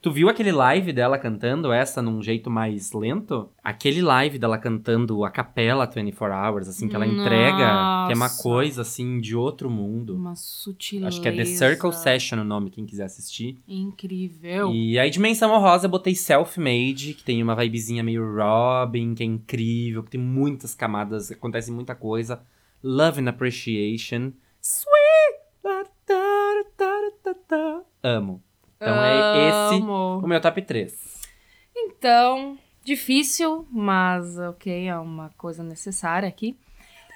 Tu 0.02 0.10
viu 0.10 0.28
aquele 0.28 0.50
live 0.50 0.92
dela 0.92 1.16
cantando 1.16 1.72
essa 1.72 2.02
num 2.02 2.20
jeito 2.20 2.50
mais 2.50 2.90
lento? 2.92 3.48
Aquele 3.62 4.02
live 4.02 4.36
dela 4.36 4.58
cantando 4.58 5.24
a 5.24 5.30
capela 5.30 5.86
24 5.86 6.34
Hours, 6.36 6.68
assim, 6.68 6.88
que 6.88 6.96
ela 6.96 7.06
entrega, 7.06 8.06
que 8.06 8.12
é 8.12 8.16
uma 8.16 8.26
Nossa. 8.26 8.42
coisa, 8.42 8.82
assim, 8.82 9.20
de 9.20 9.36
outro 9.36 9.70
mundo. 9.70 10.16
Uma 10.16 10.34
sutileza. 10.34 11.06
Acho 11.06 11.22
que 11.22 11.28
é 11.28 11.32
The 11.32 11.44
Circle 11.44 11.92
Session 11.92 12.40
o 12.40 12.44
nome, 12.44 12.70
quem 12.70 12.84
quiser 12.84 13.04
assistir. 13.04 13.62
Incrível. 13.68 14.72
E 14.72 14.98
aí, 14.98 15.08
Dimensão 15.08 15.56
Rosa, 15.60 15.86
eu 15.86 15.90
botei 15.90 16.16
Self-Made, 16.16 17.14
que 17.14 17.22
tem 17.22 17.40
uma 17.40 17.54
vibezinha 17.54 18.02
meio 18.02 18.24
Robin, 18.34 19.14
que 19.14 19.22
é 19.22 19.26
incrível, 19.26 20.02
que 20.02 20.10
tem 20.10 20.20
muitas 20.20 20.74
camadas, 20.74 21.30
acontece 21.30 21.70
muita 21.70 21.94
coisa. 21.94 22.42
Love 22.82 23.20
and 23.20 23.28
Appreciation. 23.28 24.32
Sweet! 24.60 25.22
da, 27.48 27.84
da. 28.84 28.90
Amo. 28.90 28.94
Então 28.94 29.04
é 29.04 29.48
esse 29.48 29.82
o 29.82 30.26
meu 30.26 30.40
top 30.40 30.62
3. 30.62 30.92
Então, 31.76 32.58
difícil, 32.84 33.66
mas 33.70 34.38
ok, 34.38 34.88
é 34.88 34.96
uma 34.98 35.30
coisa 35.36 35.62
necessária 35.62 36.28
aqui. 36.28 36.56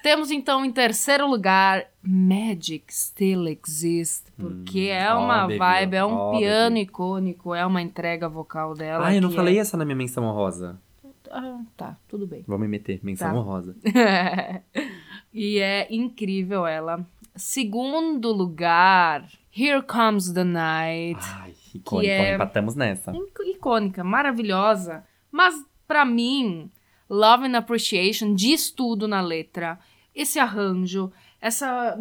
Temos 0.02 0.30
então 0.30 0.64
em 0.64 0.70
terceiro 0.70 1.26
lugar 1.28 1.84
Magic 2.02 2.84
Still 2.94 3.48
Exists, 3.48 4.32
porque 4.38 4.88
Hum, 4.90 4.94
é 4.94 5.12
uma 5.14 5.44
óbvio, 5.44 5.58
vibe, 5.58 5.94
é 5.96 6.04
um 6.04 6.14
óbvio. 6.14 6.38
piano 6.40 6.76
icônico, 6.78 7.52
é 7.54 7.66
uma 7.66 7.82
entrega 7.82 8.28
vocal 8.28 8.74
dela. 8.74 9.08
Ah, 9.08 9.14
eu 9.14 9.20
não 9.20 9.30
que 9.30 9.34
falei 9.36 9.56
é- 9.56 9.60
essa 9.60 9.76
na 9.76 9.84
minha 9.84 9.96
menção 9.96 10.22
honrosa. 10.24 10.80
Ah, 11.28 11.58
tá, 11.76 11.96
tudo 12.06 12.24
bem. 12.24 12.44
Vou 12.46 12.56
me 12.56 12.68
meter, 12.68 13.00
menção 13.02 13.32
Tá. 13.32 13.36
honrosa. 13.36 13.74
e 15.34 15.58
é 15.58 15.88
incrível 15.92 16.64
ela. 16.66 17.04
Segundo 17.34 18.32
lugar, 18.32 19.26
Here 19.56 19.82
Comes 19.82 20.32
the 20.32 20.44
Night. 20.44 21.20
Ai, 21.40 21.52
icônico, 21.74 22.10
é- 22.10 22.34
empatamos 22.34 22.74
nessa. 22.74 23.12
Ic- 23.12 23.56
icônica, 23.56 24.04
maravilhosa. 24.04 25.04
Mas, 25.32 25.54
pra 25.86 26.04
mim, 26.04 26.70
Love 27.08 27.46
and 27.46 27.56
Appreciation 27.56 28.34
diz 28.34 28.70
tudo 28.70 29.06
na 29.08 29.20
letra. 29.20 29.78
Esse 30.14 30.38
arranjo, 30.38 31.12
essa. 31.40 31.96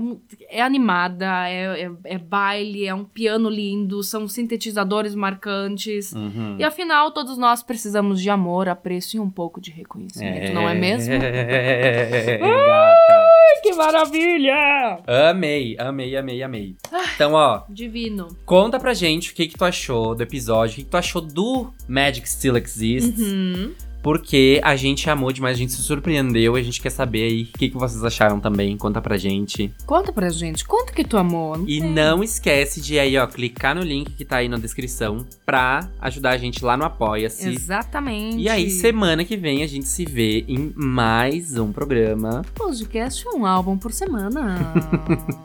É 0.49 0.61
animada, 0.61 1.49
é, 1.49 1.81
é, 1.83 1.91
é 2.05 2.17
baile, 2.17 2.85
é 2.87 2.93
um 2.95 3.03
piano 3.03 3.49
lindo, 3.49 4.01
são 4.03 4.25
sintetizadores 4.27 5.13
marcantes. 5.13 6.13
Uhum. 6.13 6.55
E 6.57 6.63
afinal, 6.63 7.11
todos 7.11 7.37
nós 7.37 7.61
precisamos 7.61 8.21
de 8.21 8.29
amor, 8.29 8.69
apreço 8.69 9.17
e 9.17 9.19
um 9.19 9.29
pouco 9.29 9.59
de 9.59 9.69
reconhecimento, 9.69 10.53
não 10.53 10.67
é 10.67 10.73
mesmo? 10.73 11.13
É, 11.13 12.37
gata. 12.39 13.24
Que 13.61 13.73
maravilha! 13.73 14.99
Amei, 15.07 15.75
amei, 15.79 16.15
amei, 16.15 16.43
amei. 16.43 16.75
Então, 17.15 17.33
ó, 17.33 17.63
Divino. 17.69 18.27
conta 18.45 18.79
pra 18.79 18.93
gente 18.93 19.31
o 19.31 19.33
que, 19.35 19.47
que 19.47 19.57
tu 19.57 19.65
achou 19.65 20.13
do 20.13 20.21
episódio, 20.21 20.73
o 20.73 20.75
que, 20.77 20.83
que 20.83 20.89
tu 20.89 20.97
achou 20.97 21.21
do 21.21 21.71
Magic 21.87 22.29
Still 22.29 22.57
Exists, 22.57 23.19
Uhum. 23.19 23.73
Porque 24.05 24.61
a 24.63 24.75
gente 24.75 25.09
amou 25.09 25.31
demais, 25.31 25.57
a 25.57 25.59
gente 25.59 25.71
se 25.71 25.81
surpreendeu, 25.81 26.55
a 26.55 26.61
gente 26.61 26.79
quer 26.79 26.91
saber 26.91 27.23
aí 27.23 27.41
o 27.41 27.57
que, 27.57 27.69
que 27.69 27.75
vocês 27.75 28.03
acharam 28.03 28.39
também, 28.39 28.77
conta 28.77 29.01
pra 29.01 29.17
gente. 29.17 29.73
Conta 29.83 30.13
pra 30.13 30.29
gente, 30.29 30.63
conta 30.63 30.93
que 30.93 31.03
tu 31.03 31.17
amou. 31.17 31.63
E 31.65 31.81
não 31.81 32.23
esquece 32.23 32.79
de 32.79 32.99
aí, 32.99 33.17
ó, 33.17 33.25
clicar 33.25 33.73
no 33.73 33.81
link 33.81 34.11
que 34.11 34.23
tá 34.23 34.37
aí 34.37 34.47
na 34.47 34.59
descrição 34.59 35.25
pra 35.43 35.89
ajudar 35.99 36.33
a 36.33 36.37
gente 36.37 36.63
lá 36.63 36.77
no 36.77 36.85
Apoia-se. 36.85 37.49
Exatamente. 37.49 38.37
E 38.37 38.47
aí, 38.47 38.69
semana 38.69 39.25
que 39.25 39.35
vem 39.35 39.63
a 39.63 39.67
gente 39.67 39.87
se 39.87 40.05
vê 40.05 40.45
em 40.47 40.71
mais 40.75 41.57
um 41.57 41.71
programa. 41.71 42.43
Podcast 42.53 43.27
um 43.29 43.43
álbum 43.43 43.75
por 43.75 43.91
semana. 43.91 44.71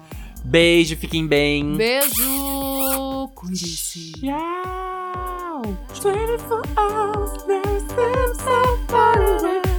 Beijo, 0.50 0.96
fiquem 0.96 1.28
bem. 1.28 1.76
Beijo. 1.76 3.28
Cuide-se. 3.36 4.10
Tchau. 4.14 5.62
24 5.94 6.62
hours, 6.76 7.42
they 7.44 7.62
seem 7.78 8.34
so 8.34 8.78
far 8.88 9.16
away. 9.16 9.69